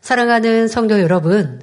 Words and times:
사랑하는 0.00 0.66
성도 0.66 0.98
여러분, 1.00 1.60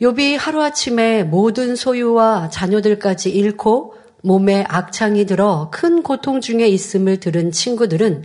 욥이 0.00 0.38
하루아침에 0.38 1.22
모든 1.22 1.76
소유와 1.76 2.48
자녀들까지 2.48 3.30
잃고 3.30 3.94
몸에 4.22 4.64
악창이 4.66 5.26
들어 5.26 5.68
큰 5.70 6.02
고통 6.02 6.40
중에 6.40 6.66
있음을 6.66 7.20
들은 7.20 7.52
친구들은 7.52 8.24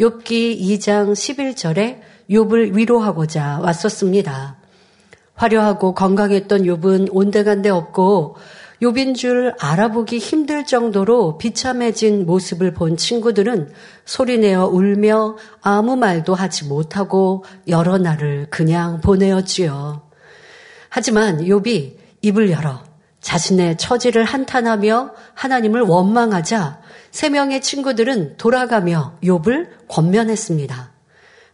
욥기 0.00 0.58
2장 0.60 1.12
11절에 1.12 2.00
욥을 2.30 2.74
위로하고자 2.74 3.60
왔었습니다. 3.62 4.56
화려하고 5.34 5.92
건강했던 5.94 6.62
욥은 6.62 7.08
온데간데 7.12 7.68
없고 7.68 8.36
욥인 8.82 9.14
줄 9.14 9.54
알아보기 9.58 10.18
힘들 10.18 10.66
정도로 10.66 11.38
비참해진 11.38 12.26
모습을 12.26 12.74
본 12.74 12.96
친구들은 12.96 13.72
소리내어 14.04 14.66
울며 14.66 15.36
아무 15.62 15.96
말도 15.96 16.34
하지 16.34 16.66
못하고 16.66 17.44
여러 17.68 17.96
날을 17.96 18.48
그냥 18.50 19.00
보내었지요. 19.00 20.02
하지만 20.90 21.38
욥이 21.38 21.96
입을 22.22 22.50
열어 22.50 22.82
자신의 23.20 23.78
처지를 23.78 24.24
한탄하며 24.24 25.12
하나님을 25.34 25.80
원망하자 25.80 26.80
세 27.10 27.30
명의 27.30 27.62
친구들은 27.62 28.36
돌아가며 28.36 29.14
욥을 29.22 29.88
권면했습니다. 29.88 30.92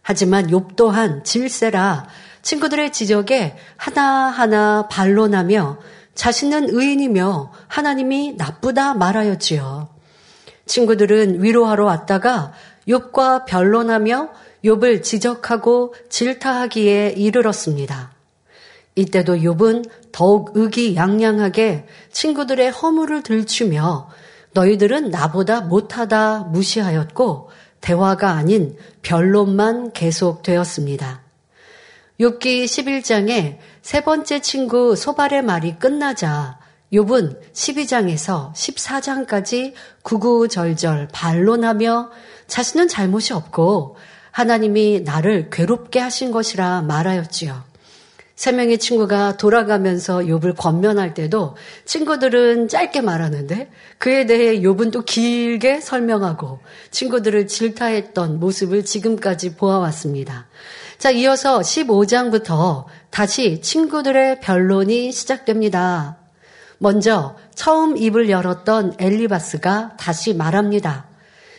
하지만 0.01 0.47
욥 0.47 0.75
또한 0.75 1.23
질세라 1.23 2.07
친구들의 2.41 2.91
지적에 2.91 3.55
하나하나 3.77 4.87
반론하며 4.89 5.79
자신은 6.15 6.69
의인이며 6.69 7.51
하나님이 7.67 8.35
나쁘다 8.37 8.93
말하였지요. 8.93 9.89
친구들은 10.65 11.43
위로하러 11.43 11.85
왔다가 11.85 12.53
욥과 12.87 13.45
변론하며 13.45 14.29
욥을 14.63 15.03
지적하고 15.03 15.93
질타하기에 16.09 17.15
이르렀습니다. 17.17 18.11
이때도 18.95 19.37
욥은 19.37 19.89
더욱 20.11 20.51
의기양양하게 20.53 21.87
친구들의 22.11 22.71
허물을 22.71 23.23
들추며 23.23 24.09
너희들은 24.53 25.09
나보다 25.09 25.61
못하다 25.61 26.41
무시하였고 26.51 27.49
대화가 27.81 28.31
아닌 28.31 28.77
변론만 29.01 29.93
계속되었습니다. 29.93 31.22
욥기 32.19 32.65
11장에 32.65 33.57
세 33.81 34.01
번째 34.01 34.39
친구 34.39 34.95
소발의 34.95 35.41
말이 35.41 35.79
끝나자 35.79 36.59
욥은 36.93 37.39
12장에서 37.53 38.53
14장까지 38.53 39.73
구구절절 40.03 41.07
반론하며 41.11 42.11
자신은 42.45 42.87
잘못이 42.87 43.33
없고 43.33 43.97
하나님이 44.29 45.01
나를 45.01 45.49
괴롭게 45.49 45.99
하신 45.99 46.31
것이라 46.31 46.83
말하였지요. 46.83 47.63
세 48.35 48.51
명의 48.51 48.77
친구가 48.77 49.37
돌아가면서 49.37 50.19
욥을 50.19 50.55
권면할 50.55 51.15
때도 51.15 51.55
친구들은 51.85 52.67
짧게 52.67 53.01
말하는데 53.01 53.71
그에 53.97 54.25
대해 54.27 54.59
욥은 54.59 54.91
또 54.91 55.03
길게 55.03 55.81
설명하고 55.81 56.59
친구들을 56.91 57.47
질타했던 57.47 58.39
모습을 58.39 58.85
지금까지 58.85 59.55
보아왔습니다. 59.55 60.47
자, 61.03 61.11
이어서 61.11 61.59
15장부터 61.59 62.85
다시 63.09 63.59
친구들의 63.59 64.39
변론이 64.39 65.11
시작됩니다. 65.11 66.15
먼저 66.77 67.35
처음 67.55 67.97
입을 67.97 68.29
열었던 68.29 68.93
엘리바스가 68.97 69.97
다시 69.97 70.33
말합니다. 70.33 71.07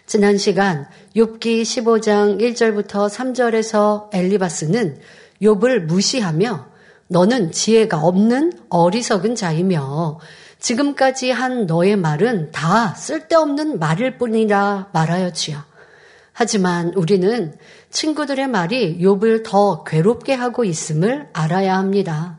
지난 0.06 0.38
시간 0.38 0.88
욥기 1.14 1.60
15장 1.60 2.40
1절부터 2.40 3.10
3절에서 3.10 4.08
엘리바스는 4.14 4.98
욥을 5.42 5.80
무시하며 5.80 6.66
너는 7.08 7.52
지혜가 7.52 7.98
없는 7.98 8.54
어리석은 8.70 9.34
자이며 9.34 10.20
지금까지 10.58 11.30
한 11.32 11.66
너의 11.66 11.96
말은 11.96 12.50
다 12.50 12.94
쓸데없는 12.94 13.78
말일 13.78 14.16
뿐이라 14.16 14.88
말하였지요. 14.94 15.74
하지만 16.36 16.92
우리는 16.94 17.54
친구들의 17.94 18.48
말이 18.48 18.98
욥을 18.98 19.44
더 19.44 19.84
괴롭게 19.84 20.34
하고 20.34 20.64
있음을 20.64 21.28
알아야 21.32 21.78
합니다. 21.78 22.38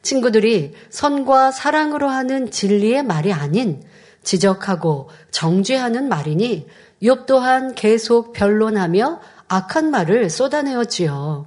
친구들이 0.00 0.72
선과 0.88 1.52
사랑으로 1.52 2.08
하는 2.08 2.50
진리의 2.50 3.02
말이 3.02 3.34
아닌 3.34 3.82
지적하고 4.22 5.10
정죄하는 5.30 6.08
말이니 6.08 6.66
욥 7.02 7.26
또한 7.26 7.74
계속 7.74 8.32
변론하며 8.32 9.20
악한 9.48 9.90
말을 9.90 10.30
쏟아내었지요. 10.30 11.46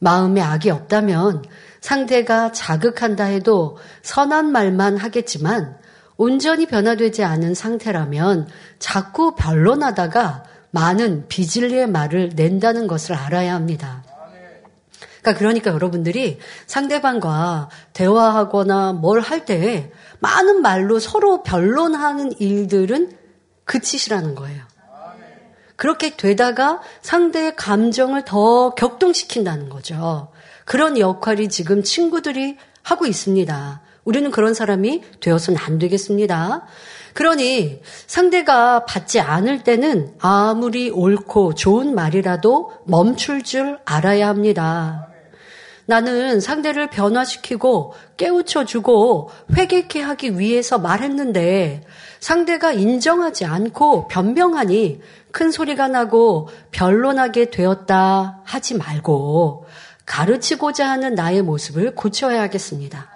마음에 0.00 0.40
악이 0.40 0.68
없다면 0.70 1.44
상대가 1.80 2.50
자극한다 2.50 3.24
해도 3.24 3.78
선한 4.02 4.50
말만 4.50 4.96
하겠지만 4.96 5.78
온전히 6.16 6.66
변화되지 6.66 7.22
않은 7.22 7.54
상태라면 7.54 8.48
자꾸 8.80 9.36
변론하다가 9.36 10.55
많은 10.70 11.28
비진리의 11.28 11.88
말을 11.88 12.30
낸다는 12.34 12.86
것을 12.86 13.14
알아야 13.14 13.54
합니다. 13.54 14.04
그러니까, 15.22 15.38
그러니까 15.38 15.72
여러분들이 15.72 16.38
상대방과 16.66 17.68
대화하거나 17.92 18.92
뭘 18.92 19.20
할 19.20 19.44
때 19.44 19.90
많은 20.20 20.62
말로 20.62 20.98
서로 20.98 21.42
변론하는 21.42 22.32
일들은 22.38 23.16
그치시라는 23.64 24.34
거예요. 24.36 24.62
그렇게 25.74 26.16
되다가 26.16 26.80
상대의 27.02 27.54
감정을 27.56 28.24
더 28.24 28.70
격동시킨다는 28.74 29.68
거죠. 29.68 30.28
그런 30.64 30.98
역할이 30.98 31.48
지금 31.48 31.82
친구들이 31.82 32.56
하고 32.82 33.04
있습니다. 33.06 33.80
우리는 34.04 34.30
그런 34.30 34.54
사람이 34.54 35.02
되어서는 35.20 35.60
안 35.60 35.78
되겠습니다. 35.78 36.64
그러니 37.16 37.80
상대가 38.06 38.84
받지 38.84 39.20
않을 39.20 39.64
때는 39.64 40.12
아무리 40.20 40.90
옳고 40.90 41.54
좋은 41.54 41.94
말이라도 41.94 42.72
멈출 42.84 43.42
줄 43.42 43.78
알아야 43.86 44.28
합니다. 44.28 45.08
나는 45.86 46.40
상대를 46.40 46.90
변화시키고 46.90 47.94
깨우쳐주고 48.18 49.30
회개케 49.56 50.02
하기 50.02 50.38
위해서 50.38 50.78
말했는데 50.78 51.84
상대가 52.20 52.72
인정하지 52.72 53.46
않고 53.46 54.08
변명하니 54.08 55.00
큰 55.32 55.50
소리가 55.50 55.88
나고 55.88 56.50
변론하게 56.70 57.48
되었다 57.48 58.42
하지 58.44 58.76
말고 58.76 59.64
가르치고자 60.04 60.86
하는 60.86 61.14
나의 61.14 61.40
모습을 61.40 61.94
고쳐야 61.94 62.42
하겠습니다. 62.42 63.15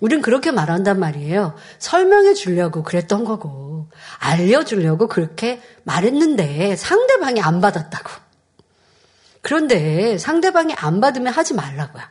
우린 0.00 0.22
그렇게 0.22 0.50
말한단 0.50 0.98
말이에요. 1.00 1.54
설명해 1.78 2.34
주려고 2.34 2.82
그랬던 2.82 3.24
거고, 3.24 3.88
알려주려고 4.18 5.08
그렇게 5.08 5.60
말했는데 5.84 6.76
상대방이 6.76 7.40
안 7.40 7.60
받았다고. 7.60 8.10
그런데 9.42 10.18
상대방이 10.18 10.74
안 10.74 11.00
받으면 11.00 11.32
하지 11.32 11.54
말라고요. 11.54 12.02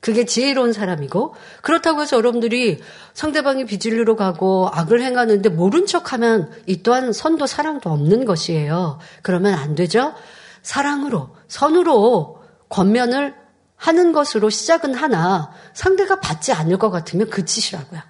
그게 0.00 0.24
지혜로운 0.24 0.72
사람이고, 0.72 1.34
그렇다고 1.62 2.02
해서 2.02 2.16
여러분들이 2.16 2.80
상대방이 3.14 3.64
비질리로 3.64 4.14
가고 4.14 4.68
악을 4.72 5.02
행하는데 5.02 5.48
모른 5.48 5.86
척 5.86 6.12
하면 6.12 6.52
이 6.66 6.82
또한 6.82 7.12
선도 7.12 7.46
사랑도 7.46 7.90
없는 7.90 8.24
것이에요. 8.24 9.00
그러면 9.22 9.54
안 9.54 9.74
되죠? 9.74 10.14
사랑으로, 10.62 11.30
선으로 11.48 12.42
권면을 12.68 13.34
하는 13.78 14.12
것으로 14.12 14.50
시작은 14.50 14.94
하나 14.94 15.50
상대가 15.72 16.20
받지 16.20 16.52
않을 16.52 16.78
것 16.78 16.90
같으면 16.90 17.30
그치시라고요. 17.30 18.00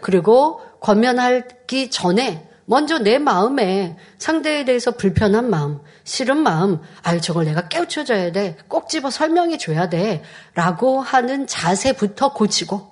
그리고 0.00 0.60
권면하기 0.80 1.90
전에 1.90 2.48
먼저 2.64 2.98
내 2.98 3.18
마음에 3.18 3.96
상대에 4.18 4.64
대해서 4.64 4.92
불편한 4.92 5.48
마음, 5.50 5.80
싫은 6.04 6.36
마음, 6.36 6.80
아유, 7.02 7.20
저걸 7.20 7.46
내가 7.46 7.66
깨우쳐줘야 7.66 8.30
돼. 8.30 8.58
꼭 8.68 8.90
집어 8.90 9.10
설명해 9.10 9.56
줘야 9.56 9.88
돼. 9.88 10.22
라고 10.54 11.00
하는 11.00 11.46
자세부터 11.46 12.34
고치고, 12.34 12.86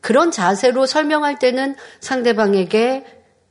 그런 0.00 0.30
자세로 0.30 0.86
설명할 0.86 1.40
때는 1.40 1.74
상대방에게 2.00 3.04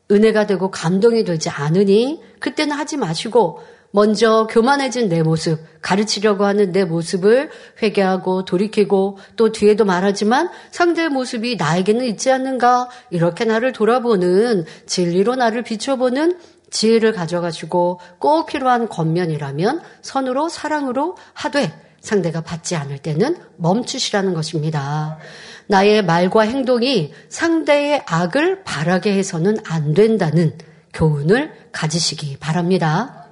은혜가 0.10 0.48
되고 0.48 0.72
감동이 0.72 1.26
되지 1.26 1.50
않으니, 1.50 2.24
그때는 2.40 2.74
하지 2.76 2.96
마시고, 2.96 3.60
먼저 3.98 4.46
교만해진 4.46 5.10
내 5.10 5.24
모습, 5.24 5.60
가르치려고 5.82 6.46
하는 6.46 6.72
내 6.72 6.86
모습을 6.86 7.50
회개하고 7.82 8.46
돌이키고 8.46 9.18
또 9.36 9.52
뒤에도 9.52 9.86
말하지만 9.86 10.52
상대의 10.70 11.10
모습이 11.10 11.56
나에게는 11.56 12.06
있지 12.06 12.32
않는가 12.32 12.90
이렇게 13.10 13.44
나를 13.44 13.72
돌아보는 13.72 14.66
진리로 14.86 15.34
나를 15.34 15.64
비춰보는 15.64 16.38
지혜를 16.70 17.12
가져가지고 17.12 18.00
꼭 18.20 18.46
필요한 18.46 18.88
겉면이라면 18.88 19.82
선으로 20.04 20.48
사랑으로 20.48 21.18
하되 21.34 21.74
상대가 22.00 22.42
받지 22.42 22.76
않을 22.76 23.00
때는 23.00 23.36
멈추시라는 23.56 24.36
것입니다. 24.36 25.18
나의 25.66 26.06
말과 26.06 26.44
행동이 26.44 27.14
상대의 27.30 28.04
악을 28.06 28.64
바라게 28.64 29.18
해서는 29.18 29.58
안 29.66 29.96
된다는 29.96 30.56
교훈을 30.94 31.52
가지시기 31.72 32.38
바랍니다. 32.40 33.27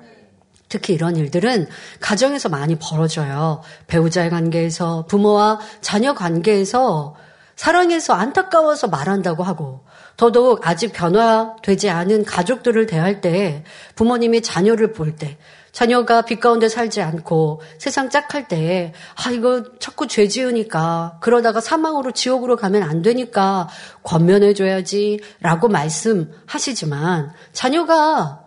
특히 0.76 0.94
이런 0.94 1.16
일들은 1.16 1.68
가정에서 2.02 2.50
많이 2.50 2.76
벌어져요. 2.76 3.62
배우자의 3.88 4.30
관계에서, 4.30 5.06
부모와 5.08 5.60
자녀 5.80 6.14
관계에서 6.14 7.16
사랑해서 7.56 8.14
안타까워서 8.14 8.90
말한다고 8.90 9.44
하고, 9.44 9.86
더더욱 10.18 10.68
아직 10.68 10.92
변화되지 10.92 11.90
않은 11.90 12.26
가족들을 12.26 12.88
대할 12.88 13.22
때 13.22 13.64
부모님이 13.96 14.42
자녀를 14.42 14.92
볼 14.92 15.16
때, 15.16 15.38
자녀가 15.72 16.24
빛 16.24 16.42
가운데 16.42 16.68
살지 16.68 17.02
않고 17.02 17.62
세상 17.78 18.10
짝할 18.10 18.50
때, 18.50 18.92
아, 19.16 19.32
이거 19.32 19.64
자꾸 19.80 20.08
죄 20.08 20.28
지으니까, 20.28 21.20
그러다가 21.22 21.62
사망으로 21.62 22.12
지옥으로 22.12 22.58
가면 22.58 22.84
안 22.84 23.02
되니까 23.02 23.70
권면해줘야지, 24.04 25.22
라고 25.40 25.70
말씀하시지만, 25.70 27.32
자녀가 27.54 28.45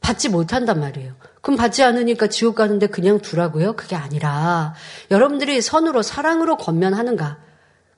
받지 0.00 0.28
못한단 0.28 0.80
말이에요. 0.80 1.14
그럼 1.40 1.56
받지 1.56 1.82
않으니까 1.82 2.28
지옥 2.28 2.56
가는데 2.56 2.86
그냥 2.88 3.20
두라고요? 3.20 3.74
그게 3.74 3.96
아니라 3.96 4.74
여러분들이 5.10 5.60
선으로 5.60 6.02
사랑으로 6.02 6.56
권면하는가? 6.56 7.38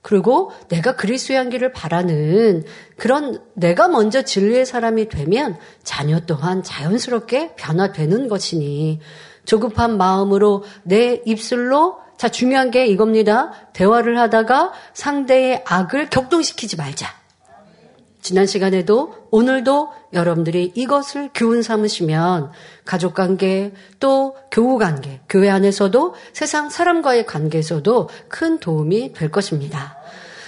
그리고 0.01 0.51
내가 0.67 0.97
그리스도의 0.97 1.39
향기를 1.39 1.71
바라는 1.71 2.65
그런 2.97 3.41
내가 3.53 3.87
먼저 3.87 4.21
진리의 4.21 4.65
사람이 4.65 5.07
되면 5.07 5.57
자녀 5.83 6.19
또한 6.21 6.61
자연스럽게 6.61 7.55
변화되는 7.55 8.27
것이니 8.27 8.99
조급한 9.45 9.97
마음으로 9.97 10.65
내 10.83 11.21
입술로 11.25 11.99
자 12.17 12.29
중요한 12.29 12.69
게 12.69 12.85
이겁니다. 12.85 13.51
대화를 13.73 14.17
하다가 14.19 14.73
상대의 14.93 15.63
악을 15.65 16.09
격동시키지 16.09 16.75
말자. 16.75 17.07
지난 18.21 18.45
시간에도 18.45 19.27
오늘도 19.31 19.91
여러분들이 20.13 20.71
이것을 20.75 21.29
교훈 21.33 21.61
삼으시면 21.61 22.51
가족 22.85 23.13
관계 23.13 23.73
또 23.99 24.35
교우 24.51 24.77
관계, 24.77 25.21
교회 25.27 25.49
안에서도 25.49 26.15
세상 26.33 26.69
사람과의 26.69 27.25
관계에서도 27.25 28.09
큰 28.27 28.59
도움이 28.59 29.13
될 29.13 29.31
것입니다. 29.31 29.97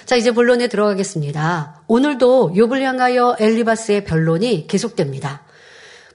자, 0.05 0.15
이제 0.15 0.31
본론에 0.31 0.67
들어가겠습니다. 0.67 1.81
오늘도 1.87 2.53
욥을 2.55 2.81
향하여 2.81 3.35
엘리바스의 3.39 4.05
변론이 4.05 4.67
계속됩니다. 4.67 5.41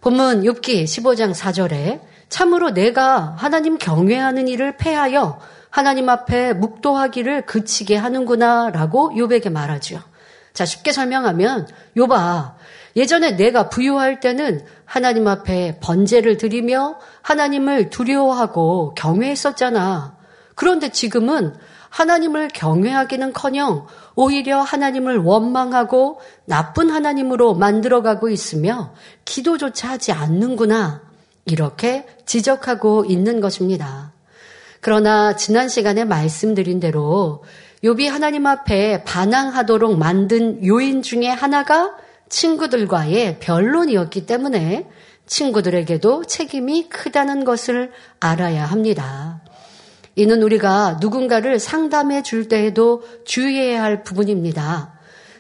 본문 0.00 0.42
욥기 0.42 0.84
15장 0.84 1.34
4절에 1.34 2.00
참으로 2.28 2.70
내가 2.70 3.34
하나님 3.36 3.76
경외하는 3.76 4.46
일을 4.46 4.76
패하여 4.76 5.40
하나님 5.70 6.08
앞에 6.08 6.52
묵도하기를 6.52 7.46
그치게 7.46 7.96
하는구나라고 7.96 9.10
욥에게 9.10 9.50
말하죠. 9.50 10.00
자, 10.52 10.64
쉽게 10.64 10.92
설명하면 10.92 11.68
요봐. 11.96 12.56
예전에 12.96 13.36
내가 13.36 13.68
부유할 13.68 14.20
때는 14.20 14.64
하나님 14.84 15.28
앞에 15.28 15.78
번제를 15.80 16.36
드리며 16.36 16.98
하나님을 17.22 17.90
두려워하고 17.90 18.94
경외했었잖아. 18.96 20.16
그런데 20.54 20.90
지금은 20.90 21.54
하나님을 21.88 22.48
경외하기는 22.48 23.32
커녕 23.32 23.86
오히려 24.14 24.60
하나님을 24.60 25.18
원망하고 25.18 26.20
나쁜 26.44 26.90
하나님으로 26.90 27.54
만들어가고 27.54 28.28
있으며 28.28 28.94
기도조차 29.24 29.90
하지 29.90 30.12
않는구나. 30.12 31.02
이렇게 31.46 32.06
지적하고 32.26 33.06
있는 33.06 33.40
것입니다. 33.40 34.12
그러나 34.80 35.36
지난 35.36 35.68
시간에 35.68 36.04
말씀드린 36.04 36.80
대로 36.80 37.42
욥이 37.82 38.08
하나님 38.08 38.46
앞에 38.46 39.04
반항하도록 39.04 39.98
만든 39.98 40.64
요인 40.66 41.02
중에 41.02 41.28
하나가 41.28 41.96
친구들과의 42.30 43.40
변론이었기 43.40 44.24
때문에 44.24 44.88
친구들에게도 45.26 46.24
책임이 46.24 46.88
크다는 46.88 47.44
것을 47.44 47.92
알아야 48.18 48.64
합니다. 48.64 49.42
이는 50.16 50.42
우리가 50.42 50.98
누군가를 51.00 51.58
상담해 51.58 52.22
줄 52.22 52.48
때에도 52.48 53.02
주의해야 53.24 53.82
할 53.82 54.02
부분입니다. 54.02 54.94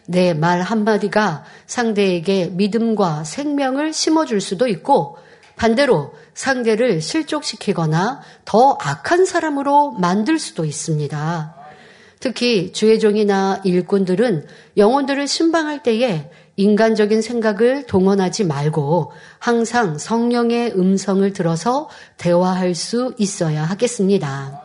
내 0.06 0.34
말 0.34 0.60
한마디가 0.60 1.44
상대에게 1.66 2.46
믿음과 2.52 3.22
생명을 3.24 3.92
심어줄 3.92 4.40
수도 4.40 4.66
있고 4.66 5.18
반대로 5.56 6.12
상대를 6.34 7.00
실족시키거나 7.00 8.20
더 8.44 8.76
악한 8.80 9.24
사람으로 9.24 9.92
만들 9.92 10.38
수도 10.38 10.64
있습니다. 10.64 11.54
특히 12.18 12.72
주의 12.72 12.98
종이나 12.98 13.60
일꾼들은 13.64 14.46
영혼들을 14.76 15.28
신방할 15.28 15.82
때에 15.82 16.30
인간적인 16.60 17.22
생각을 17.22 17.86
동원하지 17.86 18.44
말고 18.44 19.12
항상 19.38 19.96
성령의 19.96 20.72
음성을 20.76 21.32
들어서 21.32 21.88
대화할 22.18 22.74
수 22.74 23.14
있어야 23.16 23.64
하겠습니다. 23.64 24.62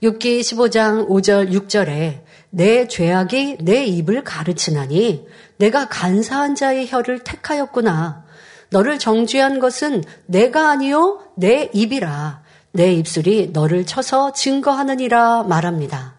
6기 0.00 0.40
15장 0.40 1.08
5절 1.08 1.50
6절에 1.52 2.20
내 2.50 2.86
죄악이 2.86 3.58
내 3.60 3.84
입을 3.84 4.22
가르치나니 4.22 5.26
내가 5.56 5.88
간사한 5.88 6.54
자의 6.54 6.86
혀를 6.88 7.24
택하였구나. 7.24 8.24
너를 8.70 9.00
정죄한 9.00 9.58
것은 9.58 10.04
내가 10.26 10.70
아니요 10.70 11.20
내 11.36 11.68
입이라. 11.72 12.42
내 12.72 12.92
입술이 12.94 13.50
너를 13.52 13.84
쳐서 13.84 14.32
증거하느니라 14.32 15.42
말합니다. 15.42 16.14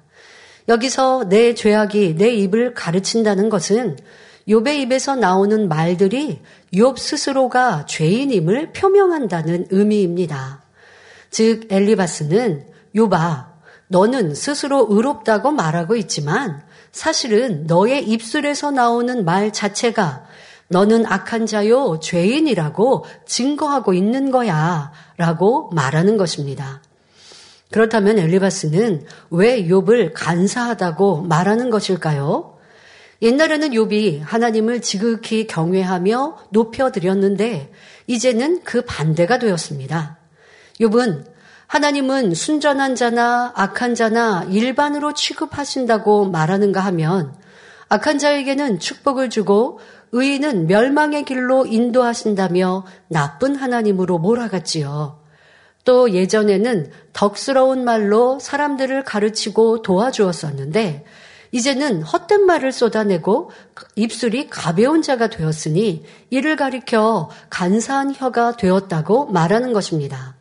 여기서 0.68 1.30
내 1.30 1.56
죄악이 1.56 2.16
내 2.18 2.30
입을 2.30 2.74
가르친다는 2.74 3.50
것은 3.50 3.98
욥의 4.48 4.80
입에서 4.82 5.16
나오는 5.16 5.68
말들이 5.68 6.42
욥 6.74 6.98
스스로가 6.98 7.86
죄인임을 7.86 8.74
표명한다는 8.74 9.68
의미입니다. 9.70 10.64
즉 11.30 11.68
엘리바스는 11.70 12.66
욥아 12.96 13.46
너는 13.88 14.36
스스로 14.36 14.88
의롭다고 14.90 15.52
말하고 15.52 15.96
있지만 15.96 16.62
사실은 16.92 17.66
너의 17.68 18.08
입술에서 18.08 18.72
나오는 18.72 19.24
말 19.26 19.52
자체가 19.52 20.26
너는 20.70 21.06
악한 21.06 21.46
자요 21.46 22.00
죄인이라고 22.02 23.06
증거하고 23.26 23.94
있는 23.94 24.32
거야 24.32 24.92
라고 25.18 25.70
말하는 25.72 26.16
것입니다. 26.18 26.82
그렇다면 27.72 28.18
엘리바스는 28.20 29.06
왜 29.32 29.64
욥을 29.66 30.12
간사하다고 30.14 31.24
말하는 31.24 31.70
것일까요? 31.70 32.58
옛날에는 33.22 33.70
욥이 33.70 34.22
하나님을 34.24 34.82
지극히 34.82 35.46
경외하며 35.46 36.38
높여드렸는데 36.50 37.72
이제는 38.08 38.64
그 38.64 38.82
반대가 38.82 39.38
되었습니다. 39.38 40.18
욥은 40.80 41.26
하나님은 41.68 42.34
순전한 42.34 42.96
자나 42.96 43.54
악한 43.56 43.96
자나 43.96 44.46
일반으로 44.50 45.14
취급하신다고 45.14 46.26
말하는가 46.26 46.82
하면 46.82 47.34
악한 47.90 48.18
자에게는 48.18 48.80
축복을 48.80 49.30
주고 49.30 49.80
의인은 50.12 50.68
멸망의 50.68 51.24
길로 51.24 51.66
인도하신다며 51.66 52.86
나쁜 53.08 53.56
하나님으로 53.56 54.18
몰아갔지요. 54.18 55.22
또 55.86 56.12
예전에는 56.12 56.92
덕스러운 57.14 57.84
말로 57.84 58.40
사람들을 58.40 59.04
가르치고 59.04 59.82
도와주었었는데 59.82 61.06
이제는 61.52 62.02
헛된 62.02 62.46
말을 62.46 62.72
쏟아내고 62.72 63.52
입술이 63.96 64.50
가벼운 64.50 65.02
자가 65.02 65.30
되었으니 65.30 66.04
이를 66.30 66.56
가리켜 66.56 67.30
간사한 67.50 68.16
혀가 68.16 68.56
되었다고 68.56 69.28
말하는 69.28 69.74
것입니다. 69.74 70.36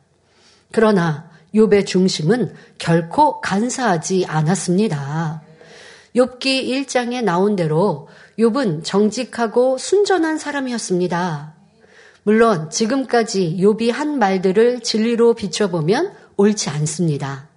그러나 0.73 1.29
욥의 1.55 1.87
중심은 1.87 2.55
결코 2.79 3.41
간사하지 3.41 4.27
않았습니다. 4.27 5.43
욥기 6.15 6.69
1장에 6.69 7.23
나온 7.23 7.57
대로 7.57 8.09
욥은 8.39 8.85
정직하고 8.85 9.79
순전한 9.79 10.39
사람이었습니다. 10.39 11.55
물론 12.23 12.71
지금까지 12.71 13.57
욥이 13.61 13.91
한 13.91 14.19
말들을 14.19 14.81
진리로 14.81 15.35
비춰보면 15.35 16.13
옳지 16.37 16.71
않습니다. 16.71 17.50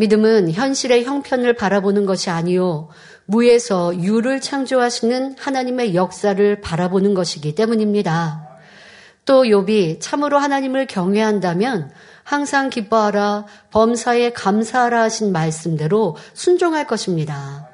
믿음은 0.00 0.52
현실의 0.52 1.04
형편을 1.04 1.52
바라보는 1.52 2.06
것이 2.06 2.30
아니요 2.30 2.88
무에서 3.26 3.94
유를 4.02 4.40
창조하시는 4.40 5.36
하나님의 5.38 5.94
역사를 5.94 6.60
바라보는 6.62 7.12
것이기 7.12 7.54
때문입니다. 7.54 8.48
또 9.26 9.42
욥이 9.42 9.98
참으로 10.00 10.38
하나님을 10.38 10.86
경외한다면 10.86 11.90
항상 12.24 12.70
기뻐하라 12.70 13.44
범사에 13.72 14.32
감사하라 14.32 15.02
하신 15.02 15.32
말씀대로 15.32 16.16
순종할 16.32 16.86
것입니다. 16.86 17.68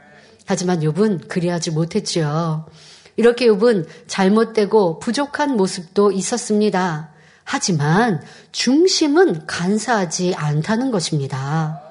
하지만 0.46 0.80
욥은 0.80 1.28
그리하지 1.28 1.70
못했지요. 1.70 2.66
이렇게 3.14 3.46
욥은 3.46 3.86
잘못되고 4.08 4.98
부족한 4.98 5.56
모습도 5.56 6.10
있었습니다. 6.10 7.10
하지만 7.44 8.20
중심은 8.50 9.46
간사하지 9.46 10.34
않다는 10.34 10.90
것입니다. 10.90 11.85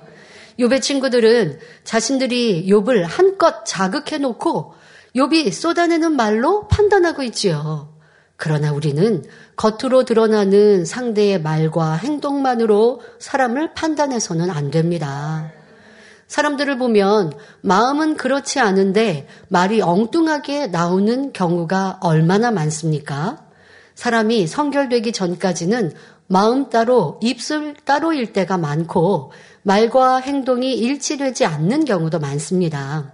욥의 0.60 0.82
친구들은 0.82 1.60
자신들이 1.84 2.68
욥을 2.70 3.04
한껏 3.04 3.66
자극해 3.66 4.20
놓고 4.20 4.74
욥이 5.16 5.52
쏟아내는 5.52 6.16
말로 6.16 6.68
판단하고 6.68 7.24
있지요. 7.24 7.94
그러나 8.38 8.72
우리는 8.74 9.24
겉으로 9.56 10.04
드러나는 10.04 10.84
상대의 10.86 11.42
말과 11.42 11.94
행동만으로 11.94 13.02
사람을 13.20 13.74
판단해서는 13.74 14.50
안 14.50 14.72
됩니다. 14.72 15.52
사람들을 16.28 16.78
보면 16.78 17.34
마음은 17.62 18.18
그렇지 18.18 18.60
않은데 18.60 19.28
말이 19.48 19.82
엉뚱하게 19.82 20.68
나오는 20.68 21.32
경우가 21.32 22.00
얼마나 22.02 22.52
많습니까? 22.52 23.46
사람이 23.94 24.48
성결되기 24.48 25.14
전까지는 25.14 25.94
마음 26.28 26.70
따로 26.70 27.20
입술 27.22 27.76
따로일 27.86 28.34
때가 28.34 28.58
많고 28.58 29.32
말과 29.66 30.18
행동이 30.18 30.76
일치되지 30.76 31.46
않는 31.46 31.86
경우도 31.86 32.20
많습니다. 32.20 33.12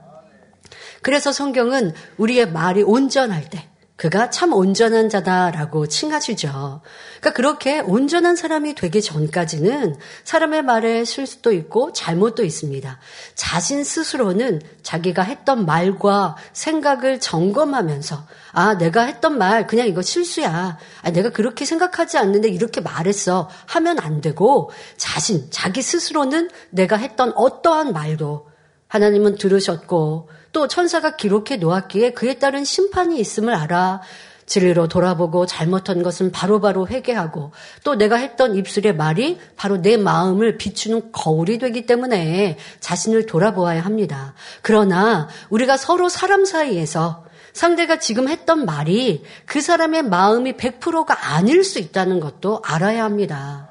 그래서 1.01 1.31
성경은 1.31 1.93
우리의 2.17 2.51
말이 2.51 2.83
온전할 2.83 3.49
때 3.49 3.70
그가 4.01 4.31
참 4.31 4.51
온전한 4.51 5.09
자다라고 5.09 5.85
칭하시죠. 5.85 6.81
그러니까 7.19 7.33
그렇게 7.35 7.81
온전한 7.81 8.35
사람이 8.35 8.73
되기 8.73 8.99
전까지는 8.99 9.95
사람의 10.23 10.63
말에 10.63 11.03
실수도 11.05 11.51
있고 11.51 11.93
잘못도 11.93 12.43
있습니다. 12.43 12.97
자신 13.35 13.83
스스로는 13.83 14.63
자기가 14.81 15.21
했던 15.21 15.67
말과 15.67 16.35
생각을 16.51 17.19
점검하면서 17.19 18.25
아, 18.53 18.75
내가 18.79 19.03
했던 19.03 19.37
말 19.37 19.67
그냥 19.67 19.85
이거 19.85 20.01
실수야. 20.01 20.79
아, 21.03 21.11
내가 21.11 21.29
그렇게 21.29 21.63
생각하지 21.63 22.17
않는데 22.17 22.49
이렇게 22.49 22.81
말했어. 22.81 23.51
하면 23.67 23.99
안 23.99 24.19
되고 24.19 24.71
자신, 24.97 25.45
자기 25.51 25.83
스스로는 25.83 26.49
내가 26.71 26.95
했던 26.95 27.33
어떠한 27.35 27.93
말도 27.93 28.50
하나님은 28.91 29.35
들으셨고 29.35 30.29
또 30.51 30.67
천사가 30.67 31.15
기록해 31.15 31.55
놓았기에 31.57 32.11
그에 32.11 32.33
따른 32.35 32.65
심판이 32.65 33.19
있음을 33.21 33.55
알아 33.55 34.01
진리로 34.45 34.89
돌아보고 34.89 35.45
잘못한 35.45 36.03
것은 36.03 36.33
바로바로 36.33 36.83
바로 36.83 36.87
회개하고 36.89 37.51
또 37.85 37.95
내가 37.95 38.17
했던 38.17 38.53
입술의 38.53 38.97
말이 38.97 39.39
바로 39.55 39.81
내 39.81 39.95
마음을 39.95 40.57
비추는 40.57 41.13
거울이 41.13 41.57
되기 41.57 41.85
때문에 41.85 42.57
자신을 42.81 43.27
돌아보아야 43.27 43.79
합니다. 43.79 44.33
그러나 44.61 45.29
우리가 45.49 45.77
서로 45.77 46.09
사람 46.09 46.43
사이에서 46.43 47.23
상대가 47.53 47.97
지금 47.97 48.27
했던 48.27 48.65
말이 48.65 49.23
그 49.45 49.61
사람의 49.61 50.03
마음이 50.03 50.53
100%가 50.53 51.33
아닐 51.33 51.63
수 51.63 51.79
있다는 51.79 52.19
것도 52.19 52.61
알아야 52.65 53.05
합니다. 53.05 53.69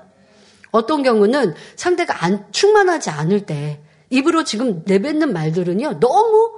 어떤 0.70 1.02
경우는 1.02 1.54
상대가 1.76 2.24
안 2.24 2.46
충만하지 2.52 3.10
않을 3.10 3.44
때 3.44 3.82
입으로 4.10 4.44
지금 4.44 4.82
내뱉는 4.84 5.32
말들은요, 5.32 6.00
너무 6.00 6.52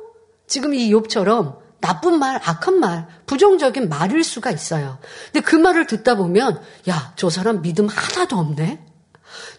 지금 0.46 0.74
이 0.74 0.92
욥처럼 0.92 1.60
나쁜 1.80 2.18
말, 2.18 2.40
악한 2.42 2.78
말, 2.78 3.06
부정적인 3.26 3.88
말일 3.88 4.24
수가 4.24 4.50
있어요. 4.50 4.98
근데 5.26 5.40
그 5.40 5.56
말을 5.56 5.86
듣다 5.86 6.16
보면, 6.16 6.60
야, 6.88 7.12
저 7.16 7.28
사람 7.28 7.60
믿음 7.62 7.88
하나도 7.88 8.36
없네? 8.36 8.84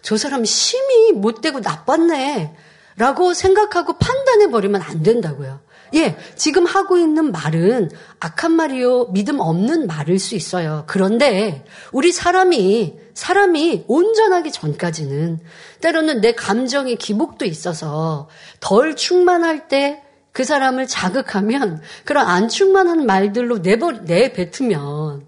저 0.02 0.16
사람 0.16 0.44
심히 0.44 1.12
못되고 1.12 1.60
나빴네? 1.60 2.56
라고 2.96 3.34
생각하고 3.34 3.98
판단해버리면 3.98 4.80
안 4.80 5.02
된다고요. 5.02 5.60
예, 5.94 6.16
지금 6.36 6.66
하고 6.66 6.96
있는 6.96 7.30
말은 7.32 7.90
악한 8.20 8.52
말이요, 8.52 9.12
믿음 9.12 9.40
없는 9.40 9.86
말일 9.86 10.18
수 10.18 10.34
있어요. 10.34 10.84
그런데 10.86 11.64
우리 11.92 12.12
사람이, 12.12 12.98
사람이 13.14 13.84
온전하기 13.86 14.50
전까지는 14.50 15.40
때로는 15.80 16.20
내 16.20 16.34
감정의 16.34 16.96
기복도 16.96 17.44
있어서 17.44 18.28
덜 18.60 18.96
충만할 18.96 19.68
때 19.68 20.04
그 20.34 20.42
사람을 20.42 20.88
자극하면 20.88 21.80
그런 22.04 22.26
안 22.26 22.48
충만한 22.48 23.06
말들로 23.06 23.58
내버, 23.58 23.92
내뱉으면 24.02 25.24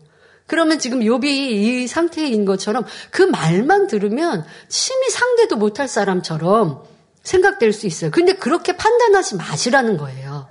그러면 0.48 0.78
지금 0.80 0.98
욥이 1.00 1.24
이 1.24 1.86
상태인 1.86 2.44
것처럼 2.44 2.84
그 3.12 3.22
말만 3.22 3.86
들으면 3.86 4.44
심히 4.68 5.08
상대도 5.10 5.56
못할 5.56 5.86
사람처럼 5.86 6.82
생각될 7.22 7.72
수 7.72 7.86
있어요. 7.86 8.10
근데 8.10 8.32
그렇게 8.32 8.76
판단하지 8.76 9.36
마시라는 9.36 9.96
거예요. 9.96 10.48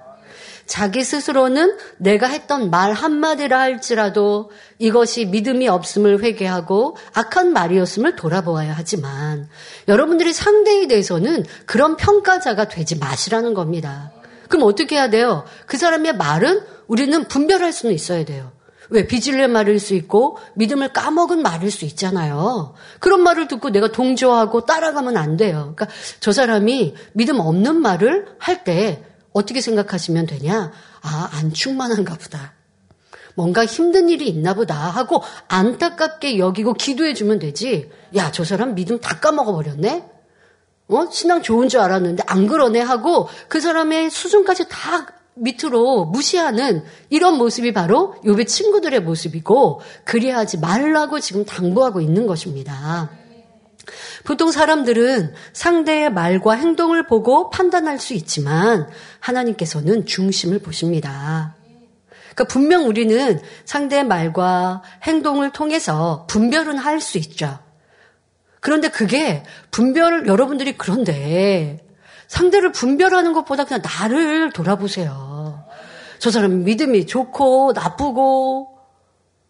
자기 0.66 1.04
스스로는 1.04 1.78
내가 1.98 2.28
했던 2.28 2.70
말 2.70 2.94
한마디라 2.94 3.60
할지라도 3.60 4.52
이것이 4.80 5.26
믿음이 5.26 5.68
없음을 5.68 6.24
회개하고 6.24 6.98
악한 7.14 7.54
말이었음을 7.54 8.16
돌아보아야 8.16 8.74
하지만 8.76 9.48
여러분들이 9.88 10.34
상대에 10.34 10.88
대해서는 10.88 11.46
그런 11.66 11.96
평가자가 11.98 12.68
되지 12.68 12.98
마시라는 12.98 13.54
겁니다. 13.54 14.12
그럼 14.50 14.68
어떻게 14.68 14.96
해야 14.96 15.10
돼요? 15.10 15.46
그 15.66 15.78
사람의 15.78 16.18
말은 16.18 16.62
우리는 16.88 17.28
분별할 17.28 17.72
수는 17.72 17.94
있어야 17.94 18.26
돼요. 18.26 18.52
왜? 18.90 19.08
비질레 19.08 19.48
말일 19.48 19.80
수 19.80 19.96
있고 19.96 20.38
믿음을 20.54 20.94
까먹은 20.94 21.42
말일 21.42 21.72
수 21.72 21.86
있잖아요. 21.86 22.76
그런 23.00 23.22
말을 23.22 23.48
듣고 23.48 23.70
내가 23.70 23.92
동조하고 23.92 24.66
따라가면 24.66 25.18
안 25.18 25.38
돼요. 25.38 25.74
그러니까 25.76 25.88
저 26.20 26.32
사람이 26.32 26.94
믿음 27.14 27.40
없는 27.40 27.82
말을 27.82 28.28
할 28.40 28.64
때 28.64 29.04
어떻게 29.36 29.60
생각하시면 29.60 30.28
되냐? 30.28 30.72
아, 31.02 31.30
안 31.34 31.52
충만한가 31.52 32.16
보다. 32.16 32.54
뭔가 33.36 33.66
힘든 33.66 34.08
일이 34.08 34.30
있나 34.30 34.54
보다 34.54 34.76
하고 34.76 35.22
안타깝게 35.50 36.40
여기고 36.40 36.74
기도해 36.74 37.14
주면 37.14 37.40
되지. 37.40 37.92
야, 38.16 38.32
저 38.32 38.46
사람 38.46 38.76
믿음 38.76 39.02
다 39.02 39.20
까먹어 39.20 39.54
버렸네? 39.54 40.10
어? 40.88 41.12
신앙 41.12 41.42
좋은 41.42 41.68
줄 41.68 41.82
알았는데 41.82 42.24
안 42.28 42.48
그러네 42.48 42.80
하고 42.80 43.28
그 43.50 43.60
사람의 43.60 44.10
수준까지 44.10 44.70
다 44.70 45.08
밑으로 45.34 46.06
무시하는 46.06 46.86
이런 47.10 47.38
모습이 47.38 47.74
바로 47.74 48.16
요배 48.24 48.46
친구들의 48.46 49.02
모습이고 49.02 49.82
그리하지 50.06 50.60
말라고 50.60 51.20
지금 51.20 51.44
당부하고 51.44 52.00
있는 52.00 52.26
것입니다. 52.26 53.10
보통 54.24 54.52
사람들은 54.52 55.34
상대의 55.54 56.12
말과 56.12 56.54
행동을 56.54 57.06
보고 57.08 57.50
판단할 57.50 58.00
수 58.00 58.14
있지만 58.14 58.88
하나님께서는 59.20 60.06
중심을 60.06 60.60
보십니다. 60.60 61.56
그러니까 62.34 62.46
분명 62.46 62.88
우리는 62.88 63.42
상대의 63.66 64.06
말과 64.06 64.82
행동을 65.04 65.52
통해서 65.52 66.26
분별은 66.30 66.78
할 66.78 67.00
수 67.00 67.18
있죠. 67.18 67.60
그런데 68.60 68.90
그게 68.90 69.44
분별을 69.72 70.28
여러분들이 70.28 70.76
그런데 70.78 71.86
상대를 72.28 72.72
분별하는 72.72 73.32
것보다 73.34 73.64
그냥 73.64 73.82
나를 73.84 74.52
돌아보세요. 74.52 75.64
저 76.18 76.32
사람 76.32 76.64
믿음이 76.64 77.06
좋고 77.06 77.74
나쁘고 77.74 78.80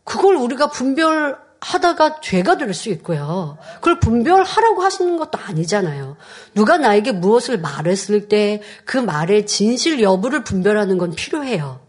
그걸 0.04 0.36
우리가 0.36 0.70
분별 0.70 1.45
하다가 1.66 2.20
죄가 2.22 2.58
될 2.58 2.74
수 2.76 2.90
있고요. 2.90 3.58
그걸 3.76 4.00
분별하라고 4.00 4.84
하시는 4.84 5.18
것도 5.18 5.40
아니잖아요. 5.40 6.16
누가 6.54 6.78
나에게 6.78 7.12
무엇을 7.12 7.58
말했을 7.60 8.28
때 8.28 8.62
그 8.86 8.98
말의 8.98 9.46
진실 9.48 10.02
여부를 10.02 10.44
분별하는 10.44 10.98
건 10.98 11.16
필요해요. 11.16 11.80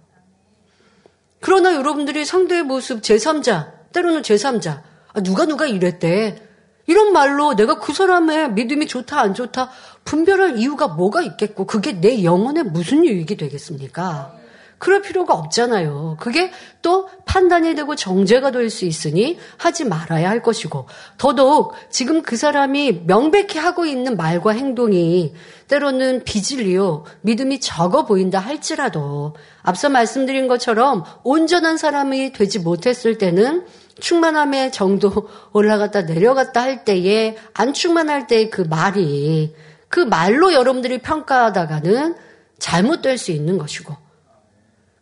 그러나 1.41 1.75
여러분들이 1.75 2.25
상대의 2.25 2.63
모습 2.63 3.03
제3자, 3.03 3.73
때로는 3.93 4.23
제3자, 4.23 4.83
아, 5.13 5.21
누가 5.21 5.45
누가 5.45 5.67
이랬대. 5.67 6.43
이런 6.87 7.13
말로 7.13 7.55
내가 7.55 7.79
그 7.79 7.93
사람의 7.93 8.53
믿음이 8.53 8.87
좋다 8.87 9.21
안 9.21 9.35
좋다 9.35 9.71
분별할 10.05 10.57
이유가 10.59 10.87
뭐가 10.87 11.21
있겠고 11.23 11.67
그게 11.67 12.01
내 12.01 12.23
영혼에 12.23 12.63
무슨 12.63 13.05
유익이 13.05 13.37
되겠습니까? 13.37 14.36
그럴 14.79 15.01
필요가 15.01 15.35
없잖아요. 15.35 16.17
그게 16.21 16.51
또 16.83 17.09
판단이 17.25 17.75
되고 17.75 17.95
정죄가 17.95 18.51
될 18.51 18.71
수 18.71 18.85
있으니 18.85 19.39
하지 19.57 19.85
말아야 19.85 20.29
할 20.29 20.43
것이고, 20.43 20.87
더더욱 21.19 21.73
지금 21.89 22.23
그 22.23 22.37
사람이 22.37 23.05
명백히 23.07 23.59
하고 23.59 23.87
있는 23.87 24.17
말과 24.17 24.51
행동이 24.53 25.35
때로는 25.69 26.25
비질리요, 26.25 27.05
믿음이 27.23 27.61
적어 27.61 28.05
보인다 28.05 28.39
할지라도, 28.39 29.35
앞서 29.63 29.89
말씀드린 29.89 30.49
것처럼 30.49 31.05
온전한 31.25 31.77
사람이 31.77 32.33
되지 32.33 32.59
못했을 32.59 33.19
때는 33.19 33.67
충만함의 34.01 34.73
정도 34.73 35.29
올라갔다 35.53 36.03
내려갔다 36.03 36.61
할 36.61 36.85
때에 36.85 37.37
안 37.55 37.73
충만할 37.73 38.27
때그 38.27 38.63
말이 38.63 39.55
그 39.89 40.01
말로 40.01 40.53
여러분들이 40.53 40.99
평가하다가는 40.99 42.15
잘못될 42.59 43.17
수 43.17 43.31
있는 43.31 43.57
것이고 43.59 44.06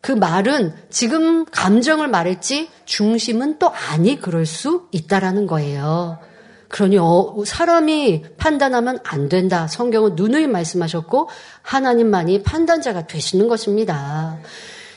그 0.04 0.12
말은 0.12 0.74
지금 0.90 1.46
감정을 1.46 2.08
말했지 2.08 2.68
중심은 2.84 3.58
또 3.58 3.72
아니 3.72 4.20
그럴 4.20 4.44
수 4.44 4.86
있다라는 4.92 5.46
거예요. 5.46 6.18
그러니 6.68 6.98
어, 6.98 7.42
사람이 7.46 8.22
판단하면 8.36 8.98
안 9.02 9.30
된다. 9.30 9.66
성경은 9.66 10.14
누누이 10.14 10.46
말씀하셨고 10.46 11.30
하나님만이 11.62 12.42
판단자가 12.42 13.06
되시는 13.06 13.48
것입니다. 13.48 14.40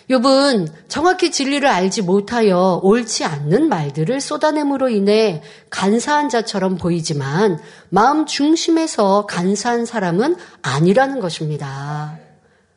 욥은 0.10 0.74
정확히 0.90 1.32
진리를 1.32 1.66
알지 1.66 2.02
못하여 2.02 2.82
옳지 2.84 3.24
않는 3.24 3.70
말들을 3.70 4.20
쏟아냄으로 4.20 4.90
인해 4.90 5.42
간사한 5.70 6.28
자처럼 6.28 6.76
보이지만 6.76 7.60
마음 7.88 8.26
중심에서 8.26 9.26
간사한 9.26 9.86
사람은 9.86 10.36
아니라는 10.64 11.22
것입니다. 11.22 12.27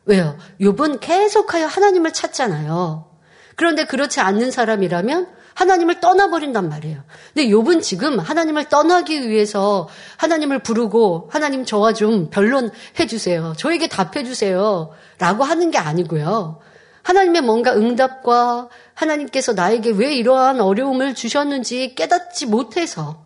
왜요? 0.05 0.37
욥은 0.59 0.99
계속하여 0.99 1.67
하나님을 1.67 2.13
찾잖아요. 2.13 3.09
그런데 3.55 3.85
그렇지 3.85 4.19
않는 4.19 4.51
사람이라면 4.51 5.27
하나님을 5.53 5.99
떠나버린단 5.99 6.69
말이에요. 6.69 7.03
근데 7.33 7.49
욥은 7.49 7.81
지금 7.81 8.19
하나님을 8.19 8.69
떠나기 8.69 9.29
위해서 9.29 9.87
하나님을 10.17 10.59
부르고 10.59 11.29
하나님 11.31 11.65
저와 11.65 11.93
좀 11.93 12.29
변론해 12.29 12.71
주세요. 13.07 13.53
저에게 13.57 13.87
답해 13.87 14.23
주세요. 14.23 14.91
라고 15.19 15.43
하는 15.43 15.71
게 15.71 15.77
아니고요. 15.77 16.59
하나님의 17.03 17.41
뭔가 17.41 17.73
응답과 17.73 18.69
하나님께서 18.93 19.53
나에게 19.53 19.91
왜 19.91 20.15
이러한 20.15 20.61
어려움을 20.61 21.15
주셨는지 21.15 21.95
깨닫지 21.95 22.45
못해서 22.45 23.25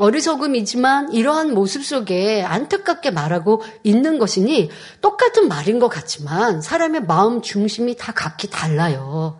어리석음이지만 0.00 1.12
이러한 1.12 1.52
모습 1.52 1.84
속에 1.84 2.42
안타깝게 2.42 3.10
말하고 3.10 3.62
있는 3.82 4.18
것이니 4.18 4.70
똑같은 5.00 5.46
말인 5.46 5.78
것 5.78 5.88
같지만 5.88 6.62
사람의 6.62 7.02
마음 7.02 7.42
중심이 7.42 7.94
다 7.96 8.12
각기 8.12 8.48
달라요. 8.48 9.38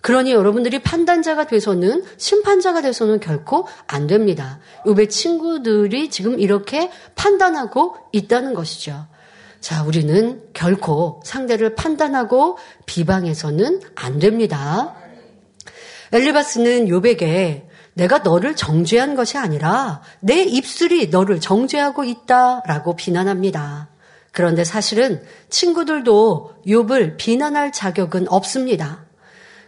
그러니 0.00 0.32
여러분들이 0.32 0.80
판단자가 0.80 1.46
돼서는 1.46 2.04
심판자가 2.18 2.82
돼서는 2.82 3.20
결코 3.20 3.66
안 3.86 4.06
됩니다. 4.06 4.60
요배 4.86 5.08
친구들이 5.08 6.10
지금 6.10 6.38
이렇게 6.38 6.90
판단하고 7.14 7.96
있다는 8.12 8.54
것이죠. 8.54 9.06
자, 9.60 9.82
우리는 9.82 10.42
결코 10.52 11.20
상대를 11.24 11.74
판단하고 11.74 12.58
비방해서는 12.86 13.80
안 13.96 14.18
됩니다. 14.18 14.94
엘리바스는 16.12 16.88
요백에 16.88 17.67
내가 17.98 18.18
너를 18.18 18.54
정죄한 18.54 19.16
것이 19.16 19.38
아니라 19.38 20.02
내 20.20 20.42
입술이 20.42 21.08
너를 21.08 21.40
정죄하고 21.40 22.04
있다라고 22.04 22.94
비난합니다. 22.94 23.88
그런데 24.30 24.62
사실은 24.62 25.20
친구들도 25.50 26.54
욥을 26.64 27.16
비난할 27.16 27.72
자격은 27.72 28.28
없습니다. 28.28 29.04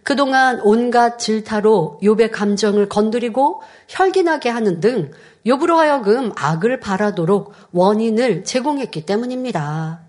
그동안 0.05 0.61
온갖 0.63 1.19
질타로 1.19 1.99
욥의 2.05 2.31
감정을 2.31 2.89
건드리고 2.89 3.63
혈기나게 3.89 4.49
하는 4.49 4.79
등 4.79 5.11
욥으로 5.45 5.75
하여금 5.75 6.33
악을 6.37 6.79
바라도록 6.79 7.53
원인을 7.73 8.45
제공했기 8.45 9.07
때문입니다. 9.07 10.03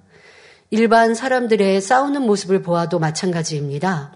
일반 0.70 1.16
사람들의 1.16 1.82
싸우는 1.82 2.22
모습을 2.22 2.62
보아도 2.62 3.00
마찬가지입니다. 3.00 4.14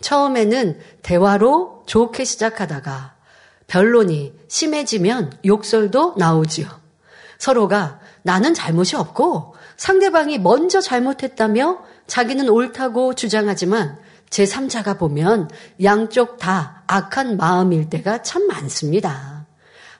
처음에는 0.00 0.78
대화로 1.02 1.82
좋게 1.86 2.22
시작하다가 2.22 3.17
변론이 3.68 4.34
심해지면 4.48 5.38
욕설도 5.44 6.14
나오지요. 6.16 6.66
서로가 7.38 8.00
나는 8.22 8.52
잘못이 8.52 8.96
없고 8.96 9.54
상대방이 9.76 10.38
먼저 10.38 10.80
잘못했다며 10.80 11.78
자기는 12.06 12.48
옳다고 12.48 13.14
주장하지만 13.14 13.98
제3자가 14.30 14.98
보면 14.98 15.48
양쪽 15.82 16.38
다 16.38 16.82
악한 16.86 17.36
마음일 17.36 17.88
때가 17.88 18.22
참 18.22 18.46
많습니다. 18.46 19.46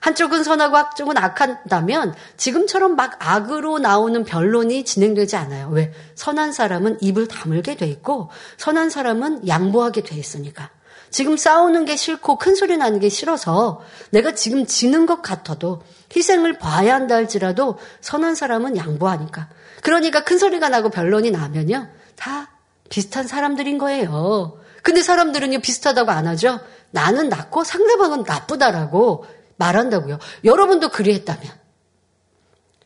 한쪽은 0.01 0.43
선하고 0.43 0.77
한쪽은 0.77 1.17
악하다면 1.17 2.15
지금처럼 2.37 2.95
막 2.95 3.17
악으로 3.19 3.79
나오는 3.79 4.23
변론이 4.23 4.85
진행되지 4.85 5.35
않아요. 5.35 5.69
왜? 5.71 5.91
선한 6.15 6.53
사람은 6.53 6.99
입을 7.01 7.27
다물게 7.27 7.75
돼 7.75 7.87
있고 7.87 8.29
선한 8.57 8.89
사람은 8.89 9.47
양보하게 9.47 10.03
돼 10.03 10.15
있으니까. 10.15 10.69
지금 11.11 11.37
싸우는 11.37 11.85
게 11.85 11.95
싫고 11.95 12.37
큰 12.37 12.55
소리 12.55 12.77
나는 12.77 12.99
게 12.99 13.09
싫어서 13.09 13.81
내가 14.11 14.33
지금 14.33 14.65
지는 14.65 15.05
것 15.05 15.21
같아도 15.21 15.81
희생을 16.15 16.57
봐야 16.57 16.95
한다 16.95 17.15
할지라도 17.15 17.77
선한 18.01 18.35
사람은 18.35 18.77
양보하니까. 18.77 19.49
그러니까 19.81 20.23
큰 20.23 20.37
소리가 20.37 20.69
나고 20.69 20.89
변론이 20.89 21.31
나면요. 21.31 21.87
다 22.15 22.51
비슷한 22.89 23.27
사람들인 23.27 23.77
거예요. 23.77 24.59
근데 24.81 25.01
사람들은요, 25.01 25.59
비슷하다고 25.59 26.11
안 26.11 26.27
하죠? 26.27 26.59
나는 26.91 27.29
낫고 27.29 27.63
상대방은 27.63 28.23
나쁘다라고 28.23 29.25
말한다고요. 29.57 30.19
여러분도 30.43 30.89
그리했다면. 30.89 31.51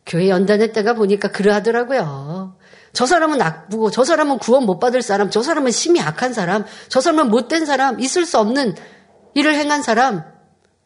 교회 0.06 0.30
연단했다가 0.30 0.94
보니까 0.94 1.30
그러하더라고요. 1.30 2.58
저 2.94 3.06
사람은 3.06 3.38
나쁘고, 3.38 3.92
저 3.92 4.04
사람은 4.04 4.38
구원 4.38 4.66
못 4.66 4.80
받을 4.80 5.02
사람, 5.02 5.30
저 5.30 5.42
사람은 5.42 5.72
심히 5.72 6.00
악한 6.00 6.34
사람, 6.34 6.64
저 6.90 7.02
사람은 7.02 7.30
못된 7.30 7.66
사람, 7.66 8.00
있을 8.00 8.26
수 8.26 8.38
없는 8.38 8.76
일을 9.34 9.56
행한 9.56 9.82
사람. 9.82 10.24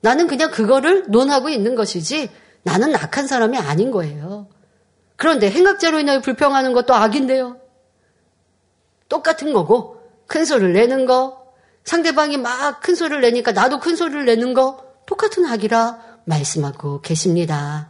나는 0.02 0.28
그냥 0.28 0.50
그거를 0.52 1.06
논하고 1.10 1.50
있는 1.50 1.76
것이지, 1.76 2.30
나는 2.64 2.96
악한 2.96 3.28
사람이 3.28 3.58
아닌 3.58 3.92
거예요. 3.92 4.48
그런데 5.18 5.50
행악자로 5.50 6.00
인하여 6.00 6.22
불평하는 6.22 6.74
것도 6.74 6.94
악인데요. 6.94 7.58
똑같은 9.10 9.54
거고 9.54 10.02
큰 10.28 10.46
소리를 10.46 10.74
내는 10.74 11.06
거 11.06 11.46
상대방이 11.84 12.38
막 12.38 12.82
큰 12.82 12.96
소리를 12.96 13.22
내니까 13.22 13.52
나도 13.52 13.80
큰 13.80 13.96
소리를 13.96 14.26
내는 14.26 14.54
거 14.54 14.84
똑같은 15.06 15.46
악이라 15.46 16.00
말씀하고 16.26 17.02
계십니다. 17.02 17.90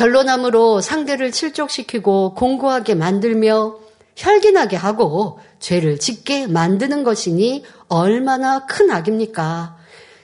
변론함으로 0.00 0.80
상대를 0.80 1.30
실족시키고 1.30 2.32
공고하게 2.32 2.94
만들며 2.94 3.76
혈기나게 4.16 4.74
하고 4.74 5.40
죄를 5.58 5.98
짓게 5.98 6.46
만드는 6.46 7.04
것이니 7.04 7.66
얼마나 7.88 8.64
큰 8.64 8.90
악입니까? 8.90 9.76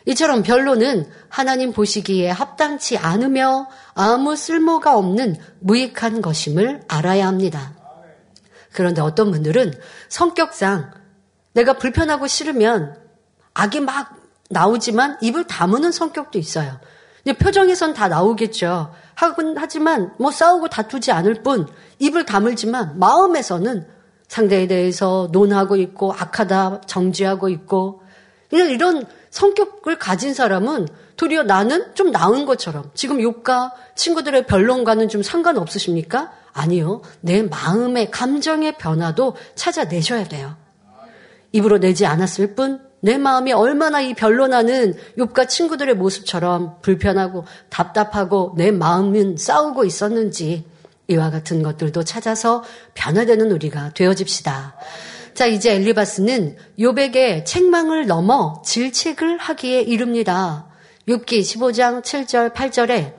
이처럼 0.07 0.43
변론은 0.43 1.11
하나님 1.29 1.75
보시기에 1.75 2.31
합당치 2.31 2.97
않으며 2.97 3.69
아무 3.93 4.35
쓸모가 4.35 4.97
없는 4.97 5.37
무익한 5.61 6.23
것임을 6.23 6.81
알아야 6.89 7.27
합니다. 7.27 7.75
그런데 8.73 9.03
어떤 9.03 9.31
분들은 9.31 9.75
성격상 10.09 10.91
내가 11.53 11.75
불편하고 11.75 12.27
싫으면 12.27 12.97
악이 13.53 13.81
막 13.81 14.17
나오지만 14.49 15.19
입을 15.21 15.47
다무는 15.47 15.93
성격도 15.93 16.39
있어요. 16.39 16.81
표정에선 17.35 17.95
다 17.95 18.09
나오겠죠. 18.09 18.93
하지만 19.15 20.13
뭐 20.19 20.31
싸우고 20.31 20.69
다투지 20.69 21.11
않을 21.13 21.43
뿐 21.43 21.67
입을 21.99 22.25
다물지만 22.27 22.99
마음에서는 22.99 23.87
상대에 24.29 24.67
대해서 24.67 25.29
논하고 25.33 25.77
있고 25.77 26.13
악하다 26.13 26.83
정지하고 26.87 27.49
있고 27.49 28.03
이런 28.51 28.71
이런 28.71 29.05
성격을 29.31 29.99
가진 29.99 30.35
사람은 30.35 30.89
도리어 31.17 31.43
나는 31.43 31.95
좀 31.95 32.11
나은 32.11 32.47
것처럼 32.47 32.91
지금 32.95 33.21
욕과 33.21 33.73
친구들의 33.95 34.47
변론과는 34.47 35.09
좀 35.09 35.23
상관없으십니까? 35.23 36.33
아니요. 36.53 37.03
내 37.21 37.43
마음의 37.43 38.11
감정의 38.11 38.79
변화도 38.79 39.37
찾아내셔야 39.55 40.25
돼요. 40.25 40.57
입으로 41.53 41.79
내지 41.79 42.07
않았을 42.07 42.55
뿐 42.55 42.86
내 43.01 43.19
마음이 43.19 43.53
얼마나 43.53 44.01
이 44.01 44.15
변론하는 44.15 44.95
욥과 45.19 45.49
친구들의 45.49 45.95
모습처럼 45.97 46.81
불편하고 46.83 47.45
답답하고 47.69 48.55
내 48.57 48.71
마음은 48.71 49.37
싸우고 49.37 49.85
있었는지 49.85 50.65
이와 51.09 51.31
같은 51.31 51.63
것들도 51.63 52.05
찾아서 52.05 52.65
변화되는 52.95 53.51
우리가 53.53 53.93
되어집시다. 53.95 54.77
자, 55.35 55.47
이제 55.47 55.75
엘리바스는 55.75 56.57
욥에게 56.79 57.45
책망을 57.45 58.07
넘어 58.07 58.63
질책을 58.65 59.37
하기에 59.37 59.83
이릅니다. 59.83 60.67
욥기 61.07 61.41
15장 61.41 62.03
7절 62.03 62.55
8절에 62.55 63.15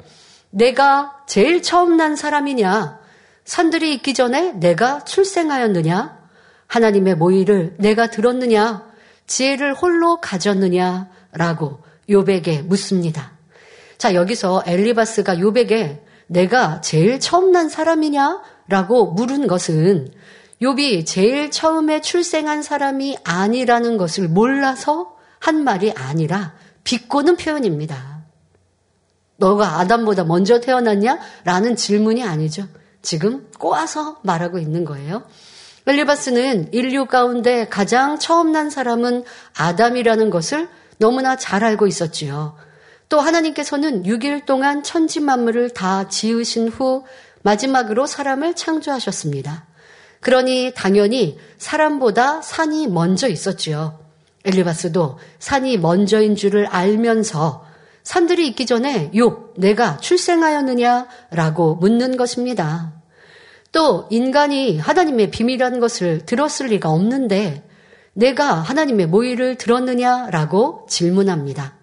내가 0.50 1.16
제일 1.28 1.62
처음 1.62 1.96
난 1.96 2.16
사람이냐 2.16 3.00
산들이 3.46 3.94
있기 3.94 4.14
전에 4.14 4.54
내가 4.54 5.04
출생하였느냐? 5.06 6.18
하나님의 6.68 7.16
모의를 7.16 7.76
내가 7.78 8.10
들었느냐? 8.10 8.87
지혜를 9.28 9.74
홀로 9.74 10.20
가졌느냐? 10.20 11.10
라고 11.34 11.80
요백에 12.10 12.64
묻습니다. 12.64 13.34
자, 13.98 14.14
여기서 14.14 14.64
엘리바스가 14.66 15.40
요백에 15.40 16.02
내가 16.28 16.82
제일 16.82 17.20
처음 17.20 17.52
난 17.52 17.70
사람이냐? 17.70 18.42
라고 18.68 19.12
물은 19.12 19.48
것은 19.48 20.12
욥이 20.62 21.06
제일 21.06 21.52
처음에 21.52 22.02
출생한 22.02 22.64
사람이 22.64 23.18
아니라는 23.24 23.98
것을 23.98 24.28
몰라서 24.28 25.16
한 25.40 25.64
말이 25.64 25.92
아니라 25.92 26.56
비꼬는 26.84 27.38
표현입니다. 27.38 28.26
너가 29.38 29.80
아담보다 29.80 30.24
먼저 30.24 30.60
태어났냐? 30.60 31.20
라는 31.44 31.76
질문이 31.76 32.24
아니죠. 32.24 32.68
지금 33.02 33.50
꼬아서 33.60 34.20
말하고 34.24 34.58
있는 34.58 34.84
거예요. 34.84 35.24
엘리바스는 35.88 36.74
인류 36.74 37.06
가운데 37.06 37.66
가장 37.70 38.20
처음 38.20 38.52
난 38.52 38.70
사람은 38.70 39.24
아담이라는 39.58 40.30
것을 40.30 40.68
너무나 40.98 41.38
잘 41.38 41.64
알고 41.64 41.88
있었지요. 41.88 42.56
또 43.08 43.22
하나님께서는 43.22 44.04
6일 44.04 44.46
동안 44.46 44.84
천지 44.84 45.22
만물을 45.22 45.70
다 45.70 46.10
지으신 46.10 46.68
후 46.68 47.06
마지막으로 47.42 48.06
사람을 48.06 48.56
창조하셨습니다. 48.56 49.66
그러니 50.20 50.74
당연히 50.76 51.40
사람보다 51.58 52.42
산이 52.42 52.88
먼저 52.88 53.30
있었지요. 53.30 53.98
엘리바스도 54.44 55.20
산이 55.40 55.78
먼저인 55.78 56.36
줄을 56.36 56.66
알면서 56.66 57.66
산들이 58.04 58.46
있기 58.50 58.66
전에 58.66 59.12
욥, 59.14 59.54
내가 59.58 59.98
출생하였느냐라고 59.98 61.76
묻는 61.76 62.18
것입니다. 62.18 62.97
또 63.72 64.08
인간이 64.10 64.78
하나님의 64.78 65.32
비밀이라는 65.32 65.80
것을 65.80 66.26
들었을 66.26 66.68
리가 66.68 66.90
없는데 66.90 67.64
내가 68.14 68.54
하나님의 68.54 69.08
모의를 69.08 69.56
들었느냐라고 69.56 70.88
질문합니다. 70.90 71.76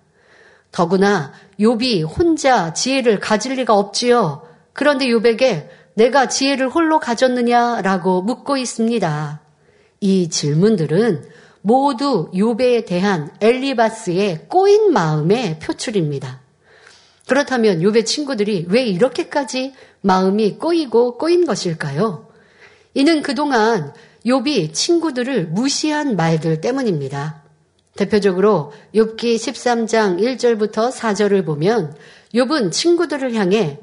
더구나 0.73 1.33
욥이 1.61 2.05
혼자 2.05 2.73
지혜를 2.73 3.21
가질 3.21 3.55
리가 3.55 3.75
없지요. 3.75 4.43
그런데 4.73 5.07
욥에게 5.07 5.69
내가 5.95 6.27
지혜를 6.27 6.69
홀로 6.69 6.99
가졌느냐라고 6.99 8.23
묻고 8.23 8.57
있습니다. 8.57 9.41
이 10.01 10.29
질문들은 10.29 11.25
모두 11.63 12.31
욥에 12.33 12.85
대한 12.87 13.31
엘리바스의 13.41 14.49
꼬인 14.49 14.93
마음의 14.93 15.61
표출입니다. 15.61 16.44
그렇다면 17.27 17.81
욥의 17.81 18.07
친구들이 18.07 18.67
왜 18.69 18.85
이렇게까지 18.85 19.75
마음이 20.03 20.59
꼬이고 20.59 21.17
꼬인 21.17 21.47
것일까요? 21.47 22.29
이는 22.95 23.23
그동안 23.23 23.93
욥이 24.27 24.73
친구들을 24.73 25.49
무시한 25.49 26.17
말들 26.17 26.61
때문입니다. 26.61 27.43
대표적으로 27.97 28.73
욥기 28.95 29.37
13장 29.37 30.21
1절부터 30.21 30.93
4절을 30.93 31.47
보면 31.47 31.97
욥은 32.35 32.73
친구들을 32.73 33.35
향해 33.35 33.79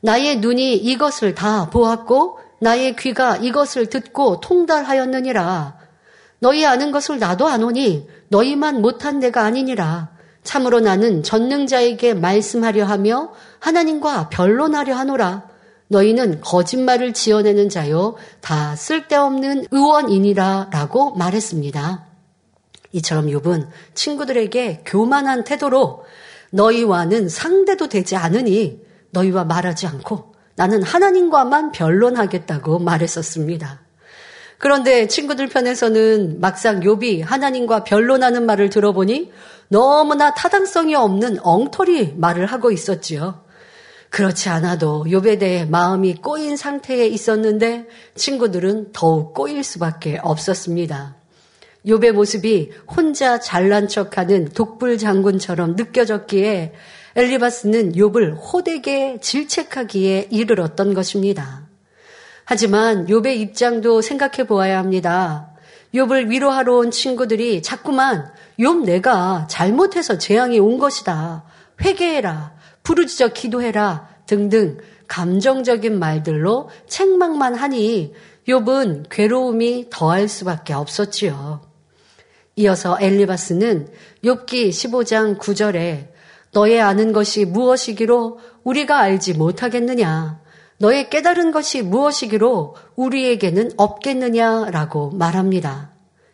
나의 0.00 0.38
눈이 0.38 0.76
이것을 0.76 1.34
다 1.34 1.68
보았고 1.70 2.38
나의 2.60 2.96
귀가 2.96 3.36
이것을 3.36 3.86
듣고 3.86 4.40
통달하였느니라. 4.40 5.78
너희 6.40 6.64
아는 6.64 6.90
것을 6.90 7.18
나도 7.18 7.46
아노니 7.46 8.08
너희만 8.28 8.80
못한 8.80 9.18
내가 9.18 9.44
아니니라. 9.44 10.10
참으로 10.42 10.80
나는 10.80 11.22
전능자에게 11.22 12.14
말씀하려 12.14 12.84
하며 12.84 13.32
하나님과 13.58 14.28
변론하려 14.30 14.94
하노라. 14.94 15.48
너희는 15.88 16.40
거짓말을 16.40 17.12
지어내는 17.12 17.68
자요. 17.68 18.14
다 18.40 18.76
쓸데없는 18.76 19.66
의원이니라. 19.70 20.70
라고 20.72 21.14
말했습니다. 21.14 22.06
이처럼 22.92 23.26
욥은 23.26 23.68
친구들에게 23.94 24.82
교만한 24.86 25.44
태도로 25.44 26.04
너희와는 26.50 27.28
상대도 27.28 27.88
되지 27.88 28.16
않으니 28.16 28.80
너희와 29.10 29.44
말하지 29.44 29.86
않고 29.86 30.34
나는 30.56 30.82
하나님과만 30.82 31.72
변론하겠다고 31.72 32.80
말했었습니다. 32.80 33.80
그런데 34.58 35.06
친구들 35.06 35.48
편에서는 35.48 36.40
막상 36.40 36.80
욥이 36.80 37.24
하나님과 37.24 37.84
변론하는 37.84 38.44
말을 38.44 38.68
들어보니 38.68 39.32
너무나 39.70 40.34
타당성이 40.34 40.96
없는 40.96 41.38
엉터리 41.42 42.14
말을 42.16 42.46
하고 42.46 42.72
있었지요. 42.72 43.44
그렇지 44.10 44.48
않아도 44.48 45.04
욥에 45.04 45.38
대해 45.38 45.64
마음이 45.64 46.16
꼬인 46.16 46.56
상태에 46.56 47.06
있었는데 47.06 47.86
친구들은 48.16 48.90
더욱 48.92 49.32
꼬일 49.32 49.62
수밖에 49.62 50.18
없었습니다. 50.20 51.14
욥의 51.86 52.10
모습이 52.10 52.72
혼자 52.88 53.38
잘난 53.38 53.86
척하는 53.86 54.48
독불 54.48 54.98
장군처럼 54.98 55.76
느껴졌기에 55.76 56.74
엘리바스는 57.14 57.92
욥을 57.92 58.38
호되게 58.52 59.18
질책하기에 59.20 60.28
이르렀던 60.32 60.94
것입니다. 60.94 61.68
하지만 62.44 63.06
욥의 63.06 63.36
입장도 63.36 64.02
생각해 64.02 64.48
보아야 64.48 64.78
합니다. 64.78 65.49
욥을 65.94 66.28
위로하러 66.28 66.76
온 66.76 66.90
친구들이 66.90 67.62
자꾸만 67.62 68.32
욥 68.58 68.84
내가 68.84 69.46
잘못해서 69.48 70.18
재앙이 70.18 70.58
온 70.58 70.78
것이다. 70.78 71.44
회개해라. 71.82 72.54
부르짖어 72.82 73.28
기도해라. 73.28 74.08
등등 74.26 74.78
감정적인 75.08 75.98
말들로 75.98 76.70
책망만 76.86 77.54
하니 77.54 78.14
욥은 78.48 79.06
괴로움이 79.10 79.86
더할 79.90 80.28
수밖에 80.28 80.72
없었지요. 80.72 81.60
이어서 82.56 82.96
엘리바스는 83.00 83.88
욥기 84.24 84.68
15장 84.68 85.38
9절에 85.38 86.08
너의 86.52 86.80
아는 86.80 87.12
것이 87.12 87.44
무엇이기로 87.44 88.38
우리가 88.64 88.98
알지 88.98 89.34
못하겠느냐? 89.34 90.39
너의 90.80 91.10
깨달은 91.10 91.52
것이 91.52 91.82
무엇이기로 91.82 92.74
우리에게는 92.96 93.72
없겠느냐라고 93.76 95.10
말합니다. 95.10 95.90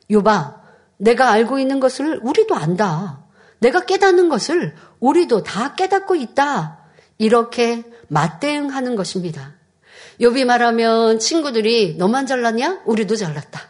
욥아, 0.08 0.54
내가 0.98 1.30
알고 1.32 1.58
있는 1.58 1.80
것을 1.80 2.20
우리도 2.22 2.54
안다. 2.54 3.24
내가 3.58 3.84
깨닫는 3.84 4.28
것을 4.28 4.76
우리도 5.00 5.42
다 5.42 5.74
깨닫고 5.74 6.14
있다. 6.14 6.78
이렇게 7.18 7.82
맞대응하는 8.06 8.94
것입니다. 8.94 9.54
욥이 10.20 10.44
말하면 10.44 11.18
친구들이 11.18 11.96
너만 11.96 12.26
잘났냐? 12.26 12.82
우리도 12.84 13.16
잘났다. 13.16 13.60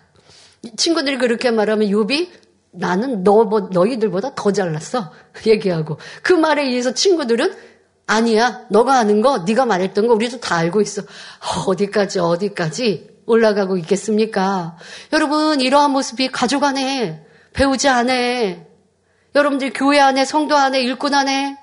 친구들이 0.77 1.17
그렇게 1.17 1.51
말하면 1.51 1.89
욥이 1.89 2.29
나는 2.73 3.25
너, 3.25 3.45
뭐, 3.45 3.71
너희들보다 3.73 4.35
더 4.35 4.53
잘났어. 4.53 5.11
얘기하고. 5.47 5.97
그 6.21 6.35
말에 6.35 6.65
의해서 6.65 6.93
친구들은 6.93 7.55
아니야. 8.07 8.63
너가 8.71 8.99
아는 8.99 9.21
거, 9.21 9.39
네가 9.39 9.67
말했던 9.67 10.07
거 10.07 10.15
우리도 10.15 10.41
다 10.41 10.57
알고 10.57 10.81
있어. 10.81 11.03
어디까지, 11.67 12.21
어디까지 12.21 13.17
올라가고 13.27 13.77
있겠습니까? 13.79 14.77
여러분, 15.13 15.61
이러한 15.61 15.91
모습이 15.91 16.29
가족 16.31 16.65
안에, 16.65 17.27
배우자 17.53 17.97
안에, 17.97 18.67
여러분들 19.35 19.73
교회 19.73 19.99
안에, 19.99 20.25
성도 20.25 20.57
안에, 20.57 20.81
일꾼 20.81 21.15
안에 21.15 21.59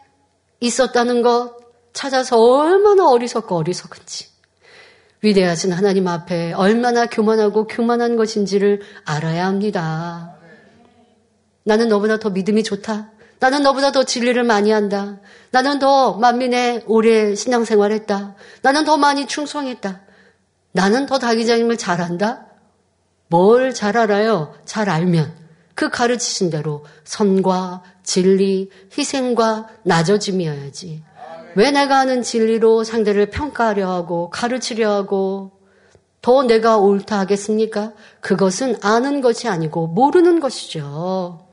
있었다는 0.60 1.22
것 1.22 1.58
찾아서 1.94 2.38
얼마나 2.40 3.08
어리석고 3.10 3.56
어리석은지. 3.56 4.28
위대하신 5.22 5.72
하나님 5.72 6.08
앞에 6.08 6.52
얼마나 6.54 7.06
교만하고 7.06 7.68
교만한 7.68 8.18
것인지를 8.18 8.82
알아야 9.06 9.46
합니다. 9.46 10.36
나는 11.64 11.88
너보다 11.88 12.20
더 12.20 12.30
믿음이 12.30 12.64
좋다. 12.64 13.13
나는 13.44 13.62
너보다 13.62 13.92
더 13.92 14.04
진리를 14.06 14.42
많이 14.46 14.72
한다. 14.72 15.20
나는 15.52 15.78
더 15.78 16.14
만민의 16.14 16.84
오래 16.88 17.36
신앙생활 17.36 17.92
했다. 17.92 18.36
나는 18.62 18.86
더 18.86 18.96
많이 18.96 19.28
충성했다. 19.28 20.00
나는 20.72 21.06
더 21.08 21.20
다기자님을 21.20 21.78
잘한다? 21.78 22.46
뭘 23.28 23.74
잘 23.74 23.98
알아요? 23.98 24.54
잘 24.64 24.90
알면 24.90 25.36
그 25.76 25.90
가르치신 25.90 26.52
대로 26.52 26.86
선과 27.04 27.84
진리, 28.02 28.70
희생과 28.98 29.68
낮아짐이어야지. 29.84 31.04
왜 31.56 31.72
내가 31.72 31.98
하는 32.00 32.22
진리로 32.24 32.86
상대를 32.86 33.30
평가하려 33.30 33.92
하고 33.92 34.30
가르치려 34.30 34.90
하고 34.90 35.52
더 36.22 36.44
내가 36.44 36.78
옳다 36.78 37.20
하겠습니까? 37.20 37.92
그것은 38.22 38.78
아는 38.82 39.20
것이 39.20 39.50
아니고 39.50 39.88
모르는 39.88 40.40
것이죠. 40.40 41.53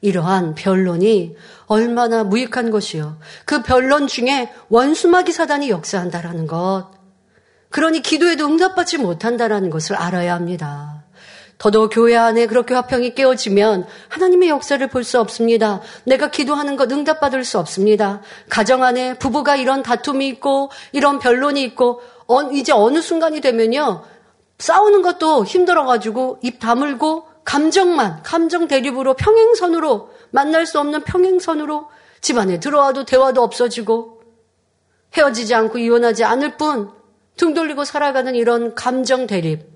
이러한 0.00 0.54
변론이 0.54 1.36
얼마나 1.66 2.24
무익한 2.24 2.70
것이요. 2.70 3.18
그 3.44 3.62
변론 3.62 4.06
중에 4.06 4.52
원수마귀 4.68 5.32
사단이 5.32 5.70
역사한다라는 5.70 6.46
것. 6.46 6.90
그러니 7.70 8.02
기도에도 8.02 8.46
응답받지 8.46 8.98
못한다라는 8.98 9.70
것을 9.70 9.96
알아야 9.96 10.34
합니다. 10.34 11.04
더더욱 11.58 11.90
교회 11.92 12.14
안에 12.16 12.46
그렇게 12.46 12.74
화평이 12.74 13.14
깨어지면 13.14 13.86
하나님의 14.08 14.50
역사를 14.50 14.86
볼 14.88 15.04
수 15.04 15.18
없습니다. 15.20 15.80
내가 16.04 16.30
기도하는 16.30 16.76
것 16.76 16.92
응답받을 16.92 17.44
수 17.44 17.58
없습니다. 17.58 18.20
가정 18.50 18.82
안에 18.82 19.14
부부가 19.18 19.56
이런 19.56 19.82
다툼이 19.82 20.28
있고 20.28 20.70
이런 20.92 21.18
변론이 21.18 21.62
있고 21.62 22.02
이제 22.52 22.72
어느 22.72 23.00
순간이 23.00 23.40
되면요. 23.40 24.04
싸우는 24.58 25.02
것도 25.02 25.44
힘들어가지고 25.44 26.40
입 26.42 26.60
다물고 26.60 27.26
감정만, 27.46 28.22
감정 28.22 28.68
대립으로 28.68 29.14
평행선으로 29.14 30.10
만날 30.30 30.66
수 30.66 30.78
없는 30.78 31.04
평행선으로 31.04 31.88
집안에 32.20 32.60
들어와도 32.60 33.06
대화도 33.06 33.42
없어지고 33.42 34.20
헤어지지 35.16 35.54
않고 35.54 35.78
이혼하지 35.78 36.24
않을 36.24 36.58
뿐 36.58 36.90
등 37.36 37.52
돌리고 37.54 37.84
살아가는 37.84 38.34
이런 38.34 38.74
감정 38.74 39.26
대립. 39.26 39.66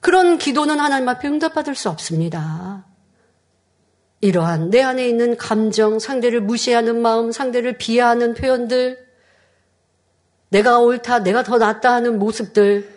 그런 0.00 0.38
기도는 0.38 0.80
하나님 0.80 1.08
앞에 1.08 1.28
응답받을 1.28 1.74
수 1.74 1.88
없습니다. 1.88 2.84
이러한 4.20 4.70
내 4.70 4.82
안에 4.82 5.08
있는 5.08 5.36
감정, 5.36 5.98
상대를 5.98 6.40
무시하는 6.40 7.00
마음, 7.00 7.30
상대를 7.30 7.78
비하하는 7.78 8.34
표현들, 8.34 8.98
내가 10.48 10.78
옳다, 10.78 11.20
내가 11.20 11.42
더 11.42 11.58
낫다 11.58 11.92
하는 11.92 12.18
모습들, 12.18 12.93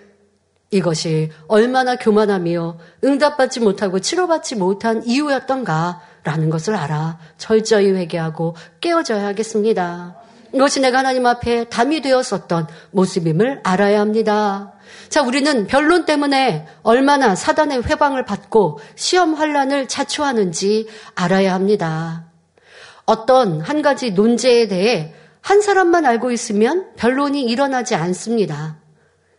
이것이 0.69 1.32
얼마나 1.47 1.95
교만하며 1.95 2.77
응답받지 3.03 3.62
못하고 3.62 3.99
치료받지 3.99 4.56
못한 4.56 5.01
이유였던가라는 5.06 6.49
것을 6.49 6.75
알아 6.75 7.19
철저히 7.38 7.91
회개하고 7.91 8.56
깨어져야 8.82 9.25
하겠습니다. 9.27 10.17
이것이 10.53 10.80
내가 10.82 10.99
하나님 10.99 11.25
앞에 11.25 11.65
담이 11.65 12.01
되었었던 12.01 12.67
모습임을 12.91 13.62
알아야 13.63 13.99
합니다. 13.99 14.73
자, 15.10 15.21
우리는 15.21 15.67
변론 15.67 16.06
때문에 16.06 16.67
얼마나 16.84 17.36
사단의 17.36 17.84
회방을 17.84 18.25
받고 18.25 18.80
시험 18.95 19.36
환란을 19.36 19.88
자초하는지 19.88 20.88
알아야 21.15 21.53
합니다. 21.53 22.25
어떤 23.06 23.62
한 23.62 23.82
가지 23.82 24.12
논제에 24.12 24.67
대해 24.67 25.13
한 25.41 25.62
사람만 25.62 26.06
알고 26.06 26.32
있으면 26.32 26.89
변론이 26.97 27.43
일어나지 27.43 27.95
않습니다. 27.95 28.77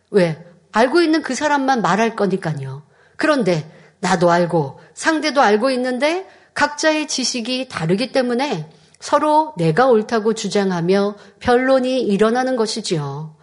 왜? 0.09 0.43
알고 0.71 1.01
있는 1.01 1.21
그 1.21 1.35
사람만 1.35 1.81
말할 1.81 2.15
거니까요. 2.15 2.83
그런데 3.15 3.69
나도 3.99 4.31
알고 4.31 4.79
상대도 4.93 5.41
알고 5.41 5.71
있는데 5.71 6.27
각자의 6.53 7.07
지식이 7.07 7.67
다르기 7.69 8.11
때문에 8.11 8.69
서로 8.99 9.53
내가 9.57 9.87
옳다고 9.87 10.33
주장하며 10.33 11.15
변론이 11.39 12.01
일어나는 12.01 12.55
것이지요. 12.55 13.35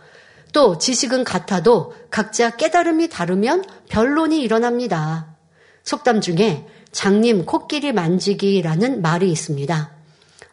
또 0.52 0.78
지식은 0.78 1.24
같아도 1.24 1.94
각자 2.10 2.50
깨달음이 2.50 3.08
다르면 3.08 3.64
변론이 3.88 4.40
일어납니다. 4.40 5.36
속담 5.82 6.20
중에 6.20 6.66
장님 6.92 7.44
코끼리 7.44 7.92
만지기라는 7.92 9.02
말이 9.02 9.30
있습니다. 9.30 9.90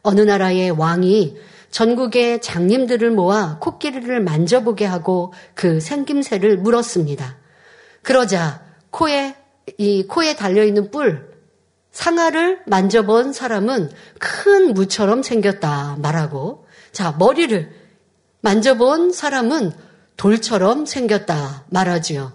어느 0.01 0.21
나라의 0.21 0.71
왕이 0.71 1.37
전국의 1.73 2.39
장님들을 2.39 3.09
모아 3.09 3.57
코끼리를 3.57 4.21
만져보게 4.21 4.85
하고 4.85 5.33
그 5.55 5.81
생김새를 5.81 6.57
물었습니다. 6.57 7.37
그러자 8.03 8.61
코에 8.91 9.35
이 9.79 10.05
코에 10.05 10.35
달려 10.35 10.63
있는 10.63 10.91
뿔 10.91 11.33
상아를 11.91 12.61
만져본 12.67 13.33
사람은 13.33 13.89
큰 14.19 14.73
무처럼 14.75 15.23
생겼다 15.23 15.97
말하고 15.99 16.67
자 16.91 17.15
머리를 17.17 17.71
만져본 18.41 19.11
사람은 19.11 19.71
돌처럼 20.15 20.85
생겼다 20.85 21.65
말하지요. 21.69 22.33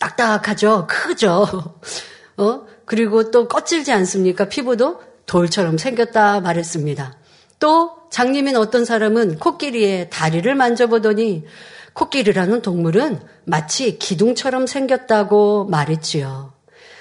딱딱하죠, 0.00 0.88
크죠. 0.88 1.78
어 2.36 2.66
그리고 2.86 3.30
또 3.30 3.46
껍질지 3.46 3.92
않습니까? 3.92 4.48
피부도 4.48 5.00
돌처럼 5.26 5.78
생겼다 5.78 6.40
말했습니다. 6.40 7.18
또 7.58 7.92
장님인 8.10 8.56
어떤 8.56 8.84
사람은 8.84 9.38
코끼리의 9.38 10.10
다리를 10.10 10.52
만져보더니 10.54 11.44
코끼리라는 11.92 12.62
동물은 12.62 13.20
마치 13.44 13.98
기둥처럼 13.98 14.66
생겼다고 14.66 15.66
말했지요. 15.66 16.52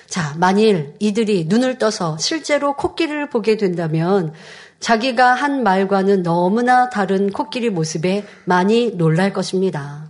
자, 0.07 0.33
만일 0.37 0.95
이들이 0.99 1.45
눈을 1.47 1.77
떠서 1.77 2.17
실제로 2.17 2.73
코끼리를 2.75 3.29
보게 3.29 3.57
된다면 3.57 4.33
자기가 4.79 5.33
한 5.33 5.63
말과는 5.63 6.23
너무나 6.23 6.89
다른 6.89 7.31
코끼리 7.31 7.69
모습에 7.69 8.25
많이 8.45 8.91
놀랄 8.95 9.33
것입니다. 9.33 10.06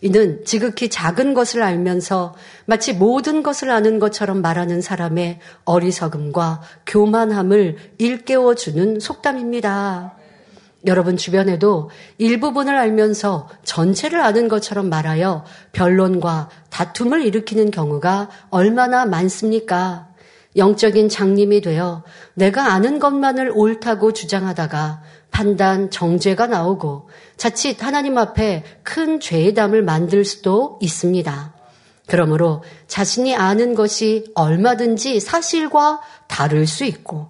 이는 0.00 0.44
지극히 0.44 0.88
작은 0.88 1.34
것을 1.34 1.62
알면서 1.62 2.34
마치 2.66 2.92
모든 2.92 3.42
것을 3.42 3.70
아는 3.70 3.98
것처럼 3.98 4.42
말하는 4.42 4.80
사람의 4.80 5.40
어리석음과 5.64 6.62
교만함을 6.86 7.76
일깨워 7.98 8.54
주는 8.54 9.00
속담입니다. 9.00 10.14
여러분 10.86 11.16
주변에도 11.16 11.90
일부분을 12.18 12.76
알면서 12.76 13.48
전체를 13.64 14.20
아는 14.20 14.48
것처럼 14.48 14.88
말하여 14.88 15.44
변론과 15.72 16.50
다툼을 16.70 17.24
일으키는 17.24 17.72
경우가 17.72 18.28
얼마나 18.50 19.04
많습니까? 19.04 20.08
영적인 20.56 21.08
장님이 21.08 21.60
되어 21.60 22.04
내가 22.34 22.72
아는 22.72 22.98
것만을 22.98 23.52
옳다고 23.54 24.12
주장하다가 24.12 25.02
판단, 25.30 25.90
정죄가 25.90 26.46
나오고 26.46 27.08
자칫 27.38 27.82
하나님 27.82 28.18
앞에 28.18 28.64
큰 28.82 29.20
죄의 29.20 29.54
담을 29.54 29.82
만들 29.82 30.26
수도 30.26 30.78
있습니다. 30.82 31.54
그러므로 32.06 32.62
자신이 32.86 33.34
아는 33.34 33.74
것이 33.74 34.26
얼마든지 34.34 35.20
사실과 35.20 36.00
다를 36.26 36.66
수 36.66 36.84
있고 36.84 37.28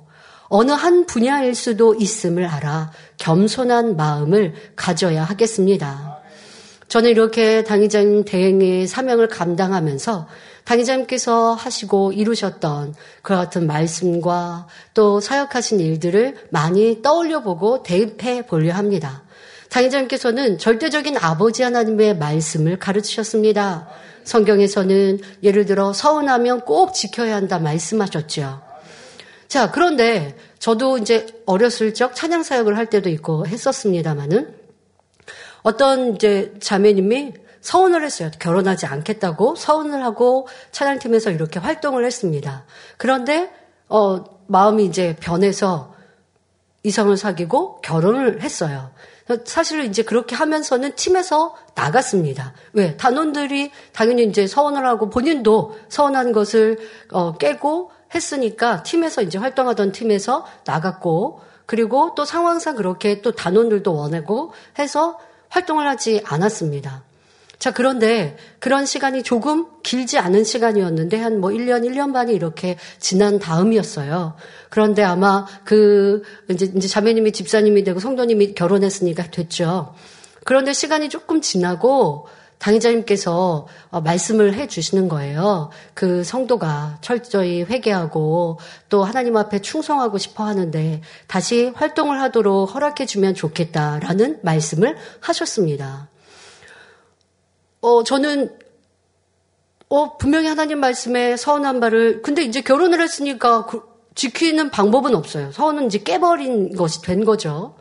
어느 0.48 0.72
한 0.72 1.04
분야일 1.04 1.54
수도 1.54 1.94
있음을 1.94 2.46
알아 2.46 2.90
겸손한 3.18 3.96
마음을 3.96 4.54
가져야 4.76 5.24
하겠습니다. 5.24 6.18
저는 6.88 7.10
이렇게 7.10 7.64
당의자님 7.64 8.24
대행의 8.24 8.86
사명을 8.86 9.28
감당하면서 9.28 10.26
당의자님께서 10.64 11.52
하시고 11.52 12.12
이루셨던 12.12 12.94
그 13.20 13.34
같은 13.34 13.66
말씀과 13.66 14.68
또 14.94 15.20
사역하신 15.20 15.80
일들을 15.80 16.48
많이 16.50 17.02
떠올려 17.02 17.42
보고 17.42 17.82
대입해 17.82 18.46
보려 18.46 18.74
합니다. 18.74 19.24
당의자님께서는 19.70 20.59
절대적인 20.59 21.16
아버지 21.18 21.62
하나님의 21.62 22.16
말씀을 22.16 22.78
가르치셨습니다. 22.78 23.88
성경에서는 24.24 25.20
예를 25.42 25.66
들어 25.66 25.92
서운하면 25.92 26.61
꼭 26.62 26.94
지켜야 26.94 27.37
한다 27.37 27.59
말씀하셨죠. 27.59 28.61
자, 29.48 29.70
그런데 29.70 30.37
저도 30.59 30.98
이제 30.98 31.26
어렸을 31.46 31.94
적 31.94 32.14
찬양 32.14 32.42
사역을 32.42 32.76
할 32.76 32.87
때도 32.87 33.09
있고 33.09 33.46
했었습니다마는 33.46 34.54
어떤 35.62 36.14
이제 36.14 36.54
자매님이 36.61 37.33
서운을 37.61 38.04
했어요. 38.04 38.31
결혼하지 38.38 38.87
않겠다고 38.87 39.57
서운을 39.57 40.02
하고 40.04 40.48
찬양팀에서 40.72 41.31
이렇게 41.31 41.59
활동을 41.59 42.04
했습니다. 42.04 42.64
그런데 42.96 43.50
어 43.88 44.24
마음이 44.46 44.85
이제 44.85 45.16
변해서 45.18 45.94
이성을 46.83 47.16
사귀고 47.16 47.81
결혼을 47.81 48.42
했어요. 48.42 48.90
사실 49.44 49.84
이제 49.84 50.02
그렇게 50.02 50.34
하면서는 50.34 50.94
팀에서 50.94 51.54
나갔습니다. 51.74 52.54
왜? 52.72 52.96
단원들이 52.96 53.70
당연히 53.92 54.24
이제 54.24 54.46
서운을 54.46 54.86
하고 54.86 55.10
본인도 55.10 55.76
서운한 55.88 56.32
것을 56.32 56.78
어, 57.12 57.36
깨고 57.36 57.90
했으니까 58.14 58.82
팀에서 58.82 59.22
이제 59.22 59.38
활동하던 59.38 59.92
팀에서 59.92 60.46
나갔고 60.64 61.40
그리고 61.66 62.14
또 62.14 62.24
상황상 62.24 62.76
그렇게 62.76 63.20
또 63.20 63.32
단원들도 63.32 63.94
원하고 63.94 64.52
해서 64.78 65.18
활동을 65.50 65.86
하지 65.86 66.22
않았습니다. 66.24 67.07
자, 67.58 67.72
그런데 67.72 68.36
그런 68.60 68.86
시간이 68.86 69.22
조금 69.24 69.66
길지 69.82 70.18
않은 70.18 70.44
시간이었는데 70.44 71.16
한 71.16 71.40
뭐 71.40 71.50
1년, 71.50 71.84
1년 71.88 72.12
반이 72.12 72.32
이렇게 72.32 72.76
지난 72.98 73.38
다음이었어요. 73.38 74.34
그런데 74.70 75.02
아마 75.02 75.46
그 75.64 76.22
이제, 76.50 76.70
이제 76.76 76.88
자매님이 76.88 77.32
집사님이 77.32 77.84
되고 77.84 78.00
성도님이 78.00 78.54
결혼했으니까 78.54 79.30
됐죠. 79.30 79.94
그런데 80.44 80.72
시간이 80.72 81.08
조금 81.08 81.40
지나고 81.40 82.26
당의자님께서 82.58 83.68
어, 83.90 84.00
말씀을 84.00 84.54
해 84.54 84.66
주시는 84.66 85.08
거예요. 85.08 85.70
그 85.94 86.24
성도가 86.24 86.98
철저히 87.00 87.62
회개하고 87.62 88.58
또 88.88 89.04
하나님 89.04 89.36
앞에 89.36 89.60
충성하고 89.60 90.18
싶어 90.18 90.44
하는데 90.44 91.00
다시 91.28 91.72
활동을 91.74 92.20
하도록 92.20 92.74
허락해 92.74 93.06
주면 93.06 93.34
좋겠다라는 93.34 94.40
말씀을 94.42 94.96
하셨습니다. 95.20 96.08
어, 97.80 98.02
저는 98.02 98.56
어, 99.88 100.18
분명히 100.18 100.48
하나님 100.48 100.80
말씀에 100.80 101.36
서운한 101.36 101.80
바를 101.80 102.22
근데 102.22 102.42
이제 102.42 102.60
결혼을 102.60 103.00
했으니까 103.00 103.66
그, 103.66 103.82
지키는 104.14 104.70
방법은 104.70 105.14
없어요. 105.14 105.52
서운은 105.52 105.86
이제 105.86 105.98
깨버린 105.98 106.74
것이 106.76 107.02
된 107.02 107.24
거죠. 107.24 107.76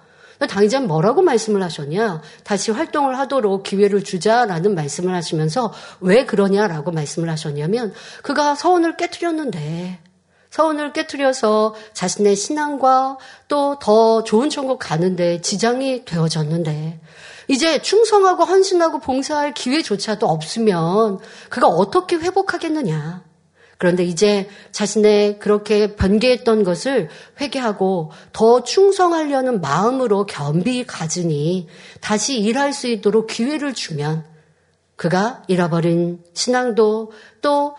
당장 0.49 0.85
뭐라고 0.85 1.23
말씀을 1.23 1.63
하셨냐? 1.63 2.21
다시 2.43 2.69
활동을 2.69 3.17
하도록 3.17 3.63
기회를 3.63 4.03
주자라는 4.03 4.75
말씀을 4.75 5.15
하시면서 5.15 5.73
왜 5.99 6.25
그러냐라고 6.25 6.91
말씀을 6.91 7.27
하셨냐면 7.29 7.91
그가 8.21 8.53
서운을 8.53 8.97
깨뜨렸는데 8.97 9.99
서운을 10.51 10.93
깨뜨려서 10.93 11.73
자신의 11.93 12.35
신앙과 12.35 13.17
또 13.47 13.77
더 13.81 14.23
좋은 14.23 14.49
천국 14.51 14.77
가는데 14.77 15.41
지장이 15.41 16.05
되어졌는데 16.05 16.99
이제 17.47 17.81
충성하고 17.81 18.43
헌신하고 18.43 18.99
봉사할 18.99 19.53
기회조차도 19.53 20.27
없으면 20.27 21.19
그가 21.49 21.67
어떻게 21.67 22.17
회복하겠느냐. 22.17 23.25
그런데 23.77 24.03
이제 24.03 24.49
자신의 24.71 25.39
그렇게 25.39 25.95
변개했던 25.95 26.63
것을 26.63 27.09
회개하고 27.39 28.11
더 28.33 28.63
충성하려는 28.63 29.61
마음으로 29.61 30.25
겸비 30.25 30.83
가지니 30.85 31.67
다시 32.01 32.39
일할 32.39 32.73
수 32.73 32.87
있도록 32.87 33.27
기회를 33.27 33.73
주면 33.73 34.25
그가 34.95 35.43
잃어버린 35.47 36.23
신앙도 36.33 37.11
또 37.41 37.75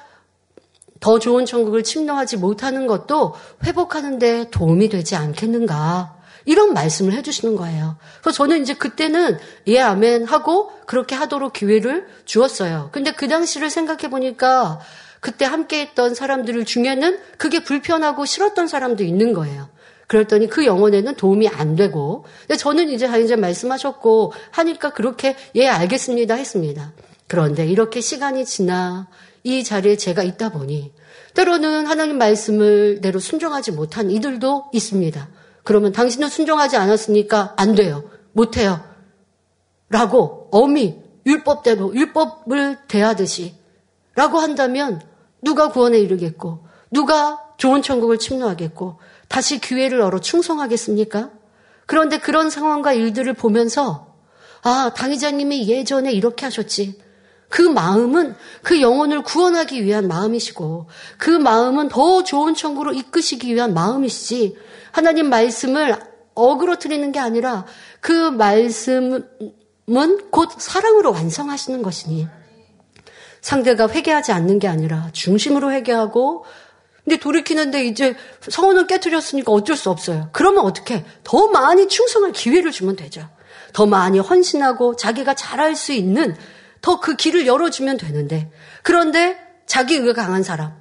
더 1.00 1.18
좋은 1.18 1.46
천국을 1.46 1.82
침노하지 1.82 2.38
못하는 2.38 2.86
것도 2.86 3.34
회복하는 3.64 4.18
데 4.18 4.50
도움이 4.50 4.88
되지 4.88 5.16
않겠는가. 5.16 6.17
이런 6.48 6.72
말씀을 6.72 7.12
해주시는 7.12 7.56
거예요. 7.56 7.98
그래서 8.22 8.38
저는 8.38 8.62
이제 8.62 8.72
그때는 8.72 9.38
예, 9.66 9.80
아멘 9.80 10.24
하고 10.24 10.72
그렇게 10.86 11.14
하도록 11.14 11.52
기회를 11.52 12.06
주었어요. 12.24 12.88
근데 12.90 13.12
그 13.12 13.28
당시를 13.28 13.68
생각해 13.68 14.08
보니까 14.08 14.80
그때 15.20 15.44
함께 15.44 15.80
했던 15.82 16.14
사람들 16.14 16.64
중에는 16.64 17.18
그게 17.36 17.62
불편하고 17.62 18.24
싫었던 18.24 18.66
사람도 18.66 19.04
있는 19.04 19.34
거예요. 19.34 19.68
그랬더니 20.06 20.48
그 20.48 20.64
영혼에는 20.64 21.16
도움이 21.16 21.48
안 21.48 21.76
되고, 21.76 22.24
근데 22.46 22.56
저는 22.56 22.88
이제 22.88 23.10
이제 23.22 23.36
말씀하셨고 23.36 24.32
하니까 24.50 24.94
그렇게 24.94 25.36
예 25.54 25.68
알겠습니다 25.68 26.34
했습니다. 26.34 26.92
그런데 27.26 27.66
이렇게 27.66 28.00
시간이 28.00 28.46
지나 28.46 29.08
이 29.44 29.62
자리에 29.62 29.98
제가 29.98 30.22
있다 30.22 30.48
보니 30.48 30.94
때로는 31.34 31.86
하나님 31.86 32.16
말씀을 32.16 33.02
대로 33.02 33.18
순종하지 33.18 33.72
못한 33.72 34.10
이들도 34.10 34.70
있습니다. 34.72 35.28
그러면 35.68 35.92
당신은 35.92 36.30
순종하지 36.30 36.78
않았으니까 36.78 37.52
안 37.58 37.74
돼요. 37.74 38.02
못 38.32 38.56
해요. 38.56 38.82
라고 39.90 40.48
엄히 40.50 40.98
율법대로 41.26 41.94
율법을 41.94 42.78
대하듯이 42.88 43.54
라고 44.14 44.38
한다면 44.38 45.02
누가 45.42 45.68
구원에 45.68 45.98
이르겠고 45.98 46.66
누가 46.90 47.44
좋은 47.58 47.82
천국을 47.82 48.18
침노하겠고 48.18 48.98
다시 49.28 49.60
기회를 49.60 50.00
얻어 50.00 50.20
충성하겠습니까? 50.20 51.32
그런데 51.84 52.18
그런 52.18 52.48
상황과 52.48 52.94
일들을 52.94 53.34
보면서 53.34 54.14
아, 54.62 54.94
당의자님이 54.96 55.68
예전에 55.68 56.12
이렇게 56.12 56.46
하셨지. 56.46 56.98
그 57.50 57.60
마음은 57.60 58.36
그 58.62 58.80
영혼을 58.80 59.22
구원하기 59.22 59.84
위한 59.84 60.08
마음이시고 60.08 60.86
그 61.18 61.28
마음은 61.28 61.88
더 61.88 62.24
좋은 62.24 62.54
천국으로 62.54 62.94
이끄시기 62.94 63.54
위한 63.54 63.74
마음이시지 63.74 64.56
하나님 64.90 65.28
말씀을 65.28 65.96
어그러뜨리는 66.34 67.10
게 67.12 67.18
아니라 67.18 67.64
그 68.00 68.30
말씀은 68.30 69.26
곧 70.30 70.50
사랑으로 70.58 71.12
완성하시는 71.12 71.82
것이니 71.82 72.28
상대가 73.40 73.88
회개하지 73.88 74.32
않는 74.32 74.58
게 74.58 74.68
아니라 74.68 75.08
중심으로 75.12 75.72
회개하고 75.72 76.44
근데 77.04 77.16
돌이키는데 77.18 77.86
이제 77.86 78.14
성원을 78.48 78.86
깨뜨렸으니까 78.86 79.50
어쩔 79.50 79.76
수 79.76 79.88
없어요. 79.88 80.28
그러면 80.32 80.64
어떻게? 80.64 81.04
더 81.24 81.48
많이 81.48 81.88
충성할 81.88 82.32
기회를 82.32 82.70
주면 82.70 82.96
되죠. 82.96 83.26
더 83.72 83.86
많이 83.86 84.18
헌신하고 84.18 84.96
자기가 84.96 85.34
잘할 85.34 85.74
수 85.74 85.92
있는 85.92 86.36
더 86.82 87.00
그 87.00 87.16
길을 87.16 87.46
열어주면 87.46 87.96
되는데 87.96 88.50
그런데 88.82 89.38
자기 89.66 89.96
의가 89.96 90.22
강한 90.22 90.42
사람 90.42 90.74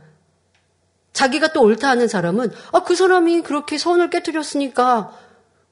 자기가 1.14 1.54
또 1.54 1.62
옳다 1.62 1.90
하는 1.90 2.08
사람은 2.08 2.52
아, 2.72 2.84
그 2.84 2.96
사람이 2.96 3.42
그렇게 3.42 3.78
선을 3.78 4.10
깨뜨렸으니까 4.10 5.12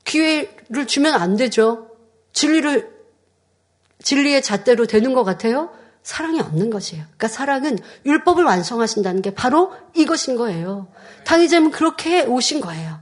기회를 0.03 0.87
주면 0.87 1.13
안 1.13 1.35
되죠. 1.35 1.91
진리를 2.33 2.95
진리의 4.03 4.41
잣대로 4.41 4.85
되는 4.85 5.13
것 5.13 5.23
같아요. 5.23 5.71
사랑이 6.03 6.39
없는 6.39 6.69
것이에요. 6.69 7.03
그러니까 7.03 7.27
사랑은 7.27 7.79
율법을 8.05 8.43
완성하신다는 8.43 9.23
게 9.23 9.33
바로 9.33 9.73
이것인 9.95 10.35
거예요. 10.37 10.87
당의자는 11.25 11.71
그렇게 11.71 12.21
오신 12.21 12.61
거예요. 12.61 12.99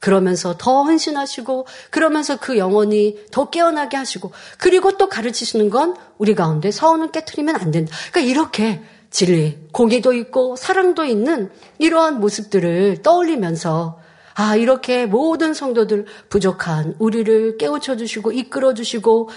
그러면서 0.00 0.56
더 0.58 0.82
헌신하시고 0.82 1.66
그러면서 1.90 2.36
그 2.38 2.58
영혼이 2.58 3.26
더 3.30 3.50
깨어나게 3.50 3.96
하시고 3.96 4.32
그리고 4.58 4.96
또 4.98 5.08
가르치시는 5.08 5.70
건 5.70 5.96
우리 6.18 6.34
가운데 6.34 6.70
서원을 6.70 7.12
깨뜨리면 7.12 7.56
안 7.56 7.70
된다. 7.70 7.96
그러니까 8.10 8.30
이렇게 8.30 8.82
진리, 9.16 9.56
공의도 9.72 10.12
있고 10.12 10.56
사랑도 10.56 11.06
있는 11.06 11.50
이러한 11.78 12.20
모습들을 12.20 13.00
떠올리면서 13.00 13.98
아 14.34 14.56
이렇게 14.56 15.06
모든 15.06 15.54
성도들 15.54 16.04
부족한 16.28 16.96
우리를 16.98 17.56
깨우쳐 17.56 17.96
주시고 17.96 18.32
이끌어 18.32 18.74
주시고 18.74 19.30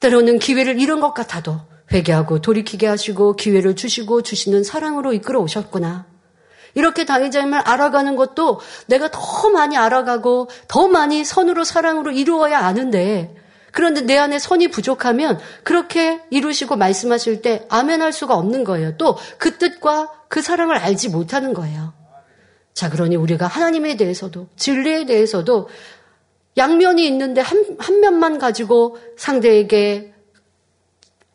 때로는 0.00 0.40
기회를 0.40 0.80
잃은 0.80 0.98
것 0.98 1.14
같아도 1.14 1.60
회개하고 1.92 2.40
돌이키게 2.40 2.88
하시고 2.88 3.36
기회를 3.36 3.76
주시고 3.76 4.22
주시는 4.22 4.64
사랑으로 4.64 5.12
이끌어 5.12 5.38
오셨구나. 5.38 6.06
이렇게 6.74 7.04
당의자임을 7.04 7.56
알아가는 7.58 8.16
것도 8.16 8.58
내가 8.88 9.12
더 9.12 9.48
많이 9.50 9.76
알아가고 9.76 10.48
더 10.66 10.88
많이 10.88 11.24
선으로 11.24 11.62
사랑으로 11.62 12.10
이루어야 12.10 12.58
아는데 12.58 13.32
그런데 13.74 14.02
내 14.02 14.16
안에 14.16 14.38
선이 14.38 14.68
부족하면 14.68 15.40
그렇게 15.64 16.20
이루시고 16.30 16.76
말씀하실 16.76 17.42
때 17.42 17.66
아멘 17.68 18.02
할 18.02 18.12
수가 18.12 18.36
없는 18.36 18.62
거예요. 18.62 18.96
또 18.96 19.18
그 19.38 19.58
뜻과 19.58 20.12
그 20.28 20.40
사랑을 20.42 20.76
알지 20.76 21.08
못하는 21.08 21.52
거예요. 21.52 21.92
자, 22.72 22.88
그러니 22.88 23.16
우리가 23.16 23.46
하나님에 23.46 23.96
대해서도 23.96 24.48
진리에 24.56 25.06
대해서도 25.06 25.68
양면이 26.56 27.04
있는데 27.08 27.40
한, 27.40 27.64
한 27.78 28.00
면만 28.00 28.38
가지고 28.38 28.96
상대에게 29.16 30.14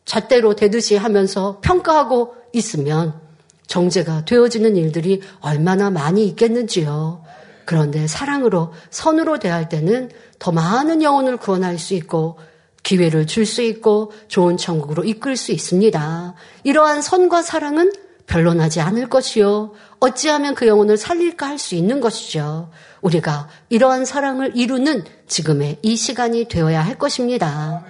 잣대로 0.06 0.56
대듯이 0.56 0.96
하면서 0.96 1.60
평가하고 1.60 2.34
있으면 2.54 3.20
정제가 3.66 4.24
되어지는 4.24 4.76
일들이 4.76 5.20
얼마나 5.40 5.90
많이 5.90 6.26
있겠는지요. 6.26 7.22
그런데 7.66 8.06
사랑으로, 8.06 8.72
선으로 8.90 9.38
대할 9.38 9.68
때는 9.68 10.10
더 10.40 10.50
많은 10.50 11.02
영혼을 11.02 11.36
구원할 11.36 11.78
수 11.78 11.94
있고, 11.94 12.38
기회를 12.82 13.28
줄 13.28 13.46
수 13.46 13.62
있고, 13.62 14.10
좋은 14.26 14.56
천국으로 14.56 15.04
이끌 15.04 15.36
수 15.36 15.52
있습니다. 15.52 16.34
이러한 16.64 17.02
선과 17.02 17.42
사랑은 17.42 17.92
변론하지 18.26 18.80
않을 18.80 19.08
것이요. 19.08 19.72
어찌하면 20.00 20.54
그 20.54 20.66
영혼을 20.66 20.96
살릴까 20.96 21.46
할 21.46 21.58
수 21.58 21.74
있는 21.74 22.00
것이죠. 22.00 22.70
우리가 23.02 23.48
이러한 23.68 24.04
사랑을 24.04 24.52
이루는 24.56 25.04
지금의 25.26 25.78
이 25.82 25.96
시간이 25.96 26.46
되어야 26.46 26.80
할 26.80 26.96
것입니다. 26.96 27.84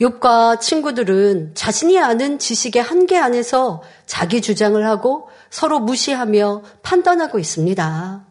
욥과 0.00 0.60
친구들은 0.60 1.52
자신이 1.54 1.98
아는 1.98 2.38
지식의 2.38 2.82
한계 2.82 3.18
안에서 3.18 3.82
자기 4.04 4.40
주장을 4.40 4.84
하고 4.86 5.28
서로 5.50 5.78
무시하며 5.78 6.62
판단하고 6.82 7.38
있습니다. 7.38 8.29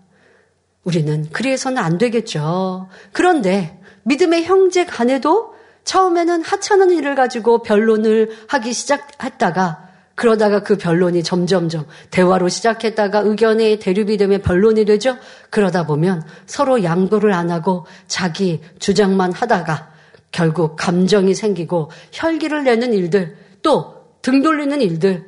우리는 0.84 1.28
그래서는 1.32 1.78
안 1.78 1.98
되겠죠. 1.98 2.88
그런데 3.12 3.80
믿음의 4.04 4.46
형제 4.46 4.86
간에도 4.86 5.54
처음에는 5.84 6.44
하찮은 6.44 6.92
일을 6.92 7.16
가지고 7.16 7.64
변론을 7.64 8.32
하기 8.48 8.74
시작했다가 8.74 9.90
그러다가 10.16 10.64
그 10.64 10.78
변론이 10.78 11.24
점점점 11.24 11.86
대화로 12.12 12.50
시작했다가 12.50 13.20
의견의 13.20 13.80
대립이 13.80 14.18
되면 14.18 14.42
변론이 14.42 14.86
되죠. 14.86 15.18
그러다 15.50 15.86
보면 15.86 16.24
서로 16.46 16.84
양보를 16.84 17.34
안 17.34 17.50
하고 17.50 17.86
자기 18.08 18.62
주장만 18.80 19.32
하다가 19.32 19.94
결국 20.32 20.76
감정이 20.76 21.34
생기고 21.34 21.90
혈기를 22.12 22.64
내는 22.66 22.94
일들, 22.94 23.38
또 23.62 24.00
등 24.22 24.42
돌리는 24.42 24.82
일들. 24.82 25.26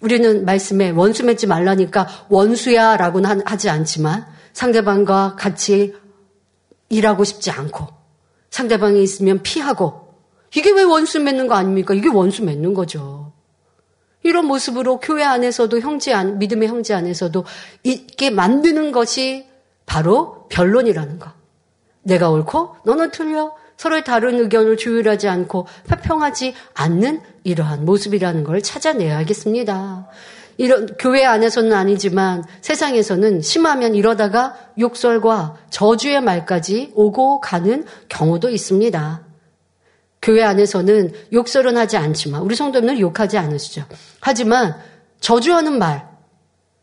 우리는 0.00 0.44
말씀에 0.44 0.90
원수 0.90 1.24
맺지 1.24 1.46
말라니까 1.46 2.08
원수야 2.28 2.96
라고는 2.96 3.42
하지 3.44 3.70
않지만 3.70 4.26
상대방과 4.52 5.36
같이 5.36 5.94
일하고 6.88 7.24
싶지 7.24 7.50
않고 7.50 7.88
상대방이 8.50 9.02
있으면 9.02 9.42
피하고 9.42 10.14
이게 10.54 10.70
왜 10.70 10.82
원수 10.82 11.20
맺는 11.20 11.46
거 11.46 11.54
아닙니까? 11.54 11.94
이게 11.94 12.08
원수 12.08 12.44
맺는 12.44 12.74
거죠. 12.74 13.32
이런 14.22 14.46
모습으로 14.46 15.00
교회 15.00 15.24
안에서도 15.24 15.80
형제 15.80 16.12
안, 16.12 16.38
믿음의 16.38 16.68
형제 16.68 16.94
안에서도 16.94 17.44
있게 17.82 18.30
만드는 18.30 18.92
것이 18.92 19.48
바로 19.86 20.46
변론이라는 20.48 21.18
거. 21.18 21.32
내가 22.02 22.30
옳고 22.30 22.76
너는 22.84 23.10
틀려. 23.10 23.54
서로의 23.76 24.04
다른 24.04 24.38
의견을 24.38 24.76
조율하지 24.76 25.28
않고 25.28 25.66
회평하지 25.90 26.54
않는 26.74 27.20
이러한 27.42 27.84
모습이라는 27.84 28.44
걸 28.44 28.62
찾아내야겠습니다. 28.62 30.08
이런 30.56 30.86
교회 30.98 31.24
안에서는 31.24 31.72
아니지만 31.72 32.44
세상에서는 32.60 33.42
심하면 33.42 33.94
이러다가 33.94 34.54
욕설과 34.78 35.56
저주의 35.70 36.20
말까지 36.20 36.92
오고 36.94 37.40
가는 37.40 37.84
경우도 38.08 38.50
있습니다. 38.50 39.26
교회 40.20 40.42
안에서는 40.44 41.12
욕설은 41.32 41.76
하지 41.76 41.96
않지만 41.96 42.42
우리 42.42 42.54
성도님은 42.54 43.00
욕하지 43.00 43.38
않으시죠. 43.38 43.84
하지만 44.20 44.76
저주하는 45.20 45.78
말 45.78 46.08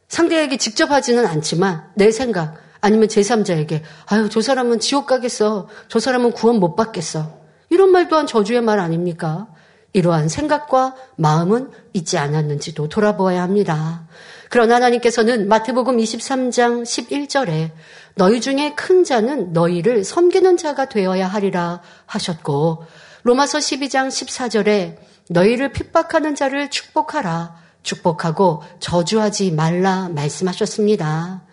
상대에게 0.09 0.57
직접 0.57 0.91
하지는 0.91 1.25
않지만 1.25 1.85
내 1.95 2.11
생각 2.11 2.55
아니면 2.81 3.07
제3자에게 3.07 3.81
아유 4.07 4.29
저 4.29 4.41
사람은 4.41 4.79
지옥 4.79 5.05
가겠어. 5.05 5.67
저 5.87 5.99
사람은 5.99 6.31
구원 6.31 6.59
못 6.59 6.75
받겠어. 6.75 7.39
이런 7.69 7.91
말 7.91 8.09
또한 8.09 8.27
저주의 8.27 8.61
말 8.61 8.79
아닙니까? 8.79 9.47
이러한 9.93 10.29
생각과 10.29 10.95
마음은 11.15 11.71
있지 11.93 12.17
않았는지도 12.17 12.89
돌아보아야 12.89 13.41
합니다. 13.41 14.07
그러나 14.49 14.75
하나님께서는 14.75 15.47
마태복음 15.47 15.97
23장 15.97 16.83
11절에 16.83 17.71
너희 18.15 18.41
중에 18.41 18.73
큰 18.75 19.03
자는 19.03 19.53
너희를 19.53 20.03
섬기는 20.03 20.57
자가 20.57 20.89
되어야 20.89 21.27
하리라 21.27 21.81
하셨고 22.05 22.85
로마서 23.23 23.59
12장 23.59 24.07
14절에 24.07 24.97
너희를 25.29 25.71
핍박하는 25.71 26.35
자를 26.35 26.69
축복하라 26.69 27.55
축복하고 27.83 28.63
저주하지 28.79 29.51
말라 29.51 30.09
말씀하셨습니다. 30.09 31.43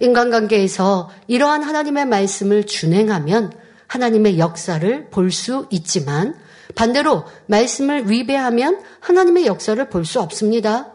인간관계에서 0.00 1.10
이러한 1.26 1.62
하나님의 1.62 2.06
말씀을 2.06 2.66
준행하면 2.66 3.52
하나님의 3.86 4.38
역사를 4.38 5.10
볼 5.10 5.30
수 5.30 5.66
있지만 5.70 6.34
반대로 6.74 7.24
말씀을 7.46 8.10
위배하면 8.10 8.80
하나님의 9.00 9.46
역사를 9.46 9.88
볼 9.88 10.04
수 10.04 10.20
없습니다. 10.20 10.90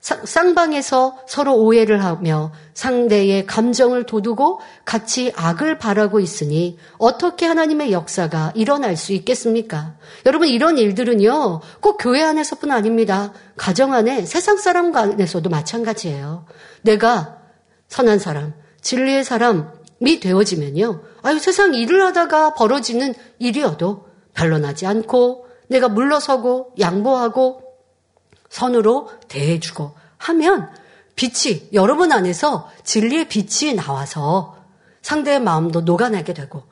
쌍방에서 0.00 1.18
서로 1.26 1.56
오해를 1.56 2.04
하며 2.04 2.52
상대의 2.72 3.46
감정을 3.46 4.06
도두고 4.06 4.60
같이 4.84 5.32
악을 5.34 5.78
바라고 5.78 6.20
있으니 6.20 6.78
어떻게 6.98 7.46
하나님의 7.46 7.92
역사가 7.92 8.52
일어날 8.54 8.96
수 8.96 9.12
있겠습니까? 9.12 9.96
여러분 10.24 10.46
이런 10.48 10.78
일들은요 10.78 11.60
꼭 11.80 11.96
교회 12.00 12.22
안에서뿐 12.22 12.70
아닙니다. 12.70 13.32
가정 13.56 13.92
안에 13.92 14.24
세상 14.24 14.56
사람 14.56 14.92
간에서도 14.92 15.50
마찬가지예요. 15.50 16.46
내가 16.82 17.38
선한 17.88 18.18
사람, 18.20 18.54
진리의 18.80 19.24
사람이 19.24 20.20
되어지면요. 20.22 21.02
아유, 21.22 21.38
세상 21.38 21.74
일을 21.74 22.04
하다가 22.04 22.54
벌어지는 22.54 23.14
일이어도 23.38 24.07
변론하지 24.38 24.86
않고 24.86 25.48
내가 25.66 25.88
물러서고 25.88 26.74
양보하고 26.78 27.62
선으로 28.48 29.10
대해주고 29.26 29.94
하면 30.16 30.70
빛이 31.16 31.70
여러분 31.72 32.12
안에서 32.12 32.70
진리의 32.84 33.28
빛이 33.28 33.74
나와서 33.74 34.56
상대의 35.02 35.40
마음도 35.40 35.80
녹아내게 35.80 36.32
되고 36.34 36.62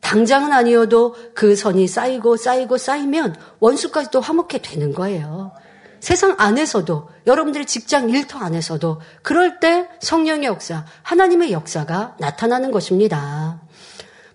당장은 0.00 0.52
아니어도 0.52 1.14
그 1.34 1.54
선이 1.54 1.86
쌓이고 1.86 2.36
쌓이고 2.36 2.78
쌓이면 2.78 3.36
원수까지도 3.60 4.20
화목해 4.20 4.58
되는 4.62 4.92
거예요. 4.92 5.52
세상 6.00 6.34
안에서도 6.38 7.08
여러분들의 7.28 7.66
직장 7.66 8.10
일터 8.10 8.38
안에서도 8.38 9.00
그럴 9.22 9.60
때 9.60 9.88
성령의 10.00 10.46
역사, 10.46 10.84
하나님의 11.02 11.52
역사가 11.52 12.16
나타나는 12.18 12.72
것입니다. 12.72 13.60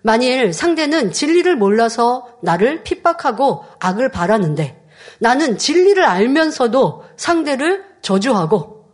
만일 0.02 0.52
상대는 0.52 1.12
진리를 1.12 1.56
몰라서 1.56 2.28
나를 2.42 2.82
핍박하고 2.82 3.64
악을 3.80 4.10
바라는데 4.10 4.84
나는 5.18 5.58
진리를 5.58 6.04
알면서도 6.04 7.04
상대를 7.16 7.84
저주하고 8.02 8.86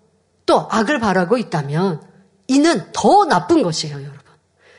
또 0.46 0.66
악을 0.70 0.98
바라고 0.98 1.38
있다면 1.38 2.02
이는 2.48 2.82
더 2.92 3.24
나쁜 3.24 3.62
것이에요, 3.62 3.96
여러분. 3.96 4.18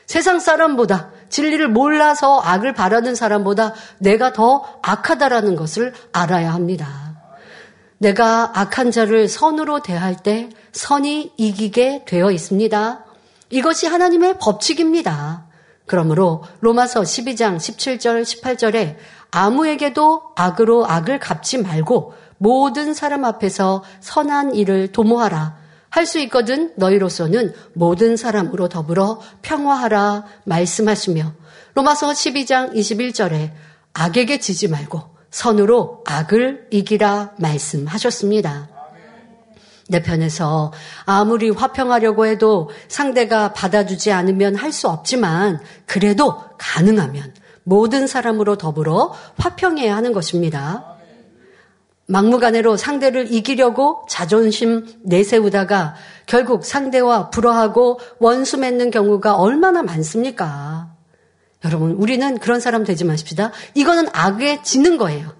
세상 0.06 0.38
사람보다 0.38 1.10
진리를 1.28 1.68
몰라서 1.68 2.40
악을 2.40 2.74
바라는 2.74 3.14
사람보다 3.14 3.74
내가 3.98 4.32
더 4.32 4.64
악하다라는 4.82 5.56
것을 5.56 5.92
알아야 6.12 6.54
합니다. 6.54 7.16
내가 7.98 8.52
악한 8.54 8.90
자를 8.90 9.26
선으로 9.26 9.80
대할 9.82 10.16
때 10.16 10.50
선이 10.72 11.32
이기게 11.36 12.04
되어 12.06 12.30
있습니다. 12.30 13.04
이것이 13.50 13.86
하나님의 13.86 14.38
법칙입니다. 14.38 15.46
그러므로 15.86 16.42
로마서 16.60 17.02
12장 17.02 17.56
17절 17.56 18.22
18절에 18.22 18.96
아무에게도 19.30 20.22
악으로 20.36 20.86
악을 20.86 21.18
갚지 21.18 21.58
말고 21.58 22.14
모든 22.38 22.94
사람 22.94 23.24
앞에서 23.24 23.82
선한 24.00 24.54
일을 24.54 24.92
도모하라. 24.92 25.66
할 25.90 26.04
수 26.04 26.18
있거든 26.20 26.72
너희로서는 26.76 27.54
모든 27.72 28.18
사람으로 28.18 28.68
더불어 28.68 29.20
평화하라 29.40 30.26
말씀하시며 30.44 31.32
로마서 31.74 32.08
12장 32.08 32.74
21절에 32.74 33.52
악에게 33.94 34.38
지지 34.40 34.68
말고 34.68 35.16
선으로 35.30 36.04
악을 36.06 36.68
이기라 36.70 37.36
말씀하셨습니다. 37.38 38.75
내 39.88 40.02
편에서 40.02 40.72
아무리 41.04 41.50
화평하려고 41.50 42.26
해도 42.26 42.70
상대가 42.88 43.52
받아주지 43.52 44.12
않으면 44.12 44.56
할 44.56 44.72
수 44.72 44.88
없지만 44.88 45.60
그래도 45.86 46.42
가능하면 46.58 47.32
모든 47.62 48.06
사람으로 48.06 48.56
더불어 48.58 49.14
화평해야 49.38 49.94
하는 49.96 50.12
것입니다. 50.12 50.96
막무가내로 52.08 52.76
상대를 52.76 53.32
이기려고 53.32 54.04
자존심 54.08 54.86
내세우다가 55.02 55.94
결국 56.26 56.64
상대와 56.64 57.30
불화하고 57.30 57.98
원수 58.18 58.58
맺는 58.58 58.90
경우가 58.90 59.36
얼마나 59.36 59.82
많습니까? 59.82 60.92
여러분, 61.64 61.92
우리는 61.92 62.38
그런 62.38 62.60
사람 62.60 62.84
되지 62.84 63.04
마십시다. 63.04 63.50
이거는 63.74 64.08
악에 64.12 64.62
지는 64.62 64.98
거예요. 64.98 65.34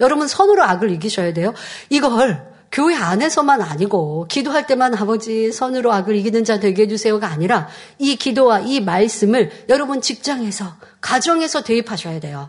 여러분, 0.00 0.28
선으로 0.28 0.62
악을 0.62 0.90
이기셔야 0.92 1.34
돼요. 1.34 1.52
이걸 1.90 2.51
교회 2.72 2.96
안에서만 2.96 3.60
아니고 3.60 4.26
기도할 4.28 4.66
때만 4.66 4.94
아버지 4.94 5.52
선으로 5.52 5.92
악을 5.92 6.16
이기는 6.16 6.42
자 6.42 6.58
되게 6.58 6.84
해주세요가 6.84 7.28
아니라 7.28 7.68
이 7.98 8.16
기도와 8.16 8.60
이 8.60 8.80
말씀을 8.80 9.50
여러분 9.68 10.00
직장에서 10.00 10.76
가정에서 11.02 11.62
대입하셔야 11.62 12.18
돼요. 12.18 12.48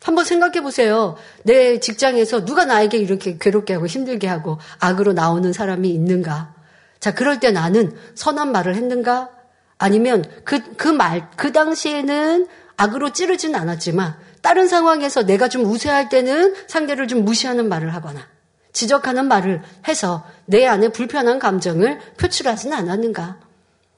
한번 0.00 0.24
생각해 0.24 0.62
보세요. 0.62 1.16
내 1.42 1.80
직장에서 1.80 2.44
누가 2.44 2.64
나에게 2.64 2.96
이렇게 2.96 3.38
괴롭게 3.38 3.74
하고 3.74 3.86
힘들게 3.88 4.28
하고 4.28 4.58
악으로 4.78 5.12
나오는 5.12 5.52
사람이 5.52 5.88
있는가? 5.90 6.54
자, 7.00 7.12
그럴 7.12 7.40
때 7.40 7.50
나는 7.50 7.96
선한 8.14 8.52
말을 8.52 8.76
했는가? 8.76 9.30
아니면 9.78 10.24
그, 10.44 10.62
그 10.76 10.86
말, 10.86 11.28
그 11.36 11.50
당시에는 11.50 12.46
악으로 12.76 13.12
찌르진 13.12 13.56
않았지만 13.56 14.16
다른 14.42 14.68
상황에서 14.68 15.24
내가 15.24 15.48
좀 15.48 15.64
우세할 15.64 16.08
때는 16.08 16.54
상대를 16.68 17.08
좀 17.08 17.24
무시하는 17.24 17.68
말을 17.68 17.92
하거나 17.92 18.35
지적하는 18.76 19.26
말을 19.26 19.62
해서 19.88 20.22
내 20.44 20.66
안에 20.66 20.90
불편한 20.90 21.38
감정을 21.38 21.98
표출하지는 22.18 22.76
않았는가? 22.76 23.38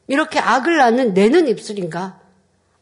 이렇게 0.07 0.39
악을 0.39 0.77
낳는 0.77 1.15
내는 1.15 1.49
입술인가? 1.49 2.21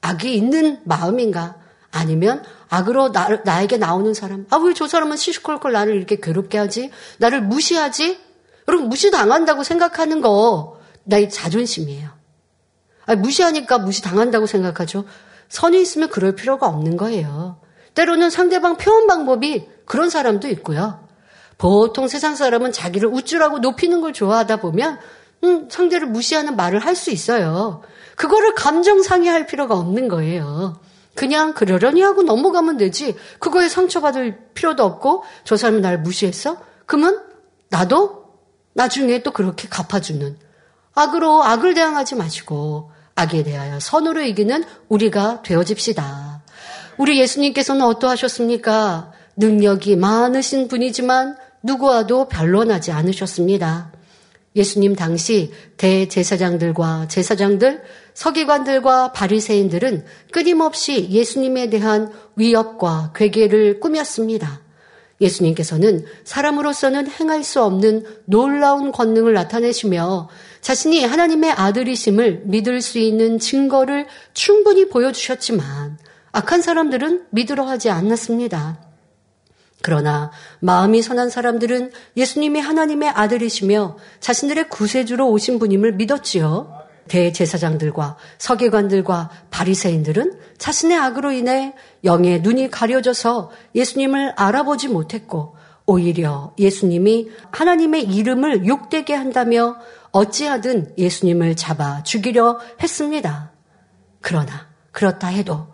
악이 0.03 0.35
있는 0.37 0.79
마음인가? 0.85 1.57
아니면 1.91 2.45
악으로 2.69 3.13
나, 3.13 3.41
나에게 3.43 3.79
나오는 3.79 4.13
사람. 4.13 4.45
아, 4.51 4.57
왜 4.59 4.75
저 4.75 4.87
사람은 4.87 5.17
시시콜콜 5.17 5.73
나를 5.73 5.97
이렇게 5.97 6.17
괴롭게 6.21 6.59
하지? 6.59 6.91
나를 7.17 7.41
무시하지? 7.41 8.21
여러분, 8.69 8.91
무시당한다고 8.91 9.63
생각하는 9.63 10.21
거, 10.21 10.79
나의 11.05 11.31
자존심이에요. 11.31 12.11
아, 13.07 13.15
무시하니까 13.17 13.79
무시당한다고 13.79 14.45
생각하죠. 14.47 15.07
선이 15.49 15.81
있으면 15.81 16.11
그럴 16.11 16.35
필요가 16.35 16.67
없는 16.67 16.99
거예요. 16.99 17.59
때로는 17.95 18.29
상대방 18.29 18.77
표현 18.77 19.07
방법이 19.07 19.67
그런 19.87 20.11
사람도 20.11 20.49
있고요. 20.49 21.06
보통 21.59 22.09
세상 22.09 22.37
사람은 22.37 22.73
자기를 22.73 23.09
우쭐하고 23.09 23.59
높이는 23.59 24.01
걸 24.01 24.13
좋아하다 24.13 24.57
보면, 24.59 24.99
음, 25.45 25.69
상대를 25.71 26.09
무시하는 26.09 26.57
말을 26.57 26.81
할 26.81 26.97
수 26.97 27.11
있어요. 27.11 27.83
그거를 28.17 28.55
감정 28.55 29.03
상해할 29.03 29.47
필요가 29.47 29.75
없는 29.77 30.09
거예요. 30.09 30.81
그냥 31.15 31.55
그러려니 31.55 32.03
하고 32.03 32.23
넘어가면 32.23 32.77
되지. 32.77 33.17
그거에 33.39 33.69
상처받을 33.69 34.39
필요도 34.55 34.85
없고 34.85 35.25
저 35.45 35.57
사람이 35.57 35.81
날 35.81 35.99
무시했어? 35.99 36.59
그러면 36.85 37.23
나도 37.69 38.27
나중에 38.75 39.23
또 39.23 39.33
그렇게 39.33 39.69
갚아주는 39.69 40.37
악으로 40.95 41.43
악을 41.43 41.75
대항하지 41.75 42.17
마시고 42.17 42.91
악에 43.15 43.43
대하여 43.43 43.81
선으로 43.81 44.23
이기는 44.23 44.65
우리가 44.89 45.43
되어집시다. 45.43 46.43
우리 46.99 47.19
예수님께서는 47.21 47.83
어떠하셨습니까? 47.83 49.13
능력이 49.37 49.97
많으신 49.97 50.69
분이지만 50.69 51.37
누구와도 51.67 52.29
변론하지 52.29 52.93
않으셨습니다. 52.93 53.93
예수님 54.57 54.97
당시 54.97 55.53
대제사장들과 55.77 57.09
제사장들, 57.09 57.83
서기관들과 58.15 59.13
바리새인들은 59.13 60.07
끊임없이 60.33 61.11
예수님에 61.11 61.69
대한 61.69 62.11
위협과 62.37 63.13
괴계를 63.15 63.81
꾸몄습니다. 63.81 64.63
예수님께서는 65.21 66.05
사람으로서는 66.25 67.11
행할 67.11 67.45
수 67.45 67.63
없는 67.63 68.05
놀라운 68.25 68.93
권능을 68.93 69.35
나타내시며 69.35 70.29
자신이 70.61 71.05
하나님의 71.05 71.53
아들이심을 71.53 72.43
믿을 72.45 72.81
수 72.81 72.99
있는 72.99 73.39
증거를 73.39 74.07
충분히 74.35 74.89
보여주셨지만 74.89 75.99
악한 76.33 76.61
사람들은 76.61 77.27
믿으러 77.31 77.65
하지 77.65 77.91
않았습니다. 77.91 78.86
그러나 79.83 80.31
마음이 80.61 81.03
선한 81.03 81.31
사람들은 81.31 81.93
예수님이 82.17 82.61
하나님의 82.61 83.11
아들이시며 83.11 83.97
자신들의 84.21 84.69
구세주로 84.69 85.31
오신 85.31 85.59
분임을 85.59 85.93
믿었지요. 85.93 86.87
대제사장들과 87.09 88.17
서기관들과 88.39 89.31
바리새인들은 89.51 90.41
자신의 90.59 90.99
악으로 90.99 91.31
인해 91.33 91.75
영의 92.05 92.41
눈이 92.41 92.71
가려져서 92.71 93.53
예수님을 93.75 94.33
알아보지 94.37 94.89
못했고 94.89 95.57
오히려 95.87 96.53
예수님이 96.59 97.29
하나님의 97.53 98.03
이름을 98.03 98.67
욕되게 98.67 99.15
한다며 99.15 99.77
어찌하든 100.11 100.95
예수님을 100.99 101.55
잡아 101.55 102.03
죽이려 102.03 102.59
했습니다. 102.83 103.53
그러나 104.21 104.69
그렇다 104.91 105.29
해도 105.29 105.69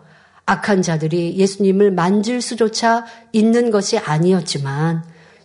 악한 0.45 0.81
자들이 0.81 1.37
예수님을 1.37 1.91
만질 1.91 2.41
수조차 2.41 3.05
있는 3.31 3.71
것이 3.71 3.97
아니었지만 3.97 5.03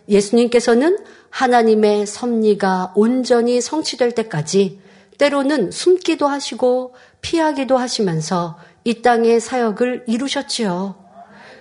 예수님께서는 0.09 0.97
하나님의 1.29 2.05
섭리가 2.05 2.93
온전히 2.95 3.61
성취될 3.61 4.13
때까지 4.13 4.81
때로는 5.17 5.71
숨기도 5.71 6.27
하시고 6.27 6.95
피하기도 7.21 7.77
하시면서 7.77 8.57
이 8.83 9.01
땅의 9.01 9.39
사역을 9.39 10.05
이루셨지요. 10.07 10.95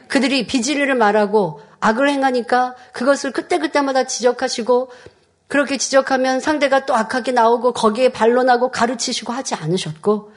그들이 0.09 0.47
비질리를 0.47 0.95
말하고 0.95 1.61
악을 1.80 2.09
행하니까 2.09 2.74
그것을 2.93 3.32
그때그때마다 3.32 4.05
지적하시고 4.05 4.91
그렇게 5.49 5.76
지적하면 5.76 6.41
상대가 6.41 6.86
또 6.86 6.95
악하게 6.95 7.32
나오고 7.32 7.72
거기에 7.72 8.11
반론하고 8.11 8.70
가르치시고 8.70 9.32
하지 9.32 9.55
않으셨고 9.55 10.32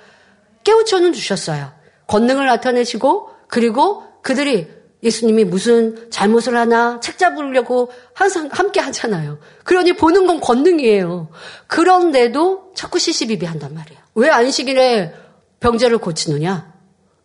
깨우쳐는 0.64 1.14
주셨어요. 1.14 1.81
권능을 2.12 2.45
나타내시고 2.45 3.30
그리고 3.47 4.03
그들이 4.22 4.68
예수님이 5.01 5.45
무슨 5.45 6.12
잘못을 6.12 6.55
하나 6.57 6.99
책 6.99 7.18
잡으려고 7.18 7.91
항상 8.14 8.49
함께 8.51 8.80
하잖아요. 8.82 9.39
그러니 9.64 9.93
보는 9.93 10.28
건 10.28 10.41
권능이에요. 10.41 11.30
그런데도 11.68 12.74
자꾸 12.76 12.99
시시비비 12.99 13.45
한단 13.45 13.74
말이에요. 13.74 13.99
왜 14.16 14.30
안식일에 14.30 15.16
병자를 15.62 15.97
고치느냐? 15.99 16.72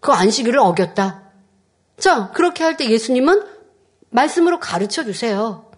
그 0.00 0.12
안식일을 0.12 0.58
어겼다. 0.58 1.22
자, 1.98 2.30
그렇게 2.32 2.62
할 2.64 2.76
때 2.76 2.88
예수님은 2.88 3.42
말씀으로 4.10 4.60
가르쳐 4.60 5.02
주세요. 5.04 5.70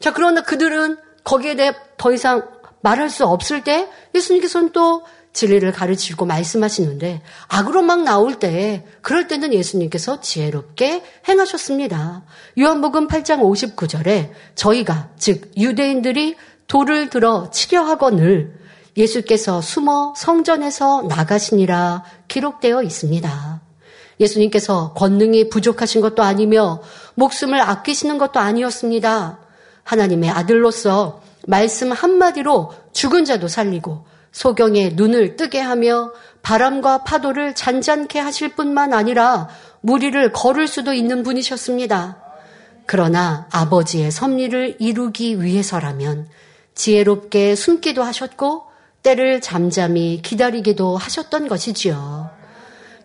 자, 0.00 0.12
그러나 0.12 0.42
그들은 0.42 0.98
거기에 1.24 1.54
대해 1.54 1.72
더 1.96 2.12
이상 2.12 2.48
말할 2.82 3.08
수 3.08 3.24
없을 3.24 3.64
때 3.64 3.88
예수님께서는 4.14 4.72
또 4.72 5.04
진리를 5.36 5.70
가르치고 5.70 6.24
말씀하시는데 6.24 7.20
악으로 7.48 7.82
막 7.82 8.02
나올 8.04 8.38
때 8.38 8.86
그럴 9.02 9.28
때는 9.28 9.52
예수님께서 9.52 10.22
지혜롭게 10.22 11.04
행하셨습니다. 11.28 12.24
요한복음 12.58 13.06
8장 13.06 13.40
59절에 13.40 14.30
저희가 14.54 15.10
즉 15.18 15.52
유대인들이 15.58 16.36
돌을 16.68 17.10
들어 17.10 17.50
치려 17.50 17.82
하거늘 17.82 18.58
예수께서 18.96 19.60
숨어 19.60 20.14
성전에서 20.16 21.02
나가시니라 21.02 22.04
기록되어 22.28 22.82
있습니다. 22.82 23.60
예수님께서 24.18 24.94
권능이 24.94 25.50
부족하신 25.50 26.00
것도 26.00 26.22
아니며 26.22 26.80
목숨을 27.14 27.60
아끼시는 27.60 28.16
것도 28.16 28.40
아니었습니다. 28.40 29.38
하나님의 29.84 30.30
아들로서 30.30 31.20
말씀 31.46 31.92
한마디로 31.92 32.72
죽은 32.92 33.26
자도 33.26 33.48
살리고 33.48 34.15
소경의 34.36 34.96
눈을 34.96 35.36
뜨게 35.36 35.58
하며 35.60 36.12
바람과 36.42 37.04
파도를 37.04 37.54
잔잔케 37.54 38.18
하실 38.18 38.50
뿐만 38.50 38.92
아니라 38.92 39.48
무리를 39.80 40.30
걸을 40.32 40.68
수도 40.68 40.92
있는 40.92 41.22
분이셨습니다. 41.22 42.18
그러나 42.84 43.48
아버지의 43.50 44.10
섭리를 44.10 44.76
이루기 44.78 45.42
위해서라면 45.42 46.28
지혜롭게 46.74 47.54
숨기도 47.54 48.02
하셨고 48.02 48.64
때를 49.02 49.40
잠잠히 49.40 50.20
기다리기도 50.20 50.98
하셨던 50.98 51.48
것이지요. 51.48 52.28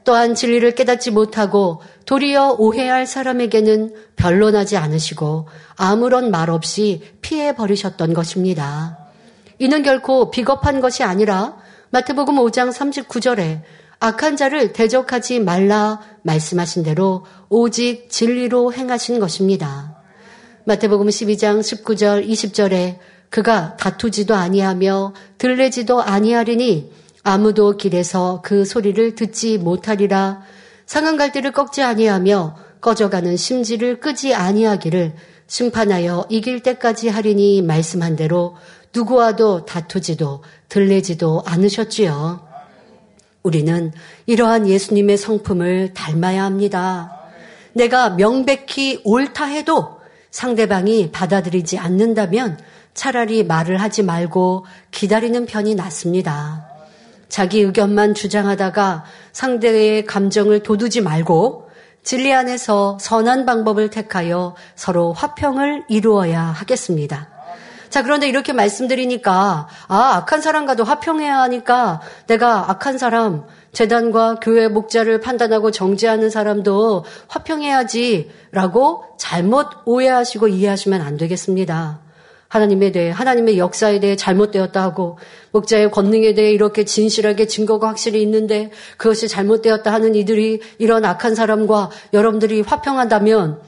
또한 0.03 0.35
진리를 0.35 0.75
깨닫지 0.75 1.11
못하고 1.11 1.81
도리어 2.07 2.57
오해할 2.59 3.07
사람에게는 3.07 3.95
변론하지 4.17 4.75
않으시고 4.75 5.47
아무런 5.77 6.29
말 6.29 6.49
없이 6.49 7.01
피해 7.21 7.55
버리셨던 7.55 8.13
것입니다. 8.13 9.00
이는 9.61 9.83
결코 9.83 10.31
비겁한 10.31 10.81
것이 10.81 11.03
아니라 11.03 11.55
마태복음 11.91 12.37
5장 12.37 12.73
39절에 12.73 13.61
악한 13.99 14.35
자를 14.35 14.73
대적하지 14.73 15.39
말라 15.39 16.01
말씀하신 16.23 16.81
대로 16.81 17.27
오직 17.47 18.09
진리로 18.09 18.73
행하신 18.73 19.19
것입니다. 19.19 20.01
마태복음 20.65 21.05
12장 21.09 21.59
19절 21.59 22.27
20절에 22.27 22.97
그가 23.29 23.77
다투지도 23.77 24.33
아니하며 24.33 25.13
들레지도 25.37 26.01
아니하리니 26.01 26.91
아무도 27.21 27.77
길에서 27.77 28.41
그 28.43 28.65
소리를 28.65 29.13
듣지 29.13 29.59
못하리라 29.59 30.41
상한 30.87 31.17
갈대를 31.17 31.51
꺾지 31.51 31.83
아니하며 31.83 32.55
꺼져가는 32.81 33.37
심지를 33.37 33.99
끄지 33.99 34.33
아니하기를 34.33 35.13
심판하여 35.45 36.25
이길 36.29 36.63
때까지 36.63 37.09
하리니 37.09 37.61
말씀한 37.61 38.15
대로 38.15 38.55
누구와도 38.93 39.65
다투지도 39.65 40.43
들레지도 40.69 41.43
않으셨지요. 41.45 42.47
우리는 43.43 43.91
이러한 44.25 44.67
예수님의 44.67 45.17
성품을 45.17 45.93
닮아야 45.93 46.43
합니다. 46.43 47.17
내가 47.73 48.11
명백히 48.11 49.01
옳다 49.03 49.45
해도 49.45 49.99
상대방이 50.29 51.11
받아들이지 51.11 51.77
않는다면 51.77 52.59
차라리 52.93 53.43
말을 53.43 53.81
하지 53.81 54.03
말고 54.03 54.65
기다리는 54.91 55.45
편이 55.45 55.75
낫습니다. 55.75 56.67
자기 57.29 57.61
의견만 57.61 58.13
주장하다가 58.13 59.05
상대의 59.31 60.05
감정을 60.05 60.63
도두지 60.63 61.01
말고 61.01 61.69
진리 62.03 62.33
안에서 62.33 62.97
선한 62.99 63.45
방법을 63.45 63.89
택하여 63.89 64.55
서로 64.75 65.13
화평을 65.13 65.85
이루어야 65.87 66.41
하겠습니다. 66.41 67.29
자, 67.91 68.03
그런데 68.03 68.29
이렇게 68.29 68.53
말씀드리니까, 68.53 69.67
아, 69.89 70.15
악한 70.15 70.41
사람과도 70.41 70.85
화평해야 70.85 71.41
하니까 71.41 71.99
내가 72.25 72.71
악한 72.71 72.97
사람, 72.97 73.43
재단과 73.73 74.35
교회 74.41 74.69
목자를 74.69 75.19
판단하고 75.19 75.71
정죄하는 75.71 76.29
사람도 76.29 77.03
화평해야지 77.27 78.31
라고 78.51 79.03
잘못 79.17 79.67
오해하시고 79.85 80.47
이해하시면 80.47 81.01
안 81.01 81.17
되겠습니다. 81.17 81.99
하나님에 82.47 82.93
대해, 82.93 83.11
하나님의 83.11 83.57
역사에 83.57 83.99
대해 83.99 84.15
잘못되었다 84.15 84.81
하고, 84.81 85.19
목자의 85.51 85.91
권능에 85.91 86.33
대해 86.33 86.51
이렇게 86.51 86.85
진실하게 86.85 87.47
증거가 87.47 87.89
확실히 87.89 88.21
있는데 88.21 88.71
그것이 88.95 89.27
잘못되었다 89.27 89.91
하는 89.91 90.15
이들이 90.15 90.61
이런 90.77 91.03
악한 91.03 91.35
사람과 91.35 91.89
여러분들이 92.13 92.61
화평한다면, 92.61 93.59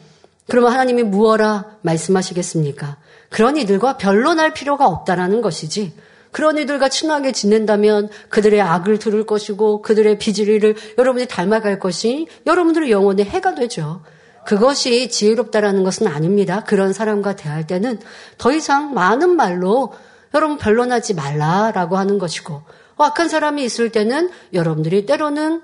그러면 0.48 0.72
하나님이 0.72 1.04
무엇라 1.04 1.78
말씀하시겠습니까? 1.82 2.98
그런 3.34 3.58
이들과 3.58 3.98
변론할 3.98 4.54
필요가 4.54 4.86
없다라는 4.86 5.42
것이지. 5.42 5.94
그런 6.32 6.60
이들과 6.60 6.90
친하게 6.90 7.32
지낸다면 7.32 8.10
그들의 8.30 8.62
악을 8.62 9.00
들을 9.00 9.26
것이고 9.26 9.82
그들의 9.82 10.20
비질리를 10.20 10.76
여러분이 11.00 11.26
닮아갈 11.26 11.80
것이 11.80 12.28
여러분들의 12.46 12.92
영혼에 12.92 13.24
해가 13.24 13.56
되죠. 13.56 14.04
그것이 14.46 15.10
지혜롭다라는 15.10 15.84
것은 15.84 16.06
아닙니다. 16.06 16.64
그런 16.64 16.94
사람과 16.94 17.36
대할 17.36 17.66
때는 17.66 17.98
더 18.38 18.54
이상 18.54 18.94
많은 18.94 19.36
말로 19.36 19.94
여러분 20.36 20.60
변론하지 20.60 21.16
말라라고 21.16 21.98
하는 21.98 22.20
것이고 22.20 22.62
악한 22.98 23.30
사람이 23.30 23.64
있을 23.64 23.92
때는 23.92 24.30
여러분들이 24.54 25.08
때로는 25.08 25.64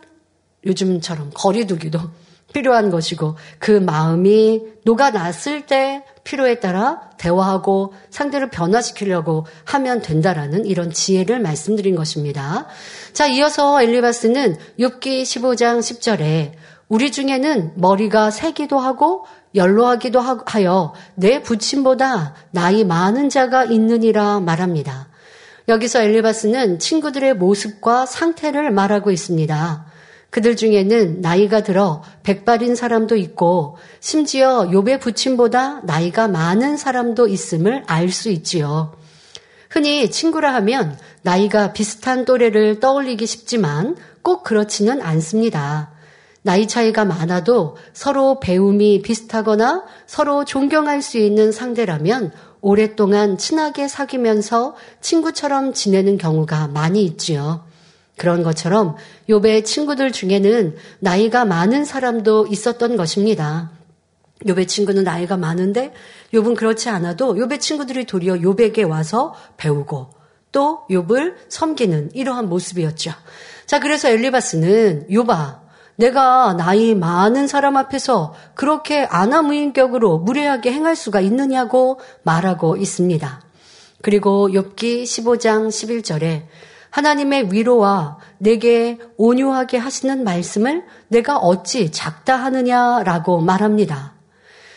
요즘처럼 0.66 1.30
거리두기도 1.36 2.00
필요한 2.52 2.90
것이고 2.90 3.36
그 3.60 3.70
마음이 3.70 4.64
녹아났을 4.86 5.68
때 5.68 6.04
필요에 6.30 6.60
따라 6.60 7.02
대화하고 7.18 7.94
상대를 8.12 8.52
변화시키려고 8.52 9.48
하면 9.66 10.02
된다라는 10.04 10.66
이런 10.66 10.92
지혜를 10.92 11.40
말씀드린 11.40 11.96
것입니다. 11.96 12.68
자, 13.14 13.26
이어서 13.26 13.82
엘리바스는 13.82 14.58
6기 14.80 15.24
15장 15.24 15.80
10절에 15.80 16.52
우리 16.88 17.12
중에는 17.12 17.74
머리가 17.76 18.30
새기도 18.30 18.78
하고 18.78 19.26
연로하기도 19.56 20.20
하여 20.46 20.94
내 21.16 21.42
부친보다 21.42 22.36
나이 22.52 22.84
많은 22.84 23.30
자가 23.30 23.64
있느니라 23.64 24.40
말합니다. 24.40 25.08
여기서 25.68 26.02
엘리바스는 26.02 26.78
친구들의 26.78 27.34
모습과 27.38 28.06
상태를 28.06 28.70
말하고 28.70 29.10
있습니다. 29.10 29.86
그들 30.30 30.56
중에는 30.56 31.22
나이가 31.22 31.64
들어 31.64 32.04
백발인 32.24 32.76
사람도 32.76 33.16
있고 33.16 33.78
심지어 34.00 34.70
욥의 34.70 35.00
부친보다 35.00 35.82
나이가 35.84 36.28
많은 36.28 36.78
사람도 36.78 37.28
있음을 37.28 37.84
알 37.88 38.10
수 38.10 38.30
있지요. 38.30 38.94
흔히 39.70 40.10
친구라 40.10 40.54
하면 40.56 40.98
나이가 41.22 41.74
비슷한 41.74 42.26
또래를 42.26 42.80
떠올리기 42.80 43.26
쉽지만 43.26 43.96
꼭 44.24 44.44
그렇지는 44.44 45.02
않습니다. 45.02 45.92
나이 46.42 46.68
차이가 46.68 47.06
많아도 47.06 47.78
서로 47.94 48.40
배움이 48.40 49.02
비슷하거나 49.02 49.84
서로 50.08 50.46
존경할 50.46 51.02
수 51.02 51.18
있는 51.18 51.52
상대라면 51.52 52.32
오랫동안 52.62 53.38
친하게 53.38 53.88
사귀면서 53.88 54.76
친구처럼 55.02 55.74
지내는 55.74 56.18
경우가 56.18 56.68
많이 56.70 57.04
있지요. 57.04 57.69
그런 58.20 58.44
것처럼 58.44 58.98
요배의 59.30 59.64
친구들 59.64 60.12
중에는 60.12 60.76
나이가 61.00 61.46
많은 61.46 61.86
사람도 61.86 62.48
있었던 62.48 62.98
것입니다. 62.98 63.72
요배 64.48 64.68
친구는 64.68 65.04
나이가 65.04 65.38
많은데 65.38 65.94
욥은 66.34 66.56
그렇지 66.56 66.90
않아도 66.90 67.38
요배 67.38 67.58
친구들이 67.58 68.06
도리어 68.06 68.42
요배에게 68.42 68.84
와서 68.84 69.34
배우고 69.58 70.12
또 70.52 70.82
욥을 70.90 71.36
섬기는 71.48 72.12
이러한 72.14 72.50
모습이었죠. 72.50 73.12
자, 73.66 73.80
그래서 73.80 74.10
엘리바스는 74.10 75.08
요바 75.12 75.62
내가 75.96 76.54
나이 76.54 76.96
많은 76.96 77.48
사람 77.48 77.78
앞에서 77.78 78.34
그렇게 78.54 79.04
아나무인격으로 79.04 80.20
무례하게 80.20 80.72
행할 80.72 80.96
수가 80.96 81.22
있느냐고 81.22 82.00
말하고 82.24 82.78
있습니다. 82.78 83.42
그리고 84.02 84.50
욥기 84.50 85.04
15장 85.04 85.68
11절에 85.68 86.44
하나님의 86.90 87.52
위로와 87.52 88.18
내게 88.38 88.98
온유하게 89.18 89.78
하시는 89.78 90.24
말씀을 90.24 90.84
내가 91.08 91.38
어찌 91.38 91.92
작다 91.92 92.36
하느냐라고 92.36 93.42
말합니다. 93.42 94.14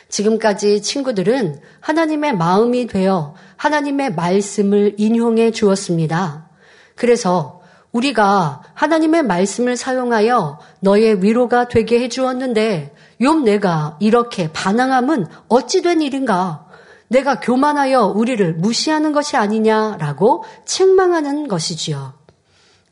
지금까지 0.08 0.82
친구들은 0.82 1.60
하나님의 1.80 2.36
마음이 2.36 2.86
되어 2.86 3.34
하나님의 3.56 4.14
말씀을 4.14 4.94
인용해 4.98 5.52
주었습니다. 5.52 6.48
그래서 6.96 7.62
우리가 7.92 8.62
하나님의 8.74 9.22
말씀을 9.22 9.76
사용하여 9.76 10.58
너의 10.80 11.22
위로가 11.22 11.68
되게 11.68 12.00
해 12.00 12.08
주었는데 12.08 12.94
욥 13.20 13.44
내가 13.44 13.96
이렇게 14.00 14.50
반항함은 14.52 15.26
어찌 15.48 15.82
된 15.82 16.02
일인가? 16.02 16.61
내가 17.12 17.40
교만하여 17.40 18.06
우리를 18.06 18.54
무시하는 18.54 19.12
것이 19.12 19.36
아니냐라고 19.36 20.44
책망하는 20.64 21.46
것이지요. 21.46 22.14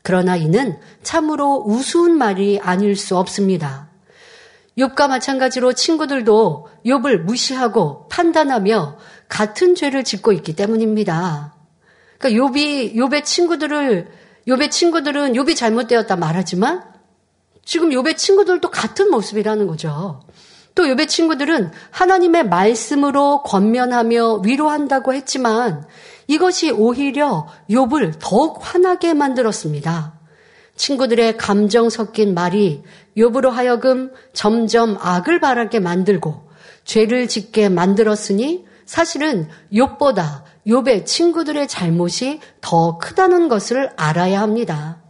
그러나 0.03 0.35
이는 0.35 0.79
참으로 1.03 1.63
우스운 1.65 2.17
말이 2.17 2.59
아닐 2.61 2.95
수 2.95 3.17
없습니다. 3.17 3.89
욥과 4.77 5.09
마찬가지로 5.09 5.73
친구들도 5.73 6.67
욥을 6.85 7.17
무시하고 7.23 8.07
판단하며 8.07 8.97
같은 9.27 9.75
죄를 9.75 10.03
짓고 10.03 10.31
있기 10.31 10.55
때문입니다. 10.55 11.55
그러니까 12.17 12.43
욥이 12.43 12.95
욥의 12.95 13.25
친구들을 13.25 14.07
욥의 14.47 14.71
친구들은 14.71 15.33
욥이 15.33 15.55
잘못되었다 15.55 16.15
말하지만 16.15 16.83
지금 17.65 17.89
욥의 17.89 18.17
친구들도 18.17 18.69
같은 18.71 19.11
모습이라는 19.11 19.67
거죠. 19.67 20.21
또 20.75 20.83
욥의 20.83 21.07
친구들은 21.07 21.71
하나님의 21.91 22.47
말씀으로 22.47 23.43
권면하며 23.43 24.41
위로한다고 24.45 25.13
했지만 25.13 25.85
이것이 26.27 26.71
오히려 26.71 27.47
욥을 27.69 28.15
더욱 28.19 28.59
화나게 28.61 29.13
만들었습니다. 29.13 30.13
친구들의 30.75 31.37
감정 31.37 31.89
섞인 31.89 32.33
말이 32.33 32.83
욥으로 33.17 33.49
하여금 33.49 34.11
점점 34.33 34.97
악을 34.99 35.39
바라게 35.39 35.79
만들고 35.79 36.49
죄를 36.85 37.27
짓게 37.27 37.69
만들었으니 37.69 38.65
사실은 38.85 39.47
욥보다 39.73 40.43
욥의 40.67 41.05
친구들의 41.05 41.67
잘못이 41.67 42.39
더 42.61 42.97
크다는 42.97 43.47
것을 43.47 43.91
알아야 43.95 44.41
합니다. 44.41 45.01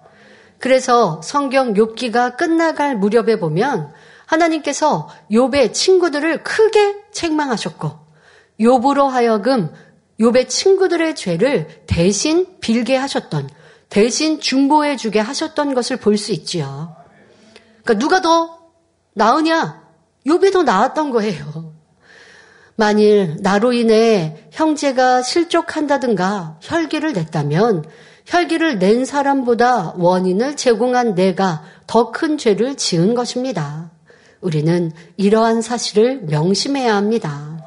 그래서 0.59 1.22
성경 1.24 1.74
욥기가 1.74 2.38
끝나갈 2.38 2.95
무렵에 2.95 3.39
보면 3.39 3.91
하나님께서 4.32 5.10
욥의 5.32 5.74
친구들을 5.74 6.44
크게 6.44 6.96
책망하셨고 7.12 7.92
욥으로 8.60 9.08
하여금 9.10 9.72
욥의 10.20 10.48
친구들의 10.48 11.16
죄를 11.16 11.68
대신 11.88 12.60
빌게 12.60 12.96
하셨던 12.96 13.50
대신 13.90 14.40
중보해 14.40 14.96
주게 14.96 15.20
하셨던 15.20 15.74
것을 15.74 15.98
볼 15.98 16.18
수 16.18 16.32
있지요. 16.32 16.96
그러니까 17.84 17.94
누가 18.00 18.22
더 18.22 18.60
나으냐? 19.14 19.82
욥이 20.26 20.54
더 20.54 20.64
나았던 20.64 21.12
거예요. 21.12 21.74
만일 22.76 23.38
나로 23.42 23.74
인해 23.74 24.48
형제가 24.52 25.24
실족한다든가 25.24 26.58
혈기를 26.62 27.14
냈다면 27.14 27.84
혈기를 28.26 28.80
낸 28.80 29.04
사람보다 29.04 29.96
원인을 29.98 30.56
제공한 30.56 31.16
내가 31.16 31.64
더 31.86 32.12
큰 32.12 32.38
죄를 32.38 32.76
지은 32.76 33.14
것입니다. 33.14 33.92
우리는 34.42 34.92
이러한 35.18 35.62
사실을 35.62 36.22
명심해야 36.24 36.96
합니다. 36.96 37.60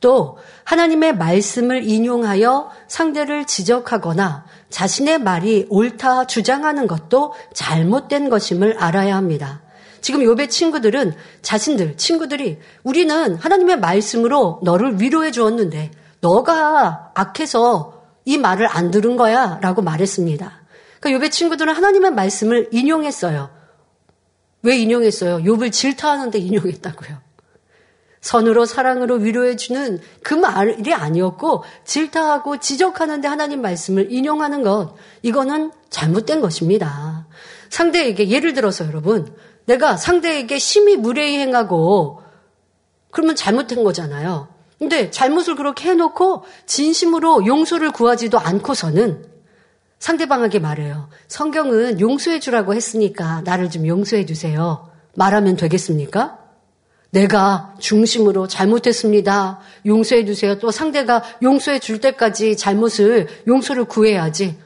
또 0.00 0.38
하나님의 0.64 1.16
말씀을 1.16 1.88
인용하여 1.88 2.70
상대를 2.88 3.46
지적하거나 3.46 4.44
자신의 4.70 5.20
말이 5.20 5.66
옳다 5.68 6.26
주장하는 6.26 6.86
것도 6.86 7.34
잘못된 7.54 8.28
것임을 8.28 8.78
알아야 8.78 9.16
합니다. 9.16 9.62
지금 10.00 10.22
요배 10.22 10.48
친구들은 10.48 11.14
자신들, 11.42 11.96
친구들이 11.96 12.58
우리는 12.84 13.34
하나님의 13.34 13.80
말씀으로 13.80 14.60
너를 14.62 15.00
위로해 15.00 15.30
주었는데 15.30 15.90
너가 16.20 17.10
악해서 17.14 18.04
이 18.24 18.38
말을 18.38 18.68
안 18.68 18.90
들은 18.90 19.16
거야 19.16 19.58
라고 19.62 19.82
말했습니다. 19.82 20.52
그러니까 21.00 21.16
요배 21.16 21.30
친구들은 21.30 21.74
하나님의 21.74 22.12
말씀을 22.12 22.68
인용했어요. 22.72 23.55
왜 24.66 24.76
인용했어요? 24.78 25.38
욥을 25.38 25.70
질타하는데 25.70 26.38
인용했다고요. 26.38 27.18
선으로 28.20 28.64
사랑으로 28.64 29.14
위로해주는 29.14 30.00
그 30.24 30.34
말이 30.34 30.92
아니었고 30.92 31.62
질타하고 31.84 32.56
지적하는데 32.58 33.28
하나님 33.28 33.62
말씀을 33.62 34.10
인용하는 34.10 34.64
것 34.64 34.96
이거는 35.22 35.70
잘못된 35.90 36.40
것입니다. 36.40 37.28
상대에게 37.70 38.28
예를 38.28 38.52
들어서 38.54 38.84
여러분 38.86 39.32
내가 39.66 39.96
상대에게 39.96 40.58
심히 40.58 40.96
무례히 40.96 41.38
행하고 41.38 42.22
그러면 43.12 43.36
잘못된 43.36 43.84
거잖아요. 43.84 44.48
근데 44.80 45.12
잘못을 45.12 45.54
그렇게 45.54 45.90
해놓고 45.90 46.42
진심으로 46.66 47.46
용서를 47.46 47.92
구하지도 47.92 48.40
않고서는 48.40 49.35
상대방에게 49.98 50.58
말해요. 50.58 51.08
성경은 51.28 52.00
용서해 52.00 52.40
주라고 52.40 52.74
했으니까 52.74 53.42
나를 53.44 53.70
좀 53.70 53.86
용서해 53.86 54.26
주세요. 54.26 54.90
말하면 55.14 55.56
되겠습니까? 55.56 56.38
내가 57.10 57.74
중심으로 57.78 58.46
잘못했습니다. 58.46 59.60
용서해 59.86 60.26
주세요. 60.26 60.58
또 60.58 60.70
상대가 60.70 61.22
용서해 61.42 61.78
줄 61.78 62.00
때까지 62.00 62.56
잘못을 62.56 63.26
용서를 63.46 63.84
구해야지. 63.86 64.58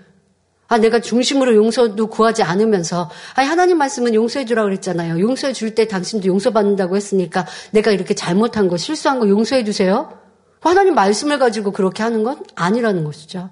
아, 0.67 0.79
내가 0.79 1.01
중심으로 1.01 1.57
용서도 1.57 2.07
구하지 2.07 2.45
않으면서, 2.45 3.11
아니, 3.35 3.49
하나님 3.49 3.77
말씀은 3.79 4.15
용서해 4.15 4.45
주라고 4.45 4.69
그랬잖아요. 4.69 5.19
용서해 5.21 5.53
줄 5.53 5.75
때 5.75 5.89
당신도 5.89 6.29
용서받는다고 6.29 6.97
했으니까 6.97 7.47
내가 7.73 7.91
이렇게 7.91 8.15
잘못한 8.15 8.69
거, 8.69 8.77
실수한 8.77 9.19
거 9.19 9.29
용서해 9.29 9.65
주세요. 9.65 10.17
하나님 10.61 10.95
말씀을 10.95 11.39
가지고 11.39 11.73
그렇게 11.73 12.03
하는 12.03 12.23
건 12.23 12.45
아니라는 12.55 13.03
것이죠. 13.05 13.51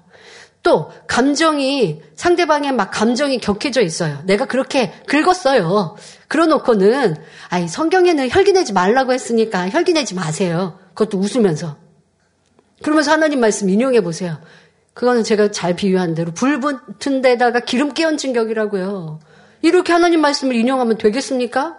또 0.61 0.91
감정이 1.07 2.01
상대방의 2.15 2.73
막 2.73 2.91
감정이 2.91 3.39
격해져 3.39 3.81
있어요. 3.81 4.21
내가 4.25 4.45
그렇게 4.45 4.91
긁었어요. 5.07 5.95
그러놓고는 6.27 7.15
아니 7.49 7.67
성경에는 7.67 8.29
혈기 8.29 8.53
내지 8.53 8.73
말라고 8.73 9.13
했으니까 9.13 9.69
혈기 9.69 9.93
내지 9.93 10.15
마세요. 10.15 10.77
그것도 10.93 11.17
웃으면서 11.17 11.77
그러면서 12.81 13.11
하나님 13.11 13.39
말씀 13.39 13.69
인용해 13.69 14.01
보세요. 14.01 14.37
그거는 14.93 15.23
제가 15.23 15.51
잘 15.51 15.75
비유한 15.75 16.13
대로 16.13 16.33
불 16.33 16.59
붙은 16.59 17.21
데다가 17.21 17.61
기름 17.61 17.93
끼얹은 17.93 18.33
격이라고요. 18.33 19.19
이렇게 19.61 19.93
하나님 19.93 20.21
말씀을 20.21 20.55
인용하면 20.55 20.97
되겠습니까? 20.97 21.77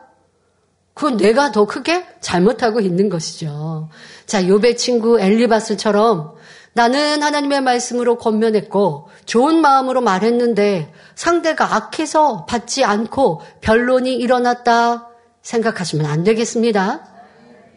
그건 0.94 1.16
내가 1.16 1.52
더 1.52 1.66
크게 1.66 2.06
잘못하고 2.20 2.80
있는 2.80 3.08
것이죠. 3.08 3.88
자, 4.26 4.46
요배 4.46 4.76
친구 4.76 5.20
엘리바스처럼 5.20 6.34
나는 6.72 7.22
하나님의 7.22 7.62
말씀으로 7.62 8.16
권면했고 8.16 9.08
좋은 9.26 9.60
마음으로 9.60 10.00
말했는데 10.00 10.92
상대가 11.14 11.74
악해서 11.74 12.46
받지 12.46 12.84
않고 12.84 13.40
변론이 13.60 14.14
일어났다 14.14 15.08
생각하시면 15.42 16.06
안 16.06 16.22
되겠습니다. 16.22 17.06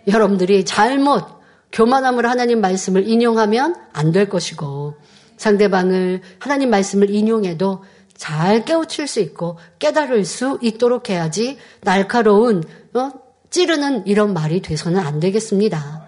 여러분들이 0.08 0.66
잘못 0.66 1.26
교만함으로 1.72 2.30
하나님 2.30 2.62
말씀을 2.62 3.08
인용하면 3.08 3.76
안 3.94 4.12
될 4.12 4.30
것이고 4.30 4.96
상대방을 5.38 6.22
하나님 6.39 6.70
말씀을 6.70 7.10
인용해도 7.10 7.84
잘 8.16 8.64
깨우칠 8.64 9.08
수 9.08 9.20
있고 9.20 9.58
깨달을 9.80 10.24
수 10.24 10.60
있도록 10.62 11.10
해야지 11.10 11.58
날카로운 11.82 12.64
어? 12.94 13.12
찌르는 13.50 14.06
이런 14.08 14.34
말이 14.34 14.62
돼서는 14.62 15.00
안 15.00 15.20
되겠습니다. 15.20 16.03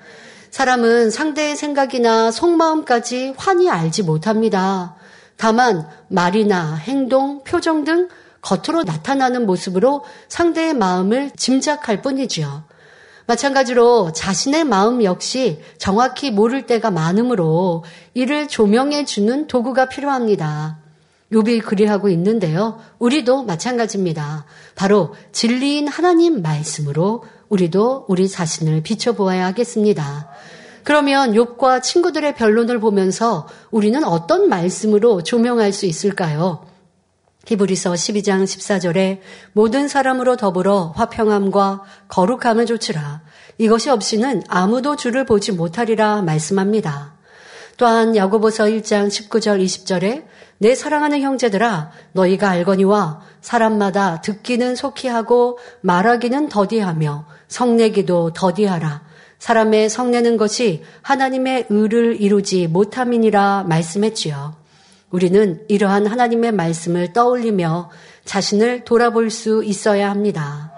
사람은 0.56 1.12
상대의 1.12 1.58
생각이나 1.58 2.32
속마음까지 2.32 3.34
환히 3.36 3.70
알지 3.70 4.04
못합니다. 4.04 4.96
다만 5.36 5.86
말이나 6.08 6.76
행동, 6.76 7.44
표정 7.44 7.84
등 7.84 8.08
겉으로 8.40 8.84
나타나는 8.84 9.48
모습으로 9.48 10.06
상대의 10.30 10.74
마음을 10.74 11.32
짐작할 11.36 12.02
뿐이지요. 12.02 12.64
마찬가지로 13.26 14.14
자신의 14.14 14.64
마음 14.64 15.04
역시 15.04 15.60
정확히 15.78 16.32
모를 16.32 16.66
때가 16.66 16.90
많으므로 16.90 17.84
이를 18.14 18.48
조명해 18.48 19.04
주는 19.04 19.48
도구가 19.48 19.90
필요합니다. 19.90 20.78
요비 21.34 21.60
그리하고 21.60 22.08
있는데요. 22.08 22.80
우리도 23.00 23.44
마찬가지입니다. 23.44 24.46
바로 24.76 25.16
진리인 25.34 25.90
하나님 25.90 26.42
말씀으로 26.42 27.26
우리도 27.50 28.06
우리 28.08 28.30
자신을 28.30 28.84
비춰보아야 28.84 29.46
하겠습니다. 29.48 30.30
그러면 30.86 31.34
욥과 31.34 31.82
친구들의 31.82 32.36
변론을 32.36 32.80
보면서 32.80 33.48
우리는 33.72 34.02
어떤 34.04 34.48
말씀으로 34.48 35.24
조명할 35.24 35.74
수 35.74 35.88
있을까요? 35.88 36.64
히브리서 37.48 37.94
12장 37.94 38.44
14절에 38.44 39.20
모든 39.54 39.88
사람으로 39.88 40.38
더불어 40.38 40.94
화평함과 40.96 41.82
거룩함을 42.08 42.68
좇으라. 42.68 43.22
이것이 43.58 43.90
없이는 43.90 44.44
아무도 44.48 44.96
주를 44.96 45.26
보지 45.26 45.54
못하리라 45.54 46.22
말씀합니다. 46.22 47.16
또한 47.78 48.16
야고보서 48.16 48.66
1장 48.66 49.08
19절 49.08 49.64
20절에 49.64 50.26
내 50.60 50.76
사랑하는 50.76 51.22
형제들아 51.22 51.92
너희가 52.14 52.50
알거니와 52.50 53.22
사람마다 53.42 54.22
듣기는 54.22 54.76
속히 54.76 55.08
하고 55.08 55.58
말하기는 55.82 56.50
더디하며 56.50 57.26
성내기도 57.48 58.34
더디하라. 58.34 59.15
사람의 59.40 59.90
성내는 59.90 60.38
것이 60.38 60.84
하나님의 61.02 61.68
의를 61.70 62.22
이루지 62.22 62.68
못함이니라 62.68 63.66
말씀했지요. 63.68 64.56
우리는 65.12 65.64
이러한 65.68 66.08
하나님의 66.08 66.52
말씀을 66.52 67.14
떠올리며 67.14 67.90
자신을 68.26 68.84
돌아볼 68.86 69.30
수 69.30 69.64
있어야 69.64 70.10
합니다. 70.10 70.72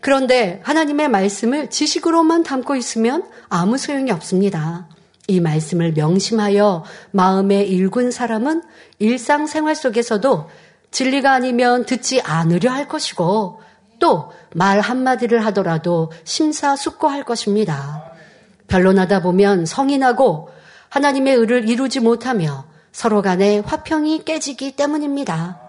그런데 0.00 0.60
하나님의 0.64 1.08
말씀을 1.08 1.70
지식으로만 1.70 2.42
담고 2.42 2.76
있으면 2.76 3.24
아무 3.48 3.78
소용이 3.78 4.10
없습니다. 4.10 4.88
이 5.26 5.40
말씀을 5.40 5.92
명심하여 5.92 6.84
마음에 7.10 7.62
일군 7.64 8.10
사람은 8.10 8.62
일상생활 8.98 9.74
속에서도 9.74 10.50
진리가 10.90 11.32
아니면 11.32 11.86
듣지 11.86 12.20
않으려 12.20 12.70
할 12.70 12.86
것이고 12.86 13.60
또 13.98 14.32
말 14.54 14.80
한마디를 14.80 15.44
하더라도 15.46 16.10
심사숙고할 16.22 17.24
것입니다. 17.24 18.04
변론하다 18.68 19.22
보면 19.22 19.66
성이 19.66 19.98
나고 19.98 20.48
하나님의 20.88 21.34
의를 21.34 21.68
이루지 21.68 22.00
못하며 22.00 22.64
서로 22.92 23.20
간에 23.20 23.58
화평이 23.58 24.24
깨지기 24.24 24.76
때문입니다. 24.76 25.60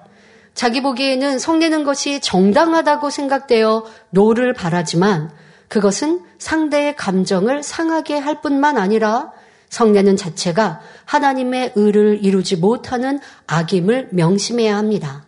자기 0.53 0.81
보기에는 0.81 1.39
성내는 1.39 1.83
것이 1.83 2.21
정당하다고 2.21 3.09
생각되어 3.09 3.85
노를 4.11 4.53
발하지만 4.53 5.31
그것은 5.67 6.21
상대의 6.37 6.95
감정을 6.95 7.63
상하게 7.63 8.19
할 8.19 8.41
뿐만 8.41 8.77
아니라 8.77 9.31
성내는 9.69 10.15
자체가 10.15 10.79
하나님의 11.05 11.73
의를 11.75 12.23
이루지 12.23 12.57
못하는 12.57 13.19
악임을 13.47 14.09
명심해야 14.11 14.77
합니다. 14.77 15.24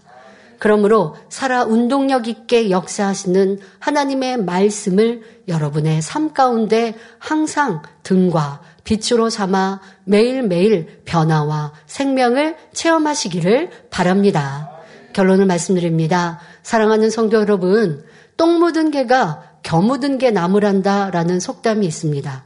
그러므로 0.59 1.15
살아 1.29 1.63
운동력 1.63 2.27
있게 2.27 2.69
역사하시는 2.69 3.59
하나님의 3.79 4.37
말씀을 4.37 5.21
여러분의 5.47 6.01
삶 6.01 6.33
가운데 6.33 6.95
항상 7.19 7.81
등과 8.03 8.61
빛으로 8.83 9.29
삼아 9.29 9.81
매일매일 10.05 11.01
변화와 11.05 11.73
생명을 11.85 12.55
체험하시기를 12.73 13.69
바랍니다. 13.89 14.69
결론을 15.13 15.45
말씀드립니다. 15.45 16.39
사랑하는 16.63 17.09
성도 17.09 17.37
여러분, 17.37 18.03
똥 18.37 18.59
묻은 18.59 18.91
개가 18.91 19.43
겨 19.63 19.81
묻은 19.81 20.17
개 20.17 20.31
나무란다 20.31 21.09
라는 21.11 21.39
속담이 21.39 21.85
있습니다. 21.85 22.45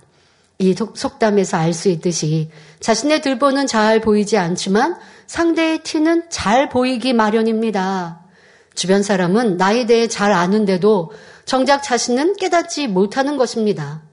이 0.60 0.76
속담에서 0.76 1.58
알 1.58 1.74
수 1.74 1.90
있듯이 1.90 2.50
자신의 2.80 3.22
들보는 3.22 3.68
잘 3.68 4.00
보이지 4.00 4.38
않지만 4.38 4.96
상대의 5.32 5.80
티는 5.80 6.24
잘 6.30 6.68
보이기 6.68 7.14
마련입니다. 7.14 8.20
주변 8.76 9.02
사람은 9.02 9.56
나에 9.56 9.86
대해 9.86 10.10
잘 10.10 10.34
아는데도 10.34 11.14
정작 11.46 11.84
자신은 11.84 12.36
깨닫지 12.36 12.90
못하는 12.90 13.38
것입니다. 13.38 14.04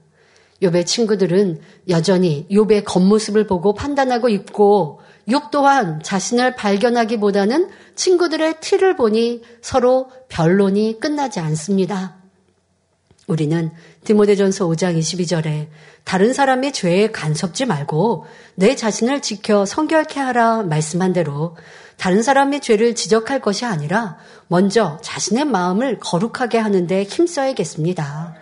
욥의 0.61 0.85
친구들은 0.85 1.59
여전히 1.89 2.47
욥의 2.49 2.85
겉모습을 2.85 3.47
보고 3.47 3.73
판단하고 3.73 4.29
있고 4.29 5.01
욥 5.27 5.51
또한 5.51 6.01
자신을 6.01 6.55
발견하기보다는 6.55 7.69
친구들의 7.95 8.61
티를 8.61 8.95
보니 8.95 9.41
서로 9.59 10.09
변론이 10.29 11.01
끝나지 11.01 11.41
않습니다. 11.41 12.15
우리는 13.27 13.71
디모데전서 14.05 14.67
5장 14.67 14.97
22절에 14.97 15.67
다른 16.03 16.33
사람의 16.33 16.71
죄에 16.71 17.11
간섭지 17.11 17.65
말고 17.65 18.25
내 18.55 18.75
자신을 18.75 19.21
지켜 19.21 19.65
성결케 19.65 20.19
하라 20.19 20.63
말씀한 20.63 21.13
대로 21.13 21.55
다른 21.97 22.23
사람의 22.23 22.61
죄를 22.61 22.95
지적할 22.95 23.41
것이 23.41 23.65
아니라 23.65 24.17
먼저 24.47 24.97
자신의 25.01 25.45
마음을 25.45 25.99
거룩하게 25.99 26.57
하는데 26.57 27.03
힘써야겠습니다. 27.03 28.35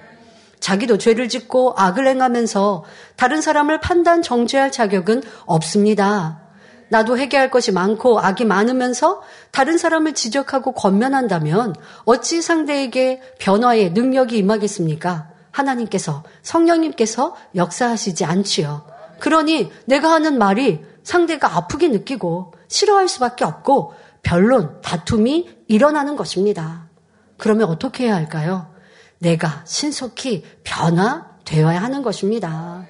자기도 0.59 0.97
죄를 0.97 1.27
짓고 1.27 1.73
악을 1.75 2.07
행하면서 2.07 2.83
다른 3.15 3.41
사람을 3.41 3.79
판단 3.79 4.21
정죄할 4.21 4.71
자격은 4.71 5.23
없습니다. 5.45 6.41
나도 6.89 7.17
회개할 7.17 7.51
것이 7.51 7.71
많고 7.71 8.19
악이 8.19 8.45
많으면서 8.45 9.21
다른 9.51 9.77
사람을 9.77 10.13
지적하고 10.13 10.71
권면한다면 10.71 11.75
어찌 12.05 12.41
상대에게 12.41 13.21
변화의 13.39 13.91
능력이 13.91 14.37
임하겠습니까? 14.37 15.36
하나님께서 15.57 16.23
성령님께서 16.41 17.35
역사하시지 17.55 18.25
않지요. 18.25 18.85
그러니 19.19 19.71
내가 19.85 20.11
하는 20.11 20.37
말이 20.37 20.83
상대가 21.03 21.55
아프게 21.55 21.87
느끼고 21.87 22.53
싫어할 22.67 23.07
수밖에 23.07 23.45
없고 23.45 23.93
변론, 24.21 24.81
다툼이 24.81 25.49
일어나는 25.67 26.15
것입니다. 26.15 26.89
그러면 27.37 27.69
어떻게 27.69 28.05
해야 28.05 28.15
할까요? 28.15 28.73
내가 29.19 29.63
신속히 29.65 30.43
변화되어야 30.63 31.81
하는 31.81 32.01
것입니다. 32.01 32.85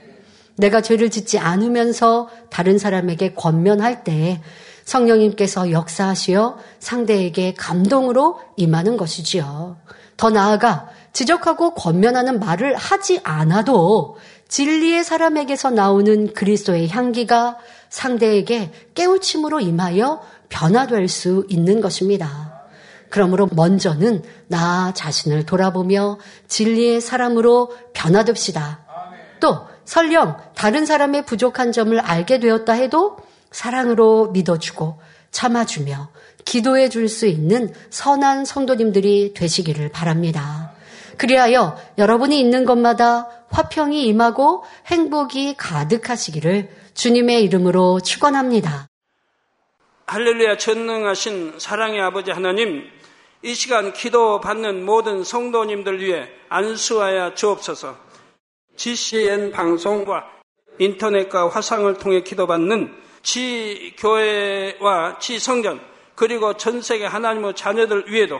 내가 0.58 0.82
죄를 0.82 1.10
짓지 1.12 1.38
않으면서 1.38 2.30
다른 2.50 2.78
사람에게 2.80 3.34
권면할 3.34 4.04
때 4.04 4.42
성령님께서 4.86 5.72
역사하시어 5.72 6.58
상대에게 6.80 7.54
감동으로 7.54 8.40
임하는 8.56 8.98
것이지요. 8.98 9.78
더 10.16 10.30
나아가 10.32 10.90
지적하고 11.18 11.74
권면하는 11.74 12.40
말을 12.40 12.76
하지 12.76 13.20
않아도 13.24 14.18
진리의 14.50 15.04
사람에게서 15.04 15.72
나오는 15.72 16.32
그리스도의 16.32 16.90
향기가 16.90 17.58
상대에게 17.90 18.72
깨우침으로 18.94 19.60
임하여 19.60 20.22
변화될 20.50 21.08
수 21.08 21.48
있는 21.50 21.82
것입니다. 21.82 22.68
그러므로 23.10 23.50
먼저는 23.52 24.22
나 24.46 24.94
자신을 24.94 25.48
돌아보며 25.48 26.20
진리의 26.50 27.02
사람으로 27.02 27.72
변화됩시다. 27.94 28.86
또 29.40 29.62
설령 29.86 30.38
다른 30.54 30.86
사람의 30.86 31.26
부족한 31.26 31.72
점을 31.72 32.00
알게 32.00 32.40
되었다 32.40 32.74
해도 32.74 33.18
사랑으로 33.50 34.30
믿어주고 34.34 35.00
참아주며 35.32 36.10
기도해 36.46 36.90
줄 36.90 37.10
수 37.10 37.26
있는 37.26 37.74
선한 37.90 38.46
성도님들이 38.46 39.34
되시기를 39.34 39.90
바랍니다. 39.90 40.67
그리하여 41.18 41.78
여러분이 41.98 42.40
있는 42.40 42.66
곳마다 42.66 43.28
화평이 43.50 44.06
임하고 44.06 44.64
행복이 44.88 45.56
가득하시기를 45.58 46.70
주님의 46.94 47.44
이름으로 47.44 48.00
축원합니다. 48.00 48.88
할렐루야 50.08 50.58
전능하신 50.58 51.60
사랑의 51.60 52.02
아버지 52.02 52.32
하나님 52.32 52.84
이 53.44 53.54
시간 53.54 53.94
기도 53.94 54.40
받는 54.40 54.86
모든 54.86 55.24
성도님들 55.24 56.00
위해 56.00 56.28
안수하여 56.50 57.34
주옵소서. 57.36 57.98
GCN 58.78 59.52
방송과 59.52 60.26
인터넷과 60.80 61.50
화상을 61.50 61.94
통해 61.96 62.22
기도받는 62.22 62.94
지 63.22 63.94
교회와 63.98 65.20
지 65.20 65.40
성전 65.40 65.82
그리고 66.16 66.56
전 66.56 66.82
세계 66.82 67.06
하나님의 67.06 67.56
자녀들 67.56 68.06
위에도 68.08 68.40